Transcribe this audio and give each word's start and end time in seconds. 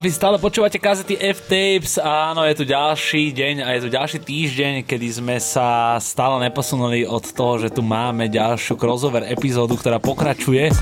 Vy 0.00 0.16
stále 0.16 0.40
počúvate 0.40 0.80
kazety 0.80 1.12
F-Tapes 1.12 2.00
a 2.00 2.32
áno, 2.32 2.40
je 2.48 2.56
tu 2.56 2.64
ďalší 2.64 3.36
deň 3.36 3.54
a 3.60 3.76
je 3.76 3.80
tu 3.84 3.88
ďalší 3.92 4.24
týždeň, 4.24 4.88
kedy 4.88 5.08
sme 5.12 5.36
sa 5.36 6.00
stále 6.00 6.40
neposunuli 6.40 7.04
od 7.04 7.20
toho, 7.20 7.60
že 7.60 7.68
tu 7.68 7.84
máme 7.84 8.32
ďalšiu 8.32 8.80
crossover 8.80 9.28
epizódu, 9.28 9.76
ktorá 9.76 10.00
pokračuje. 10.00 10.72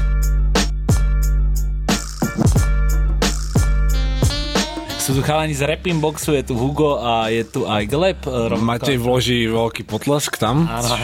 Sú 5.03 5.19
tu 5.19 5.23
chalani 5.27 5.51
z 5.51 5.67
Rapping 5.67 5.99
Boxu, 5.99 6.39
je 6.39 6.47
tu 6.47 6.55
Hugo 6.55 7.03
a 7.03 7.27
je 7.27 7.43
tu 7.43 7.67
aj 7.67 7.91
Gleb. 7.91 8.23
rovnako- 8.23 8.87
Matej 8.87 9.03
vloží 9.03 9.51
veľký 9.51 9.83
potlesk 9.83 10.39
tam. 10.39 10.71
Áno, 10.71 10.95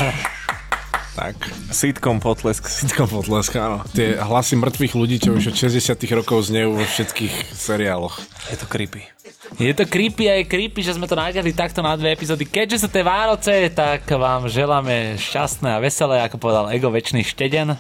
Tak. 1.15 1.39
Sitcom 1.71 2.19
potlesk. 2.19 2.67
Sitcom 2.67 3.07
potlesk, 3.07 3.55
áno. 3.55 3.87
Tie 3.95 4.19
hlasy 4.19 4.59
mŕtvych 4.59 4.95
ľudí, 4.99 5.17
čo 5.23 5.39
už 5.39 5.55
od 5.55 5.57
60 5.57 5.95
rokov 6.11 6.51
znejú 6.51 6.75
vo 6.75 6.83
všetkých 6.83 7.55
seriáloch. 7.55 8.19
Je 8.51 8.59
to 8.59 8.67
creepy. 8.67 9.07
Je 9.55 9.71
to 9.71 9.87
creepy 9.87 10.27
a 10.27 10.43
je 10.43 10.51
creepy, 10.51 10.83
že 10.83 10.97
sme 10.99 11.07
to 11.07 11.15
natiahli 11.15 11.55
takto 11.55 11.85
na 11.85 11.95
dve 11.95 12.17
epizódy. 12.17 12.49
Keďže 12.49 12.83
sú 12.83 12.89
tie 12.91 13.07
Vánoce, 13.07 13.71
tak 13.71 14.09
vám 14.11 14.51
želáme 14.51 15.15
šťastné 15.21 15.79
a 15.79 15.79
veselé, 15.79 16.25
ako 16.27 16.41
povedal 16.43 16.73
Ego, 16.75 16.91
väčší 16.91 17.23
šteden. 17.23 17.79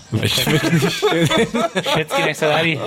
Všetky 1.82 2.20
nech 2.22 2.38
sa 2.38 2.54
darí. 2.54 2.78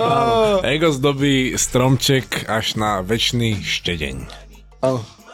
Ego 0.64 0.88
zdobí 0.94 1.58
stromček 1.60 2.48
až 2.48 2.80
na 2.80 3.04
väčší 3.04 3.60
štedeň. 3.60 4.16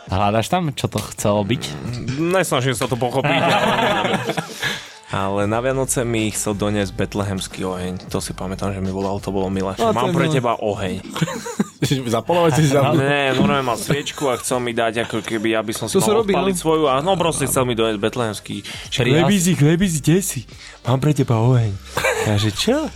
Hľadaš 0.04 0.52
tam, 0.52 0.68
čo 0.76 0.84
to 0.88 1.00
chcelo 1.00 1.40
byť? 1.48 1.62
Nesnažím 2.20 2.76
sa 2.76 2.84
to 2.84 2.96
pochopiť, 2.96 3.40
ale... 5.14 5.46
Na 5.46 5.62
Vianoce 5.62 6.02
mi 6.02 6.26
chcel 6.34 6.58
doniesť 6.58 6.92
betlehemský 6.98 7.62
oheň. 7.62 8.10
To 8.10 8.18
si 8.18 8.34
pamätám, 8.34 8.74
že 8.74 8.82
mi 8.82 8.90
volal, 8.90 9.22
to 9.22 9.30
bolo 9.30 9.46
milé. 9.46 9.78
No, 9.78 9.94
Mám 9.94 10.10
pre 10.10 10.26
teba 10.26 10.58
oheň. 10.58 11.00
Zapolovať 12.18 12.52
si 12.58 12.64
za... 12.72 12.90
Ne, 12.96 13.36
normálne 13.36 13.62
mal 13.62 13.78
sviečku 13.78 14.26
a 14.32 14.40
chcel 14.40 14.58
mi 14.58 14.72
dať, 14.72 15.06
ako 15.06 15.20
keby, 15.20 15.54
aby 15.54 15.70
som 15.76 15.86
si 15.86 16.00
To 16.00 16.02
mal 16.02 16.24
robí, 16.24 16.32
odpaliť 16.32 16.56
no. 16.56 16.60
svoju. 16.60 16.84
A 16.88 17.04
no 17.04 17.14
proste 17.14 17.44
chcel 17.46 17.68
mi 17.68 17.76
doniesť 17.76 18.00
betlehemský. 18.00 18.56
Chlebízi, 19.54 19.98
kde 20.00 20.18
si? 20.24 20.40
Mám 20.88 20.98
pre 20.98 21.12
teba 21.12 21.38
oheň. 21.38 21.70
Ja 22.24 22.40
že 22.40 22.50
čo? 22.56 22.88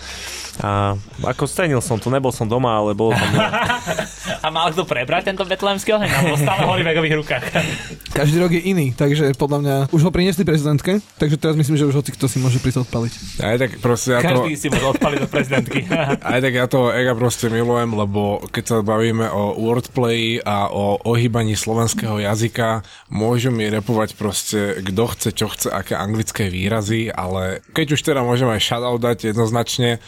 A 0.59 0.99
ako 1.23 1.47
stenil 1.47 1.79
som 1.79 2.03
to, 2.03 2.11
nebol 2.11 2.35
som 2.35 2.51
doma, 2.51 2.75
ale 2.75 2.91
bolo 2.95 3.15
tam... 3.15 3.31
A 4.45 4.55
mal 4.55 4.71
kto 4.71 4.87
prebrať 4.87 5.35
tento 5.35 5.43
betlehemský 5.43 5.99
oheň? 5.99 6.11
Alebo 6.11 6.37
stále 6.39 6.63
horí 6.67 6.83
v 6.87 6.91
Egových 6.95 7.17
rukách? 7.23 7.45
Každý 8.19 8.37
rok 8.43 8.51
je 8.55 8.63
iný, 8.67 8.95
takže 8.95 9.35
podľa 9.35 9.59
mňa 9.63 9.77
už 9.95 10.03
ho 10.03 10.11
priniesli 10.11 10.43
prezidentke, 10.43 10.99
takže 11.19 11.39
teraz 11.39 11.55
myslím, 11.55 11.79
že 11.79 11.87
už 11.87 12.03
hoci 12.03 12.11
kto 12.15 12.27
si 12.27 12.43
môže 12.43 12.59
prísť 12.59 12.87
odpaliť. 12.87 13.13
Aj 13.43 13.57
tak 13.59 13.71
proste 13.79 14.19
ja 14.19 14.21
to... 14.23 14.43
Každý 14.43 14.55
si 14.59 14.67
môže 14.71 14.87
odpaliť 14.99 15.19
do 15.23 15.29
prezidentky. 15.31 15.81
Aj 16.35 16.39
tak 16.43 16.53
ja 16.55 16.67
toho 16.67 16.91
Ega 16.91 17.15
proste 17.15 17.47
milujem, 17.51 17.91
lebo 17.95 18.43
keď 18.51 18.65
sa 18.67 18.77
bavíme 18.83 19.27
o 19.31 19.55
wordplay 19.59 20.43
a 20.43 20.71
o 20.71 20.99
ohýbaní 21.07 21.55
slovenského 21.55 22.19
jazyka, 22.19 22.83
môžu 23.11 23.55
mi 23.55 23.71
repovať 23.71 24.19
proste 24.19 24.83
kto 24.83 25.05
chce, 25.15 25.29
čo 25.35 25.47
chce, 25.51 25.69
aké 25.71 25.95
anglické 25.95 26.51
výrazy, 26.51 27.11
ale 27.11 27.63
keď 27.75 27.95
už 27.95 28.01
teda 28.03 28.21
môžem 28.27 28.51
aj 28.51 28.61
shoutout 28.63 29.03
dať 29.03 29.31
jednoznačne, 29.31 30.03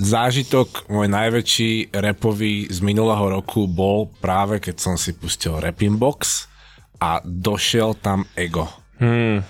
zážitok 0.00 0.88
môj 0.88 1.12
najväčší 1.12 1.92
repový 1.92 2.72
z 2.72 2.78
minulého 2.80 3.36
roku 3.36 3.68
bol 3.68 4.08
práve 4.18 4.56
keď 4.56 4.76
som 4.80 4.94
si 4.96 5.12
pustil 5.12 5.60
Rapping 5.60 6.00
Box 6.00 6.48
a 7.00 7.20
došiel 7.20 8.00
tam 8.00 8.24
Ego. 8.32 8.64
Hmm. 8.96 9.44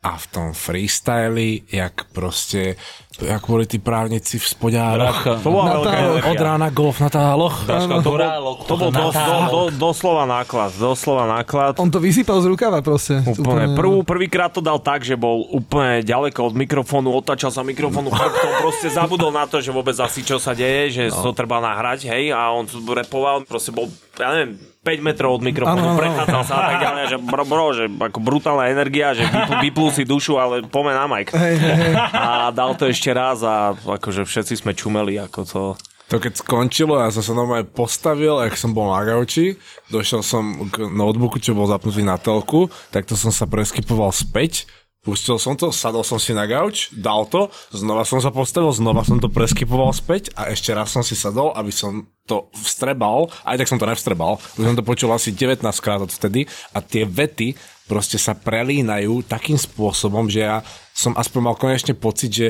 A 0.00 0.16
v 0.16 0.26
tom 0.32 0.56
freestyli, 0.56 1.68
jak 1.68 2.08
proste, 2.08 2.80
jak 3.20 3.44
boli 3.44 3.68
tí 3.68 3.76
právnici 3.76 4.40
v 4.40 4.46
spodároch. 4.48 5.44
To 5.44 5.52
bola. 5.52 5.76
Od 6.24 6.40
rána 6.40 6.72
golf 6.72 7.04
na 7.04 7.12
táloch. 7.12 7.68
to 7.68 8.00
bol, 8.00 8.16
to 8.64 8.74
bol 8.80 8.88
do, 8.88 9.12
do, 9.12 9.36
do, 9.52 9.60
doslova 9.76 10.24
náklad, 10.24 10.72
doslova 10.80 11.28
náklad. 11.28 11.76
On 11.76 11.92
to 11.92 12.00
vysypal 12.00 12.40
z 12.40 12.48
rukava 12.48 12.80
proste. 12.80 13.20
Úplne. 13.20 13.76
Prvú, 13.76 14.00
prvýkrát 14.00 14.48
to 14.48 14.64
dal 14.64 14.80
tak, 14.80 15.04
že 15.04 15.20
bol 15.20 15.44
úplne 15.52 16.00
ďaleko 16.00 16.48
od 16.48 16.54
mikrofónu, 16.56 17.12
otáčal 17.12 17.52
sa 17.52 17.60
mikrofónu 17.60 18.08
chrbtom, 18.08 18.52
proste 18.64 18.88
zabudol 18.88 19.28
na 19.28 19.44
to, 19.44 19.60
že 19.60 19.68
vôbec 19.68 20.00
asi 20.00 20.24
čo 20.24 20.40
sa 20.40 20.56
deje, 20.56 20.96
že 20.96 21.04
no. 21.12 21.28
to 21.28 21.36
treba 21.36 21.60
nahrať, 21.60 22.08
hej, 22.08 22.32
a 22.32 22.48
on 22.56 22.64
tu 22.64 22.80
repoval, 22.88 23.44
proste 23.44 23.68
bol, 23.68 23.84
ja 24.16 24.32
neviem, 24.32 24.69
5 24.80 25.04
metrov 25.04 25.36
od 25.36 25.44
mikrofónu, 25.44 25.92
prechádzal 25.92 26.42
sa 26.48 26.54
a 26.56 26.62
tak 26.72 26.76
ďalej, 26.80 27.04
že 27.12 27.16
bro, 27.20 27.44
bro, 27.44 27.66
že 27.76 27.84
ako 27.84 28.18
brutálna 28.24 28.72
energia, 28.72 29.12
že 29.12 29.28
vypl, 29.28 29.54
vyplul 29.60 29.90
si 29.92 30.08
dušu, 30.08 30.40
ale 30.40 30.64
poďme 30.64 30.96
na 30.96 31.04
Mike. 31.04 31.36
Hej, 31.36 31.56
hej, 31.60 31.76
hej. 31.76 31.94
A 32.16 32.48
dal 32.48 32.72
to 32.80 32.88
ešte 32.88 33.12
raz 33.12 33.44
a 33.44 33.76
akože 33.76 34.24
všetci 34.24 34.64
sme 34.64 34.72
čumeli, 34.72 35.20
ako 35.20 35.40
to... 35.44 35.62
To 36.10 36.18
keď 36.18 36.42
skončilo, 36.42 36.96
ja 36.96 37.12
som 37.12 37.22
sa 37.22 37.36
normálne 37.36 37.68
postavil, 37.68 38.40
ak 38.40 38.56
som 38.56 38.72
bol 38.74 38.90
na 38.90 39.04
gauči, 39.04 39.60
došiel 39.92 40.24
som 40.24 40.66
k 40.72 40.88
notebooku, 40.88 41.38
čo 41.38 41.54
bol 41.54 41.68
zapnutý 41.68 42.00
na 42.02 42.18
telku, 42.18 42.66
tak 42.90 43.06
to 43.06 43.14
som 43.14 43.30
sa 43.30 43.46
preskypoval 43.46 44.10
späť, 44.10 44.64
pustil 45.00 45.40
som 45.40 45.56
to, 45.56 45.72
sadol 45.72 46.04
som 46.04 46.20
si 46.20 46.36
na 46.36 46.44
gauč, 46.44 46.92
dal 46.92 47.24
to, 47.24 47.48
znova 47.72 48.04
som 48.04 48.20
sa 48.20 48.28
postavil, 48.28 48.68
znova 48.72 49.00
som 49.00 49.16
to 49.16 49.32
preskypoval 49.32 49.92
späť 49.96 50.32
a 50.36 50.52
ešte 50.52 50.76
raz 50.76 50.92
som 50.92 51.00
si 51.00 51.16
sadol, 51.16 51.56
aby 51.56 51.72
som 51.72 52.04
to 52.28 52.52
vstrebal, 52.52 53.32
aj 53.48 53.64
tak 53.64 53.68
som 53.68 53.80
to 53.80 53.88
nevstrebal, 53.88 54.36
už 54.60 54.64
som 54.64 54.76
to 54.76 54.84
počul 54.84 55.10
asi 55.10 55.32
19 55.32 55.64
krát 55.80 56.04
od 56.04 56.12
vtedy 56.12 56.44
a 56.76 56.84
tie 56.84 57.08
vety 57.08 57.56
proste 57.88 58.20
sa 58.20 58.36
prelínajú 58.36 59.24
takým 59.26 59.56
spôsobom, 59.56 60.28
že 60.28 60.46
ja 60.46 60.60
som 60.92 61.16
aspoň 61.16 61.40
mal 61.42 61.56
konečne 61.56 61.96
pocit, 61.96 62.30
že 62.30 62.46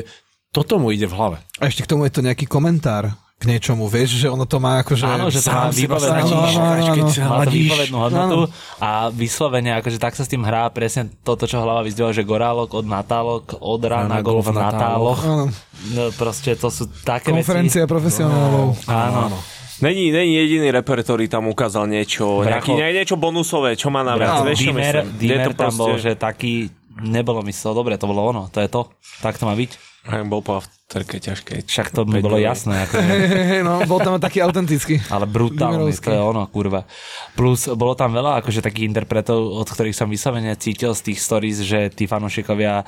toto 0.51 0.75
mu 0.75 0.91
ide 0.91 1.07
v 1.07 1.15
hlave. 1.15 1.37
A 1.63 1.71
ešte 1.71 1.87
k 1.87 1.95
tomu 1.95 2.03
je 2.05 2.13
to 2.13 2.21
nejaký 2.21 2.45
komentár 2.45 3.15
k 3.41 3.49
niečomu, 3.49 3.89
vieš, 3.89 4.21
že 4.21 4.29
ono 4.29 4.45
to 4.45 4.61
má 4.61 4.85
akože... 4.85 5.01
Áno, 5.01 5.33
že 5.33 5.41
to 5.41 5.49
má 5.49 5.73
Áno, 5.73 5.73
áno, 5.73 6.45
áno. 6.45 7.09
sa 7.09 7.25
má 7.25 7.41
to 7.41 7.97
hodnotu 7.97 8.39
a 8.77 9.09
vyslovene, 9.09 9.73
akože 9.75 9.97
tak 9.97 10.13
sa 10.13 10.21
s 10.21 10.29
tým 10.29 10.45
hrá 10.45 10.69
presne 10.69 11.09
toto, 11.25 11.49
čo 11.49 11.57
hlava 11.57 11.81
vyzdvihla, 11.81 12.13
že 12.13 12.21
gorálok 12.21 12.69
od 12.71 12.85
natálok, 12.85 13.57
od 13.57 13.81
rána 13.81 14.21
Rána 14.21 14.21
golf 14.21 14.45
na 14.45 14.69
natáloch. 14.69 15.19
Áno. 15.19 15.45
No, 15.89 16.13
proste 16.13 16.53
to 16.53 16.69
sú 16.69 16.85
také 17.01 17.33
Konferencia 17.33 17.89
profesionálov. 17.89 18.77
veci. 18.77 18.85
Áno. 18.85 19.41
Není, 19.81 20.13
není 20.13 20.37
jediný 20.37 20.69
reper, 20.69 21.01
ktorý 21.01 21.25
tam 21.25 21.49
ukázal 21.49 21.89
niečo, 21.89 22.45
Bracho. 22.45 22.69
nejaký, 22.69 22.71
ne, 22.77 22.87
niečo 22.93 23.17
bonusové, 23.17 23.73
čo 23.73 23.89
má 23.89 24.05
na 24.05 24.13
viac. 24.13 24.37
Bracho, 24.37 24.45
Vieš, 24.45 24.59
Dimer, 24.61 24.95
Dimer 25.17 25.49
to 25.49 25.57
tam 25.57 25.73
bol, 25.73 25.97
proste- 25.97 26.05
že 26.05 26.11
taký, 26.13 26.53
nebolo 27.01 27.41
mi 27.41 27.49
toho 27.49 27.73
dobre, 27.73 27.97
to 27.97 28.05
bolo 28.05 28.21
ono, 28.21 28.45
to 28.53 28.61
je 28.61 28.69
to. 28.69 28.85
Tak 29.25 29.41
to 29.41 29.49
má 29.49 29.57
byť. 29.57 29.90
Aj 30.01 30.25
bol 30.25 30.41
po 30.41 30.57
afterke 30.57 31.21
ťažké. 31.21 31.61
Však 31.61 31.93
to 31.93 32.09
mi 32.09 32.25
bolo 32.25 32.41
jasné. 32.41 32.89
Hej, 32.89 33.61
no, 33.67 33.85
bol 33.85 34.01
tam 34.01 34.17
taký 34.17 34.41
autentický. 34.41 34.97
Ale 35.13 35.29
brutálny, 35.29 35.93
to 35.93 36.09
je 36.09 36.17
ono, 36.17 36.49
kurva. 36.49 36.89
Plus 37.37 37.69
bolo 37.77 37.93
tam 37.93 38.09
veľa 38.09 38.41
akože 38.41 38.65
takých 38.65 38.89
interpretov, 38.89 39.61
od 39.61 39.69
ktorých 39.69 39.93
som 39.93 40.09
vyslovene 40.09 40.57
cítil 40.57 40.97
z 40.97 41.13
tých 41.13 41.21
stories, 41.21 41.61
že 41.61 41.93
tí 41.93 42.09
fanúšikovia 42.09 42.81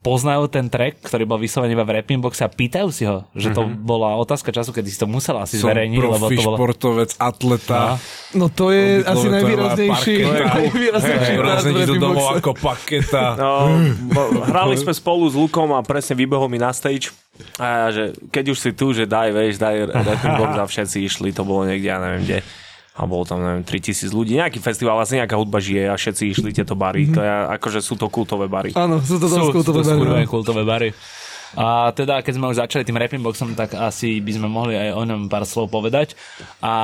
poznajú 0.00 0.48
ten 0.48 0.64
track, 0.64 1.02
ktorý 1.02 1.24
bol 1.24 1.36
vyslovený 1.36 1.72
iba 1.72 1.84
v 1.84 1.92
rapping 1.94 2.18
boxe 2.18 2.40
a 2.40 2.48
pýtajú 2.48 2.88
si 2.88 3.04
ho, 3.04 3.28
že 3.32 3.52
to 3.52 3.68
bola 3.68 4.16
otázka 4.16 4.48
času, 4.48 4.72
kedy 4.72 4.88
si 4.88 4.96
to 4.96 5.04
musel 5.04 5.36
asi 5.36 5.54
Som 5.54 5.68
zverejniť, 5.68 5.98
lebo 5.98 6.16
profi 6.18 6.34
to 6.34 6.42
bolo... 6.42 6.56
športovec, 6.56 7.10
atleta. 7.14 8.00
No 8.32 8.48
to 8.48 8.70
je 8.70 8.84
To 8.98 9.04
by- 9.04 9.10
asi 9.10 9.20
je 9.20 9.30
najvýraznejší. 9.30 10.14
najvýraznejší 10.24 11.32
Hey, 11.70 11.84
do 11.86 11.94
domov 11.96 12.32
ako 12.32 12.50
paketa. 12.54 13.36
No, 13.36 13.76
bo- 14.08 14.40
hrali 14.42 14.74
sme 14.74 14.90
spolu 14.90 15.26
s 15.26 15.36
Lukom 15.36 15.68
a 15.70 15.80
presne 15.80 16.16
vybehol 16.16 16.48
mi 16.48 16.56
na 16.56 16.72
stage 16.72 17.12
a 17.56 17.64
ja, 17.64 17.86
že 17.90 18.04
keď 18.28 18.44
už 18.50 18.58
si 18.58 18.70
tu, 18.72 18.92
že 18.92 19.04
daj, 19.04 19.30
vieš, 19.30 19.56
daj 19.56 19.84
rapping 19.90 20.34
box 20.34 20.52
a 20.54 20.64
všetci 20.64 20.96
išli, 21.02 21.28
to 21.30 21.40
bolo 21.40 21.64
niekde, 21.64 21.86
ja 21.86 21.96
neviem 21.96 22.22
kde. 22.22 22.38
A 23.00 23.08
bolo 23.08 23.24
tam, 23.24 23.40
neviem, 23.40 23.64
3000 23.64 24.12
ľudí. 24.12 24.36
Nejaký 24.36 24.60
festival, 24.60 25.00
vlastne 25.00 25.24
nejaká 25.24 25.40
hudba 25.40 25.56
žije 25.56 25.88
a 25.88 25.96
všetci 25.96 26.22
išli 26.36 26.50
tieto 26.52 26.76
bary. 26.76 27.08
To 27.16 27.24
je, 27.24 27.32
akože 27.56 27.80
sú 27.80 27.96
to 27.96 28.12
kultové 28.12 28.44
bary. 28.44 28.76
Áno, 28.76 29.00
sú 29.00 29.16
to 29.16 29.24
sú, 29.24 29.40
dosť 29.40 29.48
sú 29.48 29.56
kultové 29.56 29.80
to 29.80 29.96
bary, 29.96 30.28
no. 30.28 30.28
kultové 30.28 30.62
bary. 30.68 30.92
A 31.56 31.96
teda, 31.96 32.20
keď 32.20 32.32
sme 32.36 32.52
už 32.52 32.60
začali 32.60 32.84
tým 32.84 33.00
rapping 33.00 33.24
boxom, 33.24 33.56
tak 33.56 33.72
asi 33.72 34.20
by 34.20 34.36
sme 34.36 34.48
mohli 34.52 34.76
aj 34.76 34.90
o 34.94 35.02
ňom 35.08 35.32
pár 35.32 35.48
slov 35.48 35.72
povedať. 35.72 36.12
A 36.60 36.74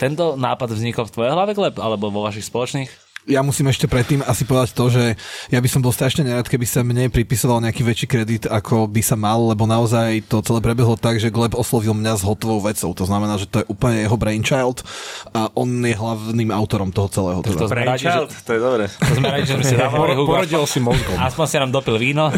tento 0.00 0.40
nápad 0.40 0.72
vznikol 0.72 1.04
v 1.06 1.14
tvojej 1.14 1.32
hlave, 1.36 1.52
Gleb, 1.52 1.76
alebo 1.78 2.08
vo 2.08 2.24
vašich 2.24 2.48
spoločných? 2.48 3.05
Ja 3.26 3.42
musím 3.42 3.66
ešte 3.68 3.90
predtým 3.90 4.22
asi 4.22 4.46
povedať 4.46 4.70
to, 4.72 4.86
že 4.86 5.04
ja 5.50 5.58
by 5.58 5.68
som 5.68 5.82
bol 5.82 5.90
strašne 5.90 6.22
nerad, 6.22 6.46
keby 6.46 6.62
sa 6.62 6.86
mne 6.86 7.10
pripisoval 7.10 7.58
nejaký 7.58 7.82
väčší 7.82 8.06
kredit, 8.06 8.42
ako 8.46 8.86
by 8.86 9.02
sa 9.02 9.18
mal, 9.18 9.50
lebo 9.50 9.66
naozaj 9.66 10.30
to 10.30 10.38
celé 10.46 10.62
prebehlo 10.62 10.94
tak, 10.94 11.18
že 11.18 11.34
Gleb 11.34 11.58
oslovil 11.58 11.92
mňa 11.92 12.18
s 12.18 12.22
hotovou 12.22 12.62
vecou. 12.62 12.94
To 12.94 13.04
znamená, 13.04 13.36
že 13.36 13.50
to 13.50 13.62
je 13.62 13.66
úplne 13.66 14.06
jeho 14.06 14.14
brainchild 14.14 14.86
a 15.34 15.50
on 15.58 15.68
je 15.82 15.94
hlavným 15.98 16.54
autorom 16.54 16.94
toho 16.94 17.10
celého. 17.10 17.42
To 17.42 17.50
Teda. 17.50 17.74
radi, 17.74 18.06
že, 18.06 18.30
to 18.46 18.50
je 18.54 18.60
dobré. 18.62 18.84
to 18.86 19.12
sme 19.18 19.28
radi, 19.28 19.44
že 19.44 19.54
sme 19.58 19.64
si 19.66 19.76
zavolali 19.82 20.14
Hugo. 20.14 20.30
Poradil 20.38 20.62
si 20.70 20.78
mozgom. 20.78 21.18
Aspoň 21.18 21.44
si 21.50 21.56
nám 21.58 21.70
dopil 21.74 21.98
víno. 21.98 22.30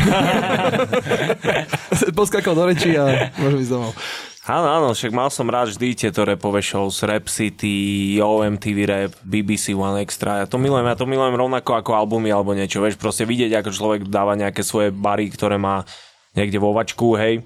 Poskakal 2.19 2.55
do 2.57 2.65
reči 2.65 2.97
a 2.97 3.33
môžem 3.37 3.61
ísť 3.65 3.73
domov. 3.77 3.93
Áno, 4.49 4.65
áno, 4.65 4.89
však 4.97 5.13
mal 5.13 5.29
som 5.29 5.45
rád 5.45 5.69
vždy 5.69 6.09
tieto 6.09 6.25
repové 6.25 6.65
shows, 6.65 7.05
Rap 7.05 7.29
City, 7.29 8.17
OMTV 8.17 8.79
Rap, 8.89 9.13
BBC 9.21 9.77
One 9.77 10.01
Extra. 10.01 10.41
Ja 10.41 10.47
to 10.49 10.57
milujem, 10.57 10.89
ja 10.89 10.97
to 10.97 11.05
milujem 11.05 11.37
rovnako 11.37 11.77
ako 11.77 11.93
albumy 11.93 12.33
alebo 12.33 12.57
niečo, 12.57 12.81
vieš, 12.81 12.97
proste 12.97 13.29
vidieť, 13.29 13.61
ako 13.61 13.77
človek 13.77 14.01
dáva 14.09 14.41
nejaké 14.41 14.65
svoje 14.65 14.89
bary, 14.89 15.29
ktoré 15.29 15.61
má 15.61 15.85
niekde 16.33 16.57
vo 16.57 16.73
vačku, 16.73 17.13
hej. 17.21 17.45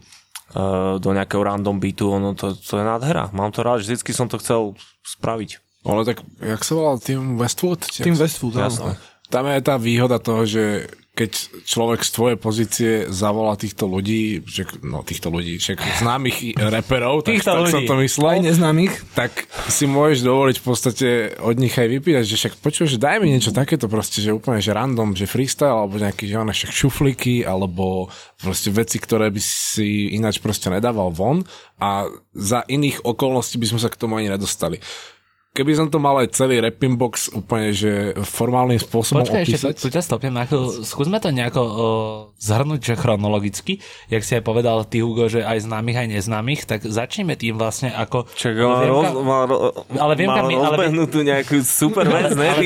uh, 0.54 1.02
do 1.02 1.10
nejakého 1.10 1.42
random 1.42 1.82
beatu, 1.82 2.06
ono 2.06 2.38
to, 2.38 2.54
to 2.54 2.78
je 2.78 2.84
nádhera. 2.86 3.34
Mám 3.34 3.50
to 3.50 3.66
rád, 3.66 3.82
vždycky 3.82 4.14
som 4.14 4.30
to 4.30 4.38
chcel 4.38 4.78
spraviť. 5.02 5.58
Ale 5.82 6.06
tak, 6.06 6.22
jak 6.38 6.62
sa 6.62 6.72
volal, 6.78 7.02
Tim 7.02 7.34
Westwood? 7.34 7.82
Sa- 7.82 8.06
Westwood, 8.06 8.54
áno. 8.62 8.70
Jasné. 8.70 8.92
Tam 9.26 9.42
je 9.50 9.58
tá 9.58 9.74
výhoda 9.74 10.22
toho, 10.22 10.46
že 10.46 10.86
keď 11.12 11.30
človek 11.68 12.00
z 12.00 12.10
tvojej 12.10 12.38
pozície 12.40 12.92
zavolá 13.12 13.52
týchto 13.52 13.84
ľudí, 13.84 14.40
že, 14.48 14.64
no 14.80 15.04
týchto 15.04 15.28
ľudí, 15.28 15.60
však 15.60 16.00
známych 16.00 16.56
reperov, 16.56 17.20
tak, 17.20 17.36
Týchto 17.36 17.52
tak 17.52 17.68
som 17.68 17.84
ľudí. 17.84 17.88
to 17.88 17.96
myslel, 18.00 18.28
Aj 18.32 18.40
neznámych. 18.40 18.92
tak 19.12 19.32
si 19.68 19.84
môžeš 19.84 20.24
dovoliť 20.24 20.56
v 20.56 20.64
podstate 20.64 21.08
od 21.36 21.56
nich 21.60 21.76
aj 21.76 21.84
vypýtať, 21.84 22.24
že 22.24 22.36
však 22.40 22.54
počuješ, 22.64 22.96
že 22.96 23.02
daj 23.04 23.20
mi 23.20 23.28
niečo 23.28 23.52
takéto 23.52 23.92
proste, 23.92 24.24
že 24.24 24.32
úplne, 24.32 24.64
že 24.64 24.72
random, 24.72 25.12
že 25.12 25.28
freestyle, 25.28 25.84
alebo 25.84 26.00
nejaký, 26.00 26.24
že 26.24 26.40
one 26.40 26.56
však 26.56 26.72
šufliky, 26.72 27.44
alebo 27.44 28.08
proste 28.40 28.72
veci, 28.72 28.96
ktoré 28.96 29.28
by 29.28 29.38
si 29.38 30.16
ináč 30.16 30.40
proste 30.40 30.72
nedával 30.72 31.12
von 31.12 31.44
a 31.76 32.08
za 32.32 32.64
iných 32.64 33.04
okolností 33.04 33.60
by 33.60 33.68
sme 33.68 33.80
sa 33.84 33.92
k 33.92 34.00
tomu 34.00 34.16
ani 34.16 34.32
nedostali. 34.32 34.80
Keby 35.52 35.72
som 35.74 35.84
to 35.86 36.00
mal 36.00 36.16
aj 36.16 36.32
celý 36.32 36.58
rapping 36.58 36.96
box 36.96 37.28
úplne, 37.28 37.70
že 37.70 37.90
formálnym 38.18 38.80
spôsobom 38.80 39.20
Počkaj, 39.20 39.44
ešte 39.44 39.52
opísať. 39.60 39.74
tu, 39.74 39.82
tu 39.82 39.88
ťa 39.90 40.00
stopnem. 40.00 40.32
Ako, 40.38 40.80
skúsme 40.80 41.20
to 41.20 41.28
nejako 41.28 41.60
o, 41.60 41.72
zhrnúť, 42.34 42.80
že 42.82 42.94
chronologicky, 42.96 43.76
jak 44.08 44.22
si 44.22 44.32
aj 44.32 44.40
povedal 44.40 44.80
ty, 44.82 44.98
Hugo, 44.98 45.28
že 45.28 45.44
aj 45.44 45.60
známych, 45.62 45.92
aj 45.94 46.08
neznámych, 46.10 46.64
tak 46.64 46.80
začneme 46.82 47.36
tým 47.36 47.54
vlastne 47.54 47.92
ako... 47.92 48.32
Čak, 48.32 48.52
No, 48.54 48.68
mal, 48.70 48.80
roz, 48.82 49.06
mal, 49.20 49.44
Ale 49.92 50.12
viem, 50.16 50.24
mal 50.26 50.48
mi- 50.48 50.56
ale 50.56 50.72
rozbehnutú 50.72 51.20
nejakú 51.20 51.60
super 51.60 52.08
vec, 52.08 52.32
ne? 52.32 52.48
Ale 52.48 52.64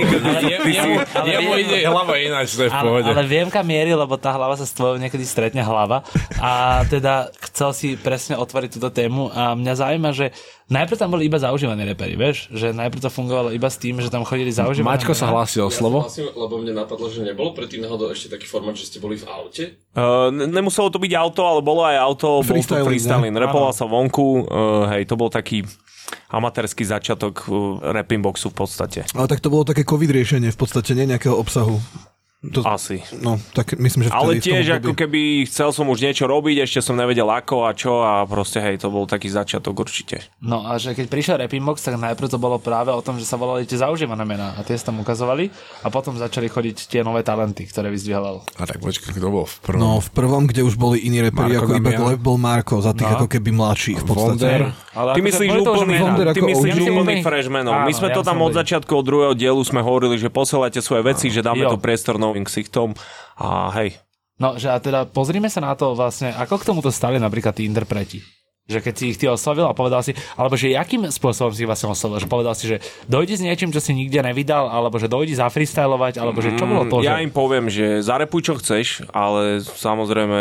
Jemu 1.26 1.50
viem- 1.50 1.60
ide 1.60 1.78
hlava 1.84 2.14
ináč, 2.16 2.54
to 2.54 2.64
je 2.64 2.70
v 2.70 2.72
Ale, 2.72 2.86
pohode. 2.86 3.10
ale 3.10 3.22
viem, 3.24 3.50
kam 3.50 3.66
mierí, 3.66 3.90
lebo 3.92 4.14
tá 4.14 4.30
hlava 4.30 4.54
sa 4.54 4.62
s 4.62 4.70
tvojou 4.70 4.94
niekedy 4.96 5.26
stretne 5.26 5.60
hlava. 5.60 6.06
A 6.36 6.86
teda 6.86 7.34
chcel 7.42 7.70
si 7.72 7.88
presne 7.94 8.34
otvoriť 8.36 8.70
túto 8.72 8.88
tému 8.88 9.26
a 9.28 9.52
mňa 9.52 9.74
zaujíma, 9.74 10.10
že 10.12 10.30
najprv 10.66 10.98
tam 10.98 11.14
boli 11.14 11.30
iba 11.30 11.38
zaužívaní 11.38 11.86
repery, 11.86 12.18
vieš? 12.18 12.50
Že 12.50 12.74
najprv 12.74 13.00
to 13.02 13.10
fungovalo 13.10 13.48
iba 13.54 13.70
s 13.70 13.78
tým, 13.78 14.02
že 14.02 14.10
tam 14.10 14.26
chodili 14.26 14.50
zaužívaní. 14.50 14.98
Maťko 14.98 15.14
sa 15.14 15.30
hlási 15.30 15.62
o 15.62 15.70
slovo. 15.70 16.02
Vlastne, 16.02 16.26
lebo 16.34 16.58
mne 16.58 16.74
napadlo, 16.74 17.06
že 17.06 17.22
nebolo 17.22 17.54
predtým 17.54 17.86
náhodou 17.86 18.10
ešte 18.10 18.34
taký 18.34 18.50
formát, 18.50 18.74
že 18.74 18.90
ste 18.90 18.98
boli 18.98 19.14
v 19.14 19.26
aute. 19.30 19.78
uh, 19.94 20.28
ne- 20.34 20.50
nemuselo 20.50 20.90
to 20.90 20.98
byť 20.98 21.12
auto, 21.14 21.42
ale 21.46 21.60
bolo 21.62 21.86
aj 21.86 21.96
auto, 22.02 22.42
bol 22.42 22.62
to 22.62 22.82
Freestyling? 22.82 23.34
Repoval 23.34 23.70
sa 23.70 23.86
vonku, 23.86 24.46
uh, 24.46 24.90
hej, 24.90 25.06
to 25.06 25.14
bol 25.14 25.30
taký 25.30 25.62
amatérsky 26.30 26.86
začiatok 26.86 27.46
uh, 27.46 27.82
rapping 27.94 28.22
boxu 28.22 28.50
v 28.50 28.56
podstate. 28.62 29.00
Ale 29.14 29.26
tak 29.26 29.42
to 29.42 29.50
bolo 29.50 29.66
také 29.66 29.82
covid 29.82 30.10
riešenie 30.10 30.50
v 30.50 30.58
podstate, 30.58 30.94
nie 30.94 31.06
nejakého 31.06 31.34
obsahu. 31.34 31.78
To, 32.46 32.60
Asi. 32.62 33.00
no, 33.16 33.40
tak 33.50 33.74
myslím, 33.74 34.06
že 34.06 34.10
Ale 34.12 34.36
tiež 34.36 34.60
období- 34.68 34.78
ako 34.78 34.92
keby 34.94 35.20
chcel 35.44 35.72
som 35.72 35.88
už 35.88 35.98
niečo 35.98 36.24
robiť, 36.24 36.62
ešte 36.62 36.78
som 36.80 36.94
nevedel 36.94 37.26
ako 37.26 37.64
a 37.64 37.72
čo 37.72 38.00
a 38.00 38.22
proste 38.22 38.60
hej, 38.60 38.76
to 38.76 38.86
bol 38.86 39.02
taký 39.02 39.26
začiatok 39.26 39.72
určite. 39.74 40.20
No 40.38 40.62
a 40.62 40.76
že 40.76 40.92
keď 40.92 41.08
prišiel 41.08 41.34
Rapping 41.38 41.64
Box, 41.64 41.82
tak 41.82 41.96
najprv 41.96 42.28
to 42.28 42.36
bolo 42.36 42.60
práve 42.60 42.88
o 42.88 43.00
tom, 43.00 43.16
že 43.16 43.24
sa 43.24 43.34
volali 43.34 43.64
tie 43.64 43.74
zaužívané 43.74 44.22
mená 44.22 44.52
a 44.52 44.62
tie 44.62 44.76
sa 44.76 44.92
tam 44.92 45.00
ukazovali 45.00 45.48
a 45.80 45.88
potom 45.88 46.14
začali 46.14 46.46
chodiť 46.46 46.86
tie 46.86 47.00
nové 47.00 47.24
talenty, 47.24 47.64
ktoré 47.64 47.88
vyzdvihoval. 47.88 48.44
A 48.54 48.62
tak 48.62 48.78
počkaj, 48.78 49.10
kto 49.10 49.26
bol 49.26 49.42
v 49.42 49.56
prvom? 49.58 49.80
No, 49.80 49.90
v 49.98 50.10
prvom, 50.12 50.42
kde 50.44 50.60
už 50.62 50.76
boli 50.76 51.02
iní 51.02 51.18
reperi, 51.18 51.56
ako 51.56 51.72
iba. 51.74 51.88
Gleb 51.90 52.20
bol 52.20 52.36
Marko, 52.36 52.78
za 52.78 52.92
tých 52.92 53.08
No. 53.08 53.16
ako 53.16 53.26
keby 53.28 53.50
mladších 53.50 53.96
v 53.96 54.04
podstate. 54.04 54.46
Wonder. 54.46 54.60
Ale 54.92 55.10
Ty 55.12 55.20
myslíš 55.22 55.50
úplný, 55.58 55.94
ty 56.30 56.40
myslíš 56.42 56.74
úplný 56.86 57.14
freshmanov. 57.20 57.74
My 57.82 57.92
sme 57.92 58.08
to 58.10 58.20
tam 58.20 58.38
od 58.38 58.52
začiatku, 58.54 58.92
od 58.92 59.04
druhého 59.04 59.34
dielu 59.34 59.60
sme 59.60 59.80
hovorili, 59.80 60.16
že 60.16 60.28
posielajte 60.28 60.78
svoje 60.78 61.02
veci, 61.02 61.26
že 61.28 61.40
dáme 61.40 61.64
to 61.66 61.76
priestor 61.76 62.16
novým 62.26 62.46
ksichtom 62.46 62.92
a 63.38 63.70
hej. 63.78 63.94
No, 64.36 64.60
že 64.60 64.68
a 64.68 64.76
teda 64.76 65.08
pozrime 65.08 65.48
sa 65.48 65.64
na 65.64 65.72
to 65.72 65.96
vlastne, 65.96 66.28
ako 66.36 66.60
k 66.60 66.66
tomuto 66.68 66.92
stali 66.92 67.16
napríklad 67.16 67.56
tí 67.56 67.64
interpreti. 67.64 68.20
Že 68.66 68.82
keď 68.82 68.94
si 68.94 69.04
ich 69.08 69.18
ty 69.18 69.30
oslovil 69.30 69.62
a 69.62 69.70
povedal 69.72 70.02
si, 70.02 70.10
alebo 70.34 70.58
že 70.58 70.74
akým 70.74 71.06
spôsobom 71.06 71.54
si 71.54 71.62
ich 71.62 71.70
vlastne 71.70 71.86
oslovil, 71.86 72.18
že 72.18 72.26
povedal 72.26 72.50
si, 72.52 72.66
že 72.66 72.82
dojdi 73.06 73.38
s 73.38 73.42
niečím, 73.42 73.70
čo 73.70 73.78
si 73.78 73.94
nikde 73.94 74.18
nevydal, 74.20 74.66
alebo 74.66 74.98
že 74.98 75.06
dojdi 75.06 75.38
zafreestylovať, 75.38 76.18
alebo 76.18 76.42
že 76.42 76.50
čo 76.52 76.66
bolo 76.66 76.82
to, 76.84 76.98
Mm, 76.98 77.06
Ja 77.06 77.22
že... 77.22 77.22
im 77.22 77.30
poviem, 77.30 77.70
že 77.70 78.02
zarepuj 78.02 78.42
čo 78.42 78.54
chceš, 78.58 79.06
ale 79.10 79.62
samozrejme 79.62 80.40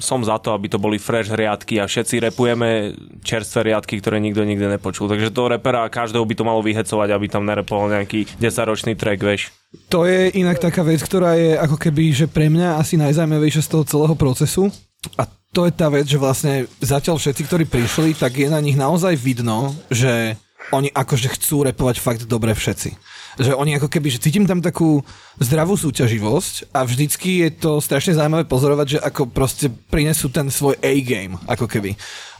som 0.00 0.24
za 0.24 0.40
to, 0.40 0.56
aby 0.56 0.66
to 0.66 0.80
boli 0.80 0.96
fresh 0.96 1.28
riadky 1.28 1.76
a 1.76 1.84
všetci 1.84 2.24
repujeme 2.24 2.96
čerstvé 3.20 3.68
riadky, 3.68 4.00
ktoré 4.00 4.16
nikto 4.16 4.42
nikdy 4.42 4.64
nepočul. 4.64 5.04
Takže 5.04 5.28
toho 5.28 5.52
repera 5.52 5.84
každého 5.86 6.24
by 6.24 6.34
to 6.34 6.48
malo 6.48 6.64
vyhecovať, 6.64 7.08
aby 7.12 7.26
tam 7.28 7.44
nerepoval 7.44 7.92
nejaký 7.92 8.32
10-ročný 8.40 8.96
track, 8.96 9.20
vieš. 9.20 9.52
To 9.92 10.08
je 10.08 10.32
inak 10.32 10.56
taká 10.56 10.80
vec, 10.80 11.04
ktorá 11.04 11.36
je 11.36 11.52
ako 11.52 11.76
keby, 11.76 12.16
že 12.16 12.24
pre 12.24 12.48
mňa 12.48 12.80
asi 12.80 12.96
najzaujímavejšia 12.96 13.60
z 13.60 13.68
toho 13.68 13.84
celého 13.84 14.16
procesu. 14.16 14.72
A 15.20 15.28
to 15.52 15.64
je 15.64 15.72
tá 15.72 15.88
vec, 15.88 16.04
že 16.04 16.20
vlastne 16.20 16.68
zatiaľ 16.78 17.16
všetci, 17.16 17.42
ktorí 17.48 17.64
prišli, 17.64 18.12
tak 18.12 18.36
je 18.36 18.48
na 18.52 18.60
nich 18.60 18.76
naozaj 18.76 19.16
vidno, 19.16 19.72
že 19.88 20.36
oni 20.72 20.92
akože 20.92 21.32
chcú 21.40 21.64
repovať 21.64 21.96
fakt 21.96 22.22
dobre 22.28 22.52
všetci. 22.52 22.90
Že 23.38 23.56
oni 23.56 23.78
ako 23.78 23.88
keby, 23.88 24.12
že 24.12 24.20
cítim 24.20 24.44
tam 24.44 24.60
takú 24.60 25.00
zdravú 25.40 25.78
súťaživosť 25.78 26.74
a 26.74 26.84
vždycky 26.84 27.46
je 27.46 27.50
to 27.54 27.80
strašne 27.80 28.18
zaujímavé 28.18 28.44
pozorovať, 28.44 28.86
že 28.98 28.98
ako 29.00 29.30
proste 29.30 29.70
prinesú 29.70 30.28
ten 30.28 30.52
svoj 30.52 30.76
A-game, 30.84 31.40
ako 31.48 31.70
keby. 31.70 31.96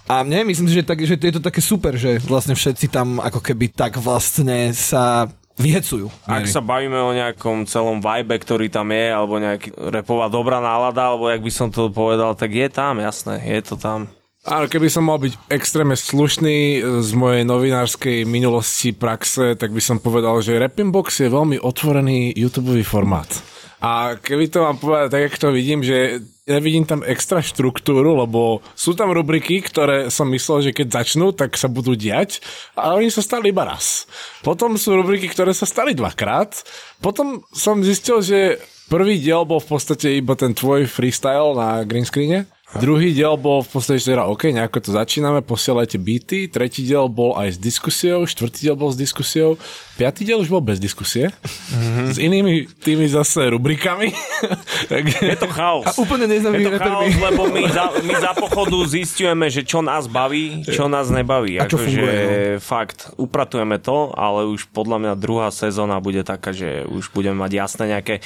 A 0.09 0.25
mne 0.25 0.49
myslím 0.49 0.69
si, 0.73 0.81
že, 0.81 0.89
tak, 0.89 1.05
že 1.05 1.21
je 1.21 1.37
to 1.37 1.45
také 1.45 1.61
super, 1.61 1.93
že 1.93 2.17
vlastne 2.25 2.57
všetci 2.57 2.89
tam 2.89 3.21
ako 3.21 3.45
keby 3.45 3.73
tak 3.73 4.01
vlastne 4.01 4.73
sa 4.73 5.29
vyhecujú. 5.59 6.07
Ak 6.25 6.47
sa 6.47 6.63
bavíme 6.63 6.97
o 6.97 7.11
nejakom 7.13 7.67
celom 7.67 7.99
vibe, 7.99 8.39
ktorý 8.39 8.71
tam 8.71 8.95
je, 8.95 9.07
alebo 9.11 9.43
nejaký 9.43 9.75
repová 9.75 10.31
dobrá 10.31 10.63
nálada, 10.63 11.13
alebo 11.13 11.27
jak 11.29 11.43
by 11.43 11.53
som 11.53 11.69
to 11.69 11.91
povedal, 11.91 12.33
tak 12.39 12.55
je 12.55 12.71
tam, 12.71 13.03
jasné, 13.03 13.43
je 13.43 13.61
to 13.63 13.75
tam. 13.75 14.07
Áno, 14.49 14.65
keby 14.71 14.89
som 14.89 15.05
mal 15.05 15.21
byť 15.21 15.53
extrémne 15.53 15.99
slušný 15.99 16.57
e, 16.57 16.81
z 17.05 17.11
mojej 17.13 17.45
novinárskej 17.45 18.25
minulosti, 18.25 18.97
praxe, 18.97 19.59
tak 19.59 19.75
by 19.75 19.83
som 19.83 20.01
povedal, 20.01 20.41
že 20.41 20.57
Rapping 20.57 20.89
Box 20.89 21.21
je 21.21 21.29
veľmi 21.29 21.61
otvorený 21.61 22.33
YouTube 22.33 22.73
formát. 22.81 23.29
A 23.79 24.19
keby 24.19 24.51
to 24.51 24.67
mám 24.67 24.77
povedať 24.83 25.09
tak, 25.15 25.23
jak 25.31 25.37
to 25.39 25.49
vidím, 25.55 25.87
že 25.87 26.19
nevidím 26.51 26.83
tam 26.83 27.07
extra 27.07 27.39
štruktúru, 27.39 28.19
lebo 28.19 28.59
sú 28.75 28.97
tam 28.99 29.15
rubriky, 29.15 29.63
ktoré 29.63 30.11
som 30.11 30.27
myslel, 30.35 30.71
že 30.71 30.75
keď 30.75 31.05
začnú, 31.05 31.31
tak 31.31 31.55
sa 31.55 31.71
budú 31.71 31.95
diať, 31.95 32.43
a 32.75 32.99
oni 32.99 33.13
sa 33.13 33.23
stali 33.23 33.55
iba 33.55 33.63
raz. 33.69 34.11
Potom 34.43 34.75
sú 34.75 34.99
rubriky, 34.99 35.31
ktoré 35.31 35.55
sa 35.55 35.69
stali 35.69 35.95
dvakrát. 35.95 36.59
Potom 36.99 37.47
som 37.55 37.85
zistil, 37.85 38.19
že 38.25 38.59
prvý 38.91 39.21
diel 39.23 39.47
bol 39.47 39.63
v 39.63 39.79
podstate 39.79 40.19
iba 40.19 40.35
ten 40.35 40.57
tvoj 40.57 40.91
freestyle 40.91 41.55
na 41.55 41.87
green 41.87 42.09
screene. 42.09 42.51
Druhý 42.69 43.17
diel 43.17 43.41
bol 43.41 43.65
v 43.65 43.81
podstate, 43.81 43.97
že 43.97 44.13
teda 44.13 44.29
OK, 44.29 44.53
nejako 44.53 44.85
to 44.85 44.91
začíname, 44.93 45.41
posielajte 45.41 45.97
beaty. 45.97 46.53
Tretí 46.53 46.85
diel 46.85 47.09
bol 47.09 47.33
aj 47.33 47.57
s 47.57 47.59
diskusiou, 47.61 48.29
štvrtý 48.29 48.69
diel 48.69 48.77
bol 48.77 48.93
s 48.93 49.01
diskusiou, 49.01 49.57
piatý 49.99 50.23
diel 50.23 50.39
už 50.39 50.47
bol 50.47 50.63
bez 50.63 50.79
diskusie. 50.79 51.35
Mm-hmm. 51.35 52.07
S 52.15 52.17
inými 52.23 52.55
tými 52.79 53.11
zase 53.11 53.51
rubrikami. 53.51 54.15
Je 55.27 55.35
to 55.35 55.51
chaos. 55.51 55.91
A 55.91 55.91
úplne 55.99 56.31
neznámy 56.31 56.63
Je 56.63 56.71
to 56.71 56.79
chaos, 56.79 57.15
lebo 57.19 57.51
my 57.51 57.63
za, 57.67 57.91
my 58.07 58.15
za 58.15 58.33
pochodu 58.39 58.79
zistujeme, 58.87 59.51
že 59.51 59.67
čo 59.67 59.83
nás 59.83 60.07
baví, 60.07 60.63
čo 60.63 60.87
nás 60.87 61.11
nebaví. 61.11 61.59
A 61.59 61.67
čo 61.67 61.83
Akože 61.83 61.91
funguje, 61.91 62.19
fakt, 62.63 63.11
upratujeme 63.19 63.83
to, 63.83 64.15
ale 64.15 64.47
už 64.47 64.71
podľa 64.71 65.03
mňa 65.03 65.13
druhá 65.19 65.51
sezóna 65.51 65.99
bude 65.99 66.23
taká, 66.23 66.55
že 66.55 66.87
už 66.87 67.11
budeme 67.11 67.43
mať 67.43 67.53
jasné 67.59 67.85
nejaké 67.99 68.23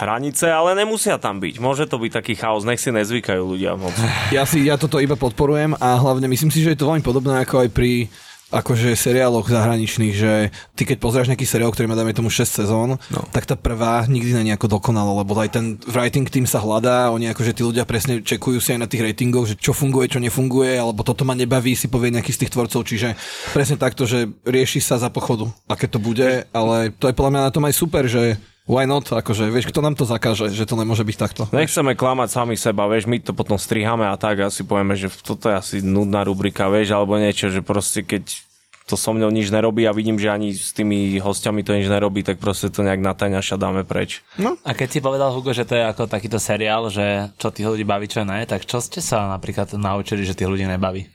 hranice, 0.00 0.48
ale 0.48 0.72
nemusia 0.72 1.20
tam 1.20 1.42
byť. 1.42 1.60
Môže 1.60 1.84
to 1.84 2.00
byť 2.00 2.12
taký 2.16 2.34
chaos, 2.38 2.64
nech 2.64 2.80
si 2.80 2.88
nezvykajú 2.88 3.42
ľudia 3.44 3.76
moc. 3.76 3.92
Ja, 4.32 4.48
si, 4.48 4.64
ja 4.64 4.80
toto 4.80 4.96
iba 4.96 5.18
podporujem 5.18 5.76
a 5.76 6.00
hlavne 6.00 6.24
myslím 6.30 6.48
si, 6.48 6.64
že 6.64 6.72
je 6.72 6.80
to 6.80 6.88
veľmi 6.88 7.04
podobné 7.04 7.44
ako 7.44 7.66
aj 7.66 7.68
pri 7.74 8.08
akože 8.50 8.98
seriáloch 8.98 9.46
zahraničných, 9.46 10.14
že 10.14 10.32
ty 10.74 10.82
keď 10.82 10.98
pozrieš 10.98 11.30
nejaký 11.30 11.46
seriál, 11.46 11.70
ktorý 11.70 11.86
má 11.86 11.94
dajme 11.94 12.14
tomu 12.14 12.30
6 12.30 12.42
sezón, 12.42 12.98
no. 12.98 13.20
tak 13.30 13.46
tá 13.46 13.54
prvá 13.54 14.02
nikdy 14.10 14.34
je 14.34 14.48
nejako 14.52 14.78
dokonalo, 14.78 15.22
lebo 15.22 15.38
aj 15.38 15.50
ten 15.54 15.64
writing 15.86 16.26
tým 16.26 16.44
sa 16.50 16.58
hľadá, 16.58 17.14
oni 17.14 17.30
akože 17.30 17.54
tí 17.54 17.62
ľudia 17.62 17.86
presne 17.86 18.20
čekujú 18.20 18.58
si 18.58 18.74
aj 18.74 18.80
na 18.82 18.90
tých 18.90 19.06
ratingoch, 19.06 19.46
že 19.46 19.54
čo 19.54 19.70
funguje, 19.70 20.10
čo 20.10 20.18
nefunguje, 20.18 20.76
alebo 20.76 21.06
toto 21.06 21.22
ma 21.22 21.38
nebaví, 21.38 21.78
si 21.78 21.86
povie 21.86 22.10
nejaký 22.10 22.34
z 22.34 22.46
tých 22.46 22.52
tvorcov, 22.52 22.82
čiže 22.82 23.14
presne 23.54 23.78
takto, 23.78 24.04
že 24.04 24.26
rieši 24.42 24.82
sa 24.82 24.98
za 24.98 25.08
pochodu, 25.14 25.46
aké 25.70 25.86
to 25.86 26.02
bude, 26.02 26.44
ale 26.50 26.90
to 26.98 27.06
je 27.06 27.16
podľa 27.16 27.32
mňa 27.32 27.42
na 27.46 27.54
tom 27.54 27.64
aj 27.70 27.74
super, 27.78 28.04
že 28.10 28.34
why 28.66 28.84
not, 28.84 29.06
akože 29.08 29.48
vieš, 29.48 29.70
kto 29.70 29.80
nám 29.80 29.94
to 29.96 30.04
zakáže, 30.04 30.50
že 30.52 30.66
to 30.68 30.76
nemôže 30.76 31.04
byť 31.06 31.16
takto. 31.16 31.42
Nechceme 31.54 31.96
klamať 31.96 32.28
sami 32.28 32.56
seba, 32.58 32.90
vieš, 32.90 33.06
my 33.06 33.20
to 33.20 33.32
potom 33.32 33.56
striháme 33.56 34.08
a 34.08 34.14
tak 34.20 34.44
asi 34.44 34.66
povieme, 34.66 34.98
že 34.98 35.12
toto 35.22 35.48
je 35.48 35.56
asi 35.56 35.76
nudná 35.80 36.24
rubrika, 36.26 36.68
vieš, 36.68 36.92
alebo 36.92 37.16
niečo, 37.16 37.48
že 37.48 37.64
proste 37.64 38.04
keď 38.04 38.50
to 38.90 38.98
so 38.98 39.14
mnou 39.14 39.30
nič 39.30 39.54
nerobí 39.54 39.86
a 39.86 39.94
vidím, 39.94 40.18
že 40.18 40.34
ani 40.34 40.50
s 40.50 40.74
tými 40.74 41.22
hostiami 41.22 41.62
to 41.62 41.78
nič 41.78 41.86
nerobí, 41.86 42.26
tak 42.26 42.42
proste 42.42 42.74
to 42.74 42.82
nejak 42.82 42.98
na 42.98 43.14
tajňaša 43.14 43.54
dáme 43.54 43.86
preč. 43.86 44.26
A 44.66 44.74
keď 44.74 44.88
si 44.90 44.98
povedal, 44.98 45.30
Hugo, 45.30 45.54
že 45.54 45.62
to 45.62 45.78
je 45.78 45.86
ako 45.86 46.10
takýto 46.10 46.42
seriál, 46.42 46.90
že 46.90 47.30
čo 47.38 47.54
tých 47.54 47.70
ľudí 47.70 47.86
baví, 47.86 48.10
čo 48.10 48.26
ne, 48.26 48.42
tak 48.50 48.66
čo 48.66 48.82
ste 48.82 48.98
sa 48.98 49.30
napríklad 49.30 49.78
naučili, 49.78 50.26
že 50.26 50.34
tých 50.34 50.50
ľudí 50.50 50.66
nebaví? 50.66 51.06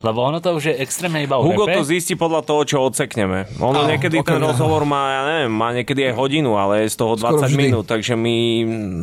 Lebo 0.00 0.24
ono 0.24 0.40
to 0.40 0.56
už 0.56 0.64
je 0.64 0.74
extrémne 0.80 1.20
iba 1.20 1.36
o 1.36 1.44
Hugo 1.44 1.68
repe. 1.68 1.76
to 1.76 1.84
zistí 1.84 2.16
podľa 2.16 2.40
toho, 2.40 2.64
čo 2.64 2.80
odsekneme. 2.80 3.52
Ono 3.60 3.84
Áno, 3.84 3.88
niekedy 3.92 4.16
ten 4.16 4.40
okrem- 4.40 4.48
rozhovor 4.48 4.88
má, 4.88 5.02
ja 5.12 5.22
neviem, 5.28 5.52
má 5.52 5.76
niekedy 5.76 6.08
aj 6.08 6.14
hodinu, 6.16 6.56
ale 6.56 6.88
je 6.88 6.92
z 6.92 6.96
toho 6.96 7.12
Skoro 7.14 7.36
20 7.36 7.52
vždy. 7.52 7.60
minút, 7.60 7.84
takže 7.84 8.16
my 8.16 8.36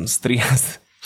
stri... 0.09 0.41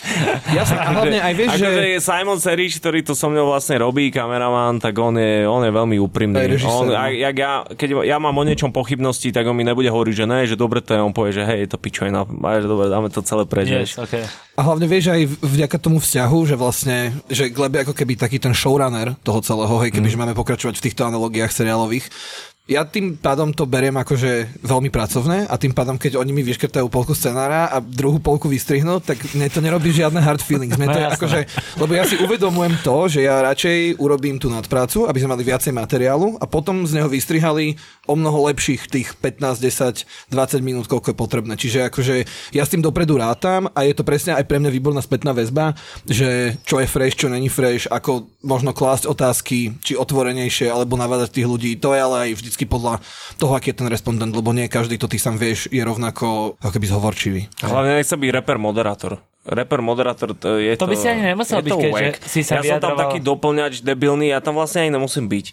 Jasné, 0.58 0.76
a 0.78 0.88
hlavne 0.90 1.18
aj 1.22 1.32
vieš, 1.38 1.50
že... 1.56 1.66
Akože 1.66 1.82
Simon 2.02 2.38
Serič, 2.42 2.72
ktorý 2.82 3.00
to 3.06 3.14
so 3.14 3.30
mnou 3.30 3.48
vlastne 3.48 3.78
robí, 3.78 4.10
kameraman, 4.10 4.82
tak 4.82 4.98
on 4.98 5.14
je, 5.14 5.46
on 5.46 5.62
je 5.62 5.70
veľmi 5.70 5.96
úprimný. 6.02 6.42
Aj 6.42 6.50
režisér, 6.50 6.74
on, 6.74 6.90
no. 6.90 6.98
a, 6.98 7.08
jak 7.08 7.36
ja, 7.38 7.52
keď 7.70 7.88
ja 8.02 8.18
mám 8.18 8.34
o 8.34 8.44
niečom 8.44 8.74
pochybnosti, 8.74 9.30
tak 9.30 9.46
on 9.46 9.54
mi 9.54 9.62
nebude 9.62 9.86
hovoriť, 9.86 10.14
že 10.14 10.26
ne, 10.26 10.38
že 10.44 10.58
dobre 10.58 10.82
to 10.82 10.98
je, 10.98 11.00
on 11.00 11.14
povie, 11.14 11.32
že 11.32 11.46
hej, 11.46 11.66
je 11.66 11.70
to 11.70 11.78
pičovina, 11.78 12.26
že 12.26 12.66
dobre, 12.66 12.90
dáme 12.90 13.08
to 13.14 13.22
celé 13.22 13.46
preč. 13.46 13.70
Yes, 13.70 13.94
okay. 13.96 14.26
A 14.58 14.60
hlavne 14.66 14.84
vieš 14.90 15.14
aj 15.14 15.22
vďaka 15.40 15.76
tomu 15.80 16.02
vzťahu, 16.02 16.38
že 16.44 16.56
vlastne, 16.58 17.14
že 17.30 17.48
Gleb 17.48 17.72
je 17.78 17.82
ako 17.88 17.94
keby 17.96 18.18
taký 18.18 18.36
ten 18.42 18.52
showrunner 18.52 19.16
toho 19.22 19.40
celého, 19.40 19.74
hej, 19.86 19.90
keby, 19.94 20.10
mm. 20.10 20.14
že 20.14 20.20
máme 20.20 20.34
pokračovať 20.36 20.74
v 20.76 20.84
týchto 20.90 21.08
analogiách 21.08 21.52
seriálových. 21.54 22.06
Ja 22.62 22.86
tým 22.86 23.18
pádom 23.18 23.50
to 23.50 23.66
beriem 23.66 23.98
akože 23.98 24.62
veľmi 24.62 24.86
pracovné 24.86 25.50
a 25.50 25.58
tým 25.58 25.74
pádom, 25.74 25.98
keď 25.98 26.14
oni 26.14 26.30
mi 26.30 26.46
vyškrtajú 26.46 26.86
polku 26.86 27.10
scenára 27.10 27.66
a 27.66 27.82
druhú 27.82 28.22
polku 28.22 28.46
vystrihnú, 28.46 29.02
tak 29.02 29.18
mne 29.34 29.50
to 29.50 29.58
nerobí 29.58 29.90
žiadne 29.90 30.22
hard 30.22 30.38
feelings. 30.38 30.78
Mne 30.78 30.86
to 30.86 30.94
je 30.94 31.02
No, 31.02 31.10
jasné. 31.10 31.18
akože, 31.18 31.38
lebo 31.74 31.92
ja 31.92 32.06
si 32.06 32.22
uvedomujem 32.22 32.78
to, 32.80 33.10
že 33.10 33.26
ja 33.26 33.42
radšej 33.42 33.98
urobím 33.98 34.38
tú 34.38 34.46
nadprácu, 34.46 35.10
aby 35.10 35.18
sme 35.18 35.34
mali 35.34 35.42
viacej 35.42 35.74
materiálu 35.74 36.38
a 36.38 36.46
potom 36.46 36.86
z 36.86 37.02
neho 37.02 37.10
vystrihali 37.10 37.74
o 38.06 38.14
mnoho 38.14 38.46
lepších 38.46 38.86
tých 38.86 39.18
15, 39.18 39.58
10, 39.58 40.30
20 40.30 40.62
minút, 40.62 40.86
koľko 40.86 41.10
je 41.10 41.16
potrebné. 41.18 41.58
Čiže 41.58 41.90
akože 41.90 42.14
ja 42.54 42.62
s 42.62 42.70
tým 42.70 42.78
dopredu 42.78 43.18
rátam 43.18 43.66
a 43.74 43.82
je 43.82 43.90
to 43.90 44.06
presne 44.06 44.38
aj 44.38 44.46
pre 44.46 44.62
mňa 44.62 44.70
výborná 44.70 45.02
spätná 45.02 45.34
väzba, 45.34 45.74
že 46.06 46.54
čo 46.62 46.78
je 46.78 46.86
fresh, 46.86 47.18
čo 47.18 47.26
není 47.26 47.50
fresh, 47.50 47.90
ako 47.90 48.30
možno 48.46 48.70
klásť 48.70 49.10
otázky, 49.10 49.74
či 49.82 49.98
otvorenejšie, 49.98 50.70
alebo 50.70 50.94
navádať 50.94 51.34
tých 51.34 51.50
ľudí. 51.50 51.74
To 51.82 51.90
je 51.90 51.98
ale 51.98 52.18
aj 52.30 52.38
vždycky 52.38 52.61
podľa 52.64 52.98
toho, 53.36 53.52
aký 53.52 53.70
je 53.70 53.78
ten 53.78 53.88
respondent, 53.88 54.30
lebo 54.30 54.50
nie 54.50 54.66
každý 54.66 54.96
to 54.96 55.06
ty 55.06 55.16
sám 55.16 55.36
vieš, 55.36 55.66
je 55.68 55.80
rovnako 55.80 56.56
ako 56.56 56.70
keby 56.70 56.86
zhovorčivý. 56.86 57.40
Hlavne 57.60 57.98
nechce 57.98 58.14
byť 58.14 58.30
reper 58.32 58.56
moderátor. 58.56 59.20
Reper 59.42 59.82
moderátor 59.82 60.38
to 60.38 60.56
je 60.56 60.78
To 60.78 60.86
by 60.86 60.94
si 60.94 61.10
ani 61.10 61.34
nemusel 61.34 61.58
to 61.58 61.66
byť, 61.66 61.74
keďže 61.74 62.06
si 62.24 62.40
sa 62.40 62.62
Ja 62.62 62.78
som 62.78 62.78
tam 62.78 62.94
vyjadroval- 62.94 63.00
taký 63.02 63.18
doplňač 63.20 63.74
debilný, 63.82 64.30
ja 64.30 64.38
tam 64.38 64.54
vlastne 64.54 64.86
ani 64.86 64.94
nemusím 64.94 65.26
byť. 65.26 65.46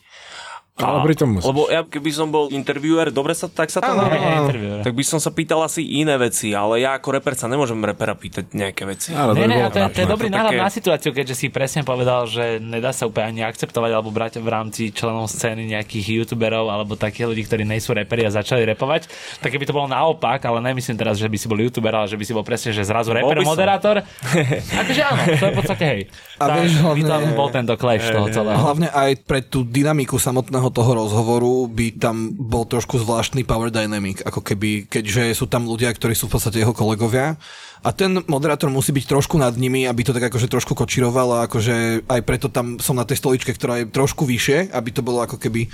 Ale 0.81 1.03
pritom 1.03 1.27
musíš. 1.31 1.45
Lebo 1.45 1.67
ja 1.67 1.81
keby 1.81 2.09
som 2.09 2.27
bol 2.27 2.47
interviewer, 2.49 3.09
dobre 3.09 3.31
sa, 3.31 3.45
tak 3.45 3.67
sa 3.67 3.77
to 3.77 3.89
Áno, 3.89 4.05
áno. 4.05 4.49
Tak 4.79 4.91
by 4.91 5.03
som 5.03 5.17
sa 5.17 5.29
pýtal 5.29 5.59
asi 5.59 5.81
iné 5.83 6.15
veci, 6.15 6.51
ale 6.51 6.79
ja 6.79 6.93
ako 6.93 7.09
reper 7.13 7.33
sa 7.33 7.45
nemôžem 7.45 7.75
repera 7.77 8.11
pýtať 8.11 8.51
nejaké 8.51 8.83
veci. 8.85 9.11
To 9.11 9.31
Ne, 9.31 9.35
by 9.35 9.45
ne, 9.45 9.57
to, 9.67 9.77
je, 9.77 9.87
to 9.89 9.99
je 9.99 10.07
dobrý 10.07 10.27
To 10.27 10.33
náhľad 10.33 10.53
také- 10.53 10.61
na 10.61 10.71
situáciu, 10.71 11.11
keďže 11.11 11.35
si 11.35 11.47
presne 11.47 11.81
povedal, 11.81 12.23
že 12.23 12.57
nedá 12.57 12.89
sa 12.89 13.03
úplne 13.03 13.27
ani 13.29 13.41
akceptovať 13.43 13.91
alebo 13.91 14.09
brať 14.09 14.37
v 14.37 14.47
rámci 14.47 14.81
členov 14.89 15.27
scény 15.27 15.67
nejakých 15.69 16.05
youtuberov 16.17 16.65
alebo 16.65 16.93
takých 16.93 17.27
ľudí, 17.27 17.43
ktorí 17.43 17.63
nejsú 17.63 17.91
reperi 17.91 18.23
a 18.23 18.31
začali 18.31 18.63
repovať. 18.65 19.09
Tak 19.37 19.49
keby 19.49 19.63
to 19.63 19.71
bolo 19.71 19.85
naopak, 19.85 20.39
ale 20.41 20.63
nemyslím 20.63 20.95
teraz, 20.95 21.15
že 21.15 21.25
by 21.25 21.35
si 21.35 21.45
bol 21.45 21.57
youtuber, 21.57 21.91
ale 21.93 22.05
že 22.05 22.15
by 22.15 22.23
si 22.23 22.31
bol 22.31 22.41
presne, 22.41 22.69
že 22.69 22.81
zrazu 22.81 23.11
reper, 23.11 23.35
by 23.35 23.43
moderátor. 23.43 23.99
akože 24.81 25.01
áno, 25.01 25.21
to 25.29 25.43
je 25.43 25.51
v 25.51 25.57
podstate 25.57 25.83
hej. 25.85 26.01
A 26.35 26.43
Tak 26.45 26.55
vieš, 26.57 26.71
by 26.73 26.81
hlavne- 26.85 27.09
tam 27.09 27.35
bol 27.35 27.49
tento 27.49 27.73
clash 27.75 28.05
toho 28.05 28.27
celého. 28.37 28.55
hlavne 28.55 28.87
aj 28.87 29.11
pre 29.21 29.39
tú 29.41 29.61
dynamiku 29.61 30.15
samotného 30.15 30.68
toho 30.69 30.97
rozhovoru 30.97 31.69
by 31.69 31.97
tam 31.97 32.33
bol 32.33 32.65
trošku 32.65 33.01
zvláštny 33.01 33.45
power 33.45 33.69
dynamic, 33.69 34.21
ako 34.25 34.41
keby, 34.41 34.89
keďže 34.89 35.37
sú 35.37 35.45
tam 35.45 35.65
ľudia, 35.65 35.93
ktorí 35.93 36.13
sú 36.13 36.29
v 36.29 36.33
podstate 36.37 36.61
jeho 36.61 36.73
kolegovia 36.73 37.37
a 37.79 37.89
ten 37.95 38.19
moderátor 38.27 38.67
musí 38.67 38.91
byť 38.91 39.05
trošku 39.07 39.39
nad 39.39 39.55
nimi, 39.55 39.87
aby 39.87 40.03
to 40.03 40.11
tak 40.11 40.27
akože 40.27 40.51
trošku 40.51 40.75
kočiroval 40.75 41.39
a 41.39 41.43
akože 41.47 42.07
aj 42.11 42.21
preto 42.27 42.51
tam 42.51 42.75
som 42.75 42.99
na 42.99 43.07
tej 43.07 43.23
stoličke, 43.23 43.55
ktorá 43.55 43.83
je 43.83 43.85
trošku 43.87 44.27
vyššie, 44.27 44.75
aby 44.75 44.89
to 44.91 44.99
bolo 44.99 45.23
ako 45.23 45.39
keby 45.39 45.71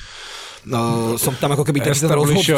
No, 0.65 1.13
som 1.21 1.37
tam 1.37 1.53
ako 1.53 1.61
keby 1.61 1.77
ten 1.77 1.93
rozhodca. 2.17 2.57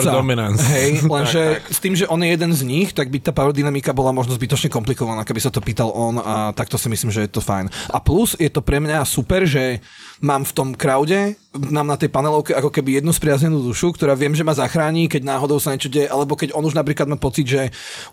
Hej, 0.56 1.04
lenže 1.12 1.60
s 1.68 1.80
tým, 1.84 1.92
že 1.92 2.08
on 2.08 2.24
je 2.24 2.32
jeden 2.32 2.52
z 2.56 2.62
nich, 2.64 2.96
tak 2.96 3.12
by 3.12 3.20
tá 3.20 3.36
power 3.36 3.52
dynamika 3.52 3.92
bola 3.92 4.16
možno 4.16 4.32
zbytočne 4.32 4.72
komplikovaná, 4.72 5.28
keby 5.28 5.44
sa 5.44 5.52
to 5.52 5.60
pýtal 5.60 5.92
on 5.92 6.24
a 6.24 6.56
takto 6.56 6.80
si 6.80 6.88
myslím, 6.88 7.12
že 7.12 7.28
je 7.28 7.32
to 7.36 7.44
fajn. 7.44 7.68
A 7.92 8.00
plus 8.00 8.40
je 8.40 8.48
to 8.48 8.64
pre 8.64 8.80
mňa 8.80 9.04
super, 9.04 9.44
že 9.44 9.84
mám 10.24 10.48
v 10.48 10.56
tom 10.56 10.72
crowde, 10.72 11.36
mám 11.60 11.86
na 11.86 11.98
tej 11.98 12.08
panelovke 12.08 12.54
ako 12.54 12.70
keby 12.70 13.00
jednu 13.00 13.10
spriaznenú 13.10 13.60
dušu, 13.60 13.92
ktorá 13.92 14.14
viem, 14.14 14.32
že 14.32 14.42
ma 14.42 14.54
zachráni, 14.54 15.06
keď 15.06 15.26
náhodou 15.26 15.58
sa 15.58 15.74
niečo 15.74 15.90
deje, 15.90 16.06
alebo 16.06 16.34
keď 16.34 16.54
on 16.54 16.62
už 16.62 16.74
napríklad 16.74 17.06
má 17.06 17.18
pocit, 17.18 17.46
že 17.46 17.62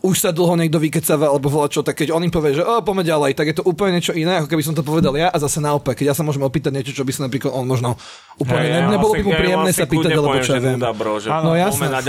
už 0.00 0.16
sa 0.16 0.30
dlho 0.30 0.56
niekto 0.56 0.76
vykecáva, 0.76 1.28
alebo 1.28 1.48
volá 1.48 1.68
čo, 1.68 1.80
tak 1.80 1.96
keď 1.96 2.10
on 2.10 2.24
im 2.24 2.32
povie, 2.32 2.56
že 2.56 2.64
o, 2.64 2.80
poďme 2.80 3.04
ďalej, 3.04 3.36
tak 3.36 3.46
je 3.48 3.56
to 3.60 3.64
úplne 3.64 3.96
niečo 3.96 4.12
iné, 4.12 4.40
ako 4.40 4.48
keby 4.48 4.62
som 4.62 4.72
to 4.72 4.80
povedal 4.80 5.12
ja 5.14 5.28
a 5.28 5.36
zase 5.36 5.60
naopak, 5.60 5.94
keď 5.94 6.10
ja 6.10 6.14
sa 6.16 6.24
môžem 6.24 6.42
opýtať 6.42 6.72
niečo, 6.72 6.92
čo 6.92 7.04
by 7.04 7.12
sa 7.12 7.28
napríklad 7.28 7.52
on 7.52 7.64
možno 7.64 7.94
úplne, 8.34 8.66
ne, 8.66 8.78
ja 8.82 8.88
nebolo 8.90 9.14
by 9.14 9.22
mu 9.22 9.32
príjemné 9.32 9.70
sa 9.70 9.84
pýtať, 9.84 10.10
alebo 10.10 10.36
čo 10.40 10.52
ja 10.54 10.60
viem. 10.60 10.78
bro, 10.80 11.20
že 11.20 11.28
No 11.30 11.52
jasné. 11.54 11.86
na. 11.92 12.00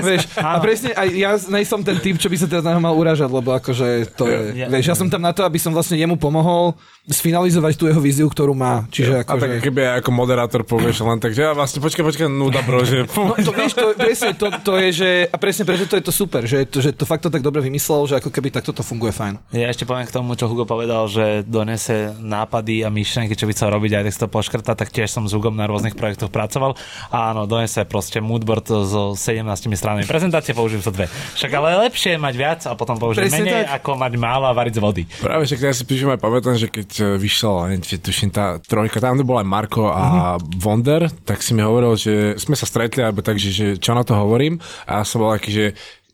Vieš, 0.00 0.22
a 0.36 0.58
presne 0.58 0.90
aj 0.96 1.08
ja 1.12 1.30
nejsom 1.36 1.84
ten 1.84 2.00
typ, 2.00 2.16
čo 2.16 2.26
by 2.26 2.36
sa 2.38 2.46
teraz 2.48 2.64
na 2.64 2.74
mal 2.80 2.96
uražať, 2.96 3.28
lebo 3.28 3.52
akože 3.52 3.86
to 4.16 4.24
je, 4.26 4.38
Ja- 4.56 4.68
vieš, 4.72 4.86
ja 4.90 4.96
som 4.96 5.06
tam 5.06 5.20
na 5.20 5.30
to, 5.30 5.44
aby 5.44 5.60
som 5.60 5.70
vlastne 5.70 5.94
jemu 5.94 6.16
pomohol 6.16 6.74
sfinalizovať 7.08 7.74
tú 7.80 7.88
jeho 7.88 7.98
víziu, 7.98 8.28
ktorú 8.28 8.52
má. 8.52 8.84
Čiže 8.92 9.24
A 9.24 9.34
tak 9.34 9.40
akože... 9.40 9.64
keby 9.64 9.80
aj 9.88 9.94
ako 10.04 10.10
moderátor 10.12 10.62
povieš 10.68 11.02
len 11.02 11.18
tak, 11.18 11.32
že 11.32 11.48
ja 11.48 11.56
vlastne 11.56 11.80
počkaj, 11.80 12.04
počkaj, 12.04 12.28
nuda 12.28 12.60
bro, 12.60 12.84
že 12.84 13.08
No 13.16 13.34
to 13.34 13.52
vieš, 13.56 13.72
to, 13.72 13.96
presne, 13.96 14.30
to, 14.36 14.46
to 14.60 14.72
je, 14.76 14.88
že, 14.92 15.10
a 15.32 15.36
presne 15.40 15.64
preto 15.64 15.88
to 15.88 15.96
je 15.96 16.04
to 16.04 16.12
super, 16.12 16.44
že, 16.44 16.68
to, 16.68 16.84
že 16.84 16.92
to 16.92 17.08
fakt 17.08 17.24
to 17.24 17.32
tak 17.32 17.40
dobre 17.40 17.64
vymyslel, 17.64 18.04
že 18.04 18.20
ako 18.20 18.28
keby 18.28 18.52
takto 18.52 18.76
to 18.76 18.84
funguje 18.84 19.16
fajn. 19.16 19.40
Ja 19.56 19.72
ešte 19.72 19.88
poviem 19.88 20.04
k 20.04 20.12
tomu, 20.12 20.36
čo 20.36 20.46
Hugo 20.46 20.68
povedal, 20.68 21.08
že 21.08 21.42
donese 21.42 22.12
nápady 22.20 22.84
a 22.84 22.92
myšlenky, 22.92 23.32
čo 23.32 23.48
by 23.48 23.56
chcel 23.56 23.72
robiť 23.72 23.96
aj 23.96 24.02
tak 24.06 24.12
si 24.12 24.20
to 24.20 24.28
poškrta, 24.28 24.72
tak 24.76 24.92
tiež 24.92 25.08
som 25.08 25.24
s 25.24 25.32
Hugom 25.32 25.56
na 25.56 25.64
rôznych 25.64 25.96
projektoch 25.96 26.28
pracoval. 26.28 26.76
A 27.08 27.32
áno, 27.32 27.48
donese 27.48 27.82
proste 27.88 28.20
moodboard 28.20 28.68
so 28.86 29.16
17 29.16 29.48
stranami 29.74 30.04
prezentácie, 30.04 30.52
použijem 30.52 30.82
sa 30.82 30.90
dve. 30.90 31.06
Však 31.38 31.50
ale 31.54 31.66
je 31.70 31.78
lepšie 31.88 32.12
mať 32.18 32.34
viac 32.34 32.60
a 32.66 32.74
potom 32.74 32.98
použiť 32.98 33.30
menej, 33.30 33.64
tak. 33.64 33.80
ako 33.80 33.90
mať 33.96 34.12
málo 34.18 34.44
a 34.50 34.52
variť 34.52 34.76
z 34.76 34.80
vody. 34.82 35.02
Práve 35.22 35.46
však 35.46 35.60
ja 35.64 35.72
si 35.72 35.86
píšem 35.86 36.10
aj 36.10 36.18
pamätám, 36.18 36.58
že 36.58 36.66
keď 36.66 36.89
e, 36.98 37.16
vyšla, 37.20 37.76
tuším 38.02 38.30
tá 38.34 38.58
trojka, 38.58 38.98
tam 38.98 39.14
kde 39.14 39.28
bol 39.28 39.38
aj 39.38 39.48
Marko 39.48 39.90
a 39.92 40.36
Wonder, 40.58 41.06
tak 41.22 41.44
si 41.44 41.54
mi 41.54 41.62
hovoril, 41.62 41.94
že 41.94 42.34
sme 42.40 42.58
sa 42.58 42.66
stretli, 42.66 43.04
alebo 43.04 43.22
tak, 43.22 43.38
že, 43.38 43.50
že 43.52 43.66
čo 43.78 43.94
na 43.94 44.02
to 44.02 44.16
hovorím 44.16 44.58
a 44.88 45.00
ja 45.00 45.04
som 45.06 45.22
bol 45.22 45.30
taký, 45.36 45.50
že 45.52 45.66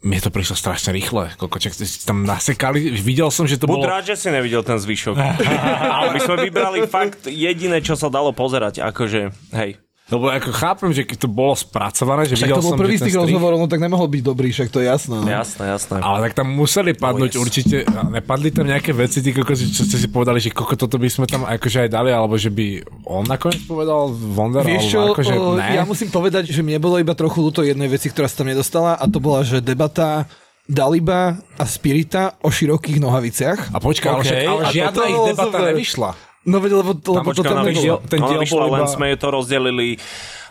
mne 0.06 0.20
to 0.22 0.30
prišlo 0.30 0.54
strašne 0.54 0.94
rýchle. 0.94 1.34
Ste 1.34 1.82
si 1.82 2.06
tam 2.06 2.22
nasekali. 2.22 2.94
Videl 2.94 3.32
som, 3.32 3.48
že 3.48 3.58
to 3.58 3.66
Buď 3.66 3.74
bolo... 3.74 3.90
rád, 3.90 4.04
že 4.06 4.14
si 4.14 4.28
nevidel 4.30 4.62
ten 4.62 4.78
zvyšok. 4.78 5.16
Ale 5.98 6.14
my 6.14 6.20
sme 6.22 6.36
vybrali 6.46 6.86
fakt 6.86 7.26
jediné, 7.26 7.82
čo 7.82 7.98
sa 7.98 8.06
dalo 8.06 8.30
pozerať. 8.30 8.84
Akože, 8.86 9.34
hej. 9.56 9.80
Lebo 10.06 10.30
ako 10.30 10.54
chápem, 10.54 10.94
že 10.94 11.02
keď 11.02 11.18
to 11.18 11.28
bolo 11.28 11.50
spracované, 11.52 12.30
že 12.30 12.38
Však 12.38 12.46
videl 12.46 12.56
to 12.56 12.62
bol 12.62 12.72
som, 12.72 12.78
prvý 12.78 12.94
z 12.94 13.10
tých 13.10 13.18
rozhovorov, 13.18 13.58
no 13.58 13.66
tak 13.66 13.82
nemohol 13.82 14.06
byť 14.06 14.22
dobrý, 14.22 14.54
však 14.54 14.70
to 14.70 14.78
je 14.78 14.86
jasné. 14.86 15.18
No. 15.18 15.26
Jasné, 15.26 15.64
jasné. 15.66 15.98
Ale 15.98 16.18
tak 16.22 16.38
tam 16.38 16.46
museli 16.46 16.94
padnúť 16.94 17.34
Oh, 17.34 17.38
yes. 17.38 17.42
určite, 17.42 17.76
nepadli 18.06 18.54
tam 18.54 18.70
nejaké 18.70 18.94
veci, 18.94 19.18
tí 19.18 19.34
kokosi, 19.34 19.66
čo 19.66 19.82
ste 19.82 19.98
si 19.98 20.06
povedali, 20.06 20.38
že 20.38 20.54
koko 20.54 20.78
toto 20.78 20.94
by 20.94 21.10
sme 21.10 21.26
tam 21.26 21.42
akože 21.42 21.84
aj 21.84 21.90
dali, 21.90 22.14
alebo 22.14 22.38
že 22.38 22.54
by 22.54 22.66
on 23.02 23.26
nakoniec 23.26 23.66
povedal 23.66 24.06
Wonder, 24.14 24.62
Vieš 24.62 24.84
čo, 24.86 24.98
alebo 25.02 25.18
akože 25.18 25.34
o, 25.34 25.58
ne. 25.58 25.74
ja 25.74 25.82
musím 25.82 26.08
povedať, 26.08 26.54
že 26.54 26.62
mne 26.62 26.78
bolo 26.78 27.02
iba 27.02 27.10
trochu 27.10 27.42
ľúto 27.42 27.66
jednej 27.66 27.90
veci, 27.90 28.06
ktorá 28.06 28.30
sa 28.30 28.40
tam 28.40 28.46
nedostala 28.46 28.94
a 28.94 29.04
to 29.10 29.18
bola, 29.18 29.42
že 29.42 29.58
debata 29.58 30.30
Daliba 30.66 31.34
a 31.54 31.64
Spirita 31.64 32.38
o 32.42 32.50
širokých 32.50 32.98
nohaviciach. 32.98 33.70
A 33.70 33.78
počkaj, 33.78 34.08
ale, 34.08 34.18
OK. 34.18 34.26
však, 34.26 34.38
ale 34.44 34.62
A 34.62 34.70
žiadna 34.70 35.02
ich 35.04 35.20
debata 35.30 35.50
super. 35.50 35.66
nevyšla. 35.70 36.10
No 36.46 36.62
veď, 36.62 36.72
lebo, 36.78 36.94
lebo 36.94 37.30
to 37.34 37.42
tam 37.42 37.66
nebolo. 37.66 37.98
vyšla, 37.98 38.06
ten 38.06 38.18
ona 38.22 38.30
diel 38.38 38.70
len 38.70 38.86
sme 38.86 39.06
to 39.18 39.28
rozdelili 39.34 39.98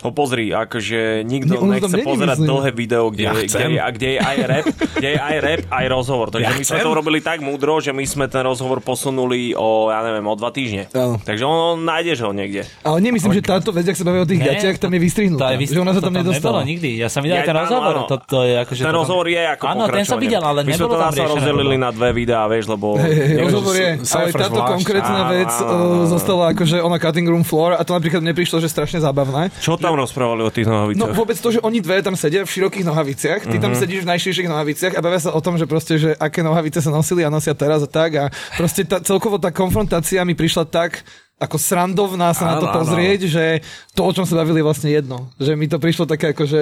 No 0.06 0.14
pozri, 0.14 0.48
akože 0.48 1.00
Ne, 1.18 1.26
nikto 1.26 1.58
tam 1.58 1.66
nechce 1.66 1.98
pozerať 2.00 2.38
myslím. 2.38 2.46
dlhé 2.48 2.70
video, 2.72 3.04
kde, 3.08 3.22
Ja 3.22 3.32
kde, 3.34 3.58
je, 3.68 3.80
a 3.80 3.88
kde 3.90 4.08
je 4.08 4.18
aj 4.20 4.36
rap, 4.40 4.64
kde 4.92 5.08
je 5.08 5.18
aj 5.18 5.36
rap, 5.40 5.62
aj 5.66 5.86
rozhovor. 5.88 6.26
Takže 6.28 6.46
Ja 6.46 6.52
my 6.52 6.62
sme 6.64 6.78
to 6.78 6.90
robili 6.92 7.18
tak 7.18 7.38
múdro, 7.40 7.74
že 7.76 7.90
my 7.90 8.04
sme 8.04 8.24
ten 8.26 8.40
rozhovor 8.40 8.78
posunuli 8.78 9.50
o, 9.52 9.90
ja 9.90 9.98
neviem, 10.00 10.22
o 10.22 10.32
dva 10.32 10.48
týždne. 10.48 10.86
Áno. 10.92 11.18
Takže 11.18 11.42
on, 11.42 11.56
on 11.72 11.82
nájdeš 11.82 12.22
ho 12.22 12.30
niekde. 12.30 12.62
Ale 12.80 13.00
nemyslím, 13.00 13.32
že 13.32 13.42
táto 13.42 13.68
vec, 13.68 13.82
ak 13.84 13.92
sa 13.92 14.04
bavíme 14.04 14.22
o 14.22 14.28
tých 14.28 14.38
Nie, 14.38 14.48
gatiach, 14.54 14.76
tam 14.78 14.90
je 14.90 15.00
vystrihnutá. 15.00 15.44
To 15.44 15.54
je 15.56 15.66
Že 15.66 15.80
ona 15.80 15.90
sa 15.90 16.00
tam 16.00 16.14
nedostala. 16.14 16.62
nebolo 16.62 16.70
nikdy. 16.70 16.90
Ja 16.96 17.08
som 17.08 17.20
videl 17.20 17.36
Ja- 17.36 17.44
ten 17.44 17.52
áno, 17.52 17.62
rozhovor. 17.64 17.92
áno. 17.92 18.02
To, 18.06 18.16
to 18.20 18.38
je 18.42 18.54
akože 18.58 18.78
Ten 18.78 18.84
to 18.84 18.92
tam- 18.92 19.00
rozhovor 19.00 19.26
je 19.26 19.42
ako 19.42 19.64
Áno, 19.66 19.82
ten 19.88 20.04
som 20.04 20.18
videl, 20.18 20.38
ale 20.40 20.60
My 20.60 20.70
sme 20.70 20.74
nebolo 20.78 20.86
to 20.88 20.96
tam 20.96 21.10
riešené. 21.10 21.32
rozdelili 21.34 21.74
toto. 21.74 21.82
na 21.82 21.90
dve 21.90 22.08
videá, 22.14 22.42
vieš, 22.46 22.64
lebo... 22.68 22.86
Rozhovor 23.36 23.74
je, 23.74 23.90
ale 24.06 24.28
táto 24.30 24.60
konkrétna 24.62 25.20
vec 25.28 25.50
áno. 25.50 26.06
zostala 26.06 26.44
akože 26.48 26.76
ona 26.78 26.96
cutting 26.96 27.26
room 27.26 27.42
floor 27.42 27.74
a 27.74 27.82
to 27.82 27.90
napríklad 27.90 28.20
mne 28.20 28.32
prišlo, 28.32 28.58
že 28.58 28.68
strašne 28.68 29.00
zábavné. 29.00 29.50
Čo 29.56 29.74
tam 29.74 29.95
rozprávali 29.98 30.40
o 30.40 30.50
tých 30.50 30.64
No 30.64 30.72
nohavicách? 30.76 31.12
vôbec 31.12 31.34
to, 31.34 31.48
že 31.50 31.60
oni 31.60 31.78
dve 31.78 32.00
tam 32.00 32.12
sedia 32.12 32.40
v 32.40 32.50
širokých 32.50 32.84
nohaviciach, 32.84 33.40
ty 33.42 33.56
Mhm. 33.56 33.62
tam 33.62 33.72
sedíš 33.72 34.02
v 34.02 34.10
najširších 34.10 34.46
nohaviciach 34.46 34.92
a 34.92 35.00
bavia 35.00 35.18
sa 35.18 35.30
o 35.30 35.40
tom, 35.40 35.54
že 35.54 35.64
proste, 35.64 35.96
že 35.96 36.14
aké 36.14 36.40
nohavice 36.40 36.78
sa 36.78 36.88
nosili 36.88 37.20
a 37.20 37.28
nosia 37.28 37.52
teraz 37.52 37.80
a 37.80 37.88
tak 37.88 38.10
a 38.14 38.24
proste 38.54 38.82
tá, 38.82 38.98
celkovo 38.98 39.36
tá 39.36 39.48
konfrontácia 39.50 40.20
mi 40.22 40.32
prišla 40.32 40.64
tak 40.64 41.00
ako 41.36 41.56
srandovná 41.56 42.32
sa 42.32 42.48
na 42.48 42.56
to 42.56 42.64
Áno, 42.64 42.72
áno. 42.72 42.76
pozrieť, 42.78 43.20
že 43.26 43.44
to, 43.96 44.02
o 44.02 44.12
čom 44.12 44.22
sa 44.22 44.36
bavili, 44.36 44.60
je 44.60 44.66
vlastne 44.66 44.88
jedno. 44.88 45.32
Že 45.36 45.52
mi 45.54 45.64
to 45.64 45.76
prišlo 45.76 46.04
také 46.04 46.30
ako, 46.30 46.44
že 46.44 46.60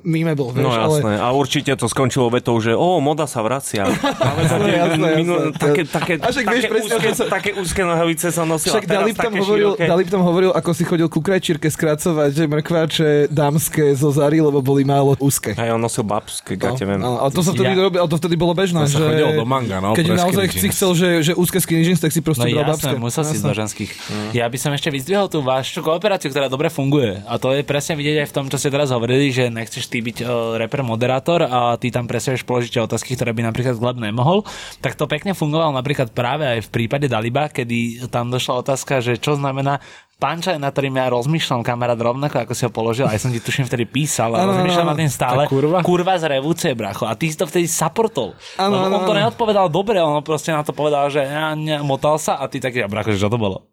memeable, 0.00 0.50
vieš, 0.50 0.64
No 0.64 0.72
jasné, 0.72 1.12
ale... 1.12 1.20
a 1.20 1.28
určite 1.30 1.70
to 1.72 1.84
skončilo 1.84 2.26
vetou, 2.26 2.56
že 2.56 2.72
o, 2.72 2.96
moda 2.98 3.24
sa 3.24 3.40
vracia. 3.40 3.84
Ale 4.30 4.40
Jasné, 4.42 4.70
jasné, 4.72 5.08
minul- 5.14 5.40
jasné. 5.46 5.58
také, 5.58 5.82
také, 5.84 6.12
A 6.16 6.26
však 6.26 6.44
vieš 6.46 6.62
také, 6.62 6.72
presne, 6.72 6.88
úzke, 6.90 7.08
sa- 7.12 7.28
také 7.28 7.50
úzke 7.52 7.82
nohavice 7.82 8.26
som 8.30 8.44
nosil 8.44 8.72
Však 8.72 8.84
a 8.84 8.90
Dalip 8.96 9.14
tam, 9.14 9.32
hovoril. 9.34 9.70
Dalip 9.76 10.08
tam 10.08 10.22
hovoril, 10.22 10.50
ako 10.50 10.70
si 10.70 10.82
chodil 10.82 11.06
ku 11.06 11.20
krajčírke 11.20 11.66
skracovať, 11.66 12.30
že 12.32 12.44
mrkváče 12.46 13.08
dámske 13.28 13.92
zo 13.92 14.08
Zary, 14.08 14.40
lebo 14.40 14.60
boli 14.60 14.80
málo 14.82 15.12
úzke. 15.18 15.52
Aj 15.52 15.68
on 15.68 15.78
nosil 15.78 16.00
babské 16.02 16.54
gate, 16.54 16.80
viem. 16.80 16.96
No, 16.96 17.18
ale 17.18 17.28
to 17.28 17.42
sa 17.42 17.52
vtedy, 17.52 17.70
Ja- 17.70 17.82
robil, 17.82 17.98
ale 17.98 18.08
to 18.08 18.16
vtedy 18.16 18.34
bolo 18.34 18.52
bežné, 18.52 18.80
To 18.80 18.88
sa 18.88 18.96
že 18.96 19.04
chodilo 19.06 19.32
do 19.34 19.44
manga, 19.44 19.76
no, 19.78 19.92
keď 19.92 20.06
naozaj 20.14 20.46
si 20.48 20.68
chcel, 20.68 20.90
že, 20.92 21.08
že 21.22 21.32
úzke 21.34 21.58
skinny 21.58 21.84
jeans, 21.84 21.98
tak 21.98 22.08
si 22.08 22.20
proste 22.20 22.46
No 22.46 22.54
bral 22.54 22.70
jasné, 22.70 22.88
babské. 22.88 22.96
musel 22.96 23.22
si 23.22 23.34
ísť 23.36 23.44
do 23.44 23.54
ženských. 23.54 23.90
Mm. 23.90 24.30
Ja 24.32 24.46
by 24.46 24.56
som 24.56 24.70
ešte 24.70 24.88
vyzdvihol 24.88 25.26
tú 25.26 25.40
vašu 25.40 25.80
kooperáciu, 25.80 26.30
ktorá 26.30 26.46
dobre 26.46 26.69
funguje. 26.70 27.20
A 27.26 27.36
to 27.36 27.50
je 27.52 27.66
presne 27.66 27.98
vidieť 27.98 28.24
aj 28.24 28.28
v 28.30 28.36
tom, 28.38 28.46
čo 28.46 28.56
ste 28.56 28.70
teraz 28.70 28.94
hovorili, 28.94 29.34
že 29.34 29.50
nechceš 29.50 29.90
ty 29.90 29.98
byť 30.00 30.22
uh, 30.22 30.56
reper 30.56 30.86
moderátor 30.86 31.44
a 31.44 31.74
ty 31.76 31.90
tam 31.90 32.06
presne 32.06 32.38
vieš 32.38 32.46
položiť 32.46 32.86
otázky, 32.86 33.18
ktoré 33.18 33.34
by 33.34 33.50
napríklad 33.50 33.76
Gleb 33.76 33.98
nemohol. 33.98 34.46
Tak 34.80 34.94
to 34.94 35.10
pekne 35.10 35.34
fungovalo 35.34 35.74
napríklad 35.74 36.14
práve 36.14 36.46
aj 36.46 36.70
v 36.70 36.72
prípade 36.72 37.10
Daliba, 37.10 37.50
kedy 37.50 38.06
tam 38.08 38.30
došla 38.30 38.62
otázka, 38.62 39.02
že 39.02 39.18
čo 39.18 39.34
znamená 39.34 39.82
Punchline, 40.20 40.60
na 40.60 40.68
ktorým 40.68 41.00
ja 41.00 41.08
rozmýšľam 41.08 41.64
kamarát 41.64 41.96
rovnako, 41.96 42.44
ako 42.44 42.52
si 42.52 42.62
ho 42.68 42.70
položil, 42.70 43.08
aj 43.08 43.24
som 43.24 43.32
ti 43.32 43.40
tuším 43.40 43.64
vtedy 43.64 43.88
písal, 43.88 44.36
a 44.36 44.44
Áno, 44.44 44.52
rozmýšľam 44.52 44.88
na 44.92 44.96
tým 45.00 45.08
stále. 45.08 45.48
Tá 45.48 45.48
kurva? 45.48 45.80
Kurva 45.80 46.14
z 46.20 46.28
revúcie, 46.28 46.76
bracho. 46.76 47.08
A 47.08 47.16
ty 47.16 47.32
si 47.32 47.40
to 47.40 47.48
vtedy 47.48 47.64
supportol. 47.64 48.36
Áno, 48.60 48.84
Lebo 48.84 48.86
áno, 48.92 48.96
on 49.00 49.08
to 49.08 49.16
neodpovedal 49.16 49.72
dobre, 49.72 49.96
on 49.96 50.20
proste 50.20 50.52
na 50.52 50.60
to 50.60 50.76
povedal, 50.76 51.08
že 51.08 51.24
ja, 51.24 51.56
ne, 51.56 51.80
motal 51.80 52.20
sa 52.20 52.36
a 52.36 52.44
ty 52.52 52.60
taký, 52.60 52.84
ja, 52.84 52.88
bracho, 52.92 53.16
že 53.16 53.24
čo 53.24 53.32
to 53.32 53.40
bolo? 53.40 53.64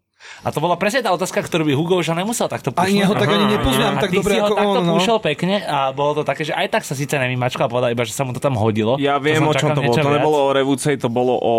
A 0.45 0.49
to 0.53 0.61
bola 0.61 0.77
presne 0.77 1.01
tá 1.01 1.09
otázka, 1.13 1.41
ktorú 1.45 1.65
by 1.65 1.73
Hugo 1.73 1.95
už 1.97 2.13
nemusel 2.13 2.45
takto 2.49 2.69
pušnúť. 2.69 2.89
Ani 2.89 3.01
ja 3.01 3.09
ho 3.09 3.15
tak 3.17 3.29
ani 3.29 3.45
nepoznám 3.57 3.93
a 3.97 4.01
tak 4.01 4.11
ty 4.13 4.17
dobre 4.21 4.33
si 4.33 4.39
ho 4.41 4.45
ako 4.45 4.55
takto 4.57 4.79
on, 4.79 4.85
no. 4.85 4.93
púšal 4.97 5.17
pekne 5.21 5.55
a 5.65 5.77
bolo 5.93 6.21
to 6.21 6.23
také, 6.25 6.41
že 6.45 6.53
aj 6.53 6.67
tak 6.73 6.83
sa 6.85 6.93
síce 6.93 7.13
nevymačkal 7.17 7.65
a 7.65 7.71
povedal 7.71 7.89
iba, 7.93 8.05
že 8.05 8.13
sa 8.13 8.25
mu 8.25 8.33
to 8.33 8.41
tam 8.41 8.57
hodilo. 8.57 9.01
Ja 9.01 9.17
viem, 9.17 9.41
som 9.41 9.49
o 9.49 9.53
čom 9.53 9.73
to 9.73 9.81
bolo. 9.81 9.97
To 9.97 10.05
viac. 10.05 10.17
nebolo 10.21 10.37
o 10.37 10.49
revúcej, 10.53 10.95
to 10.97 11.09
bolo 11.09 11.33
o 11.37 11.55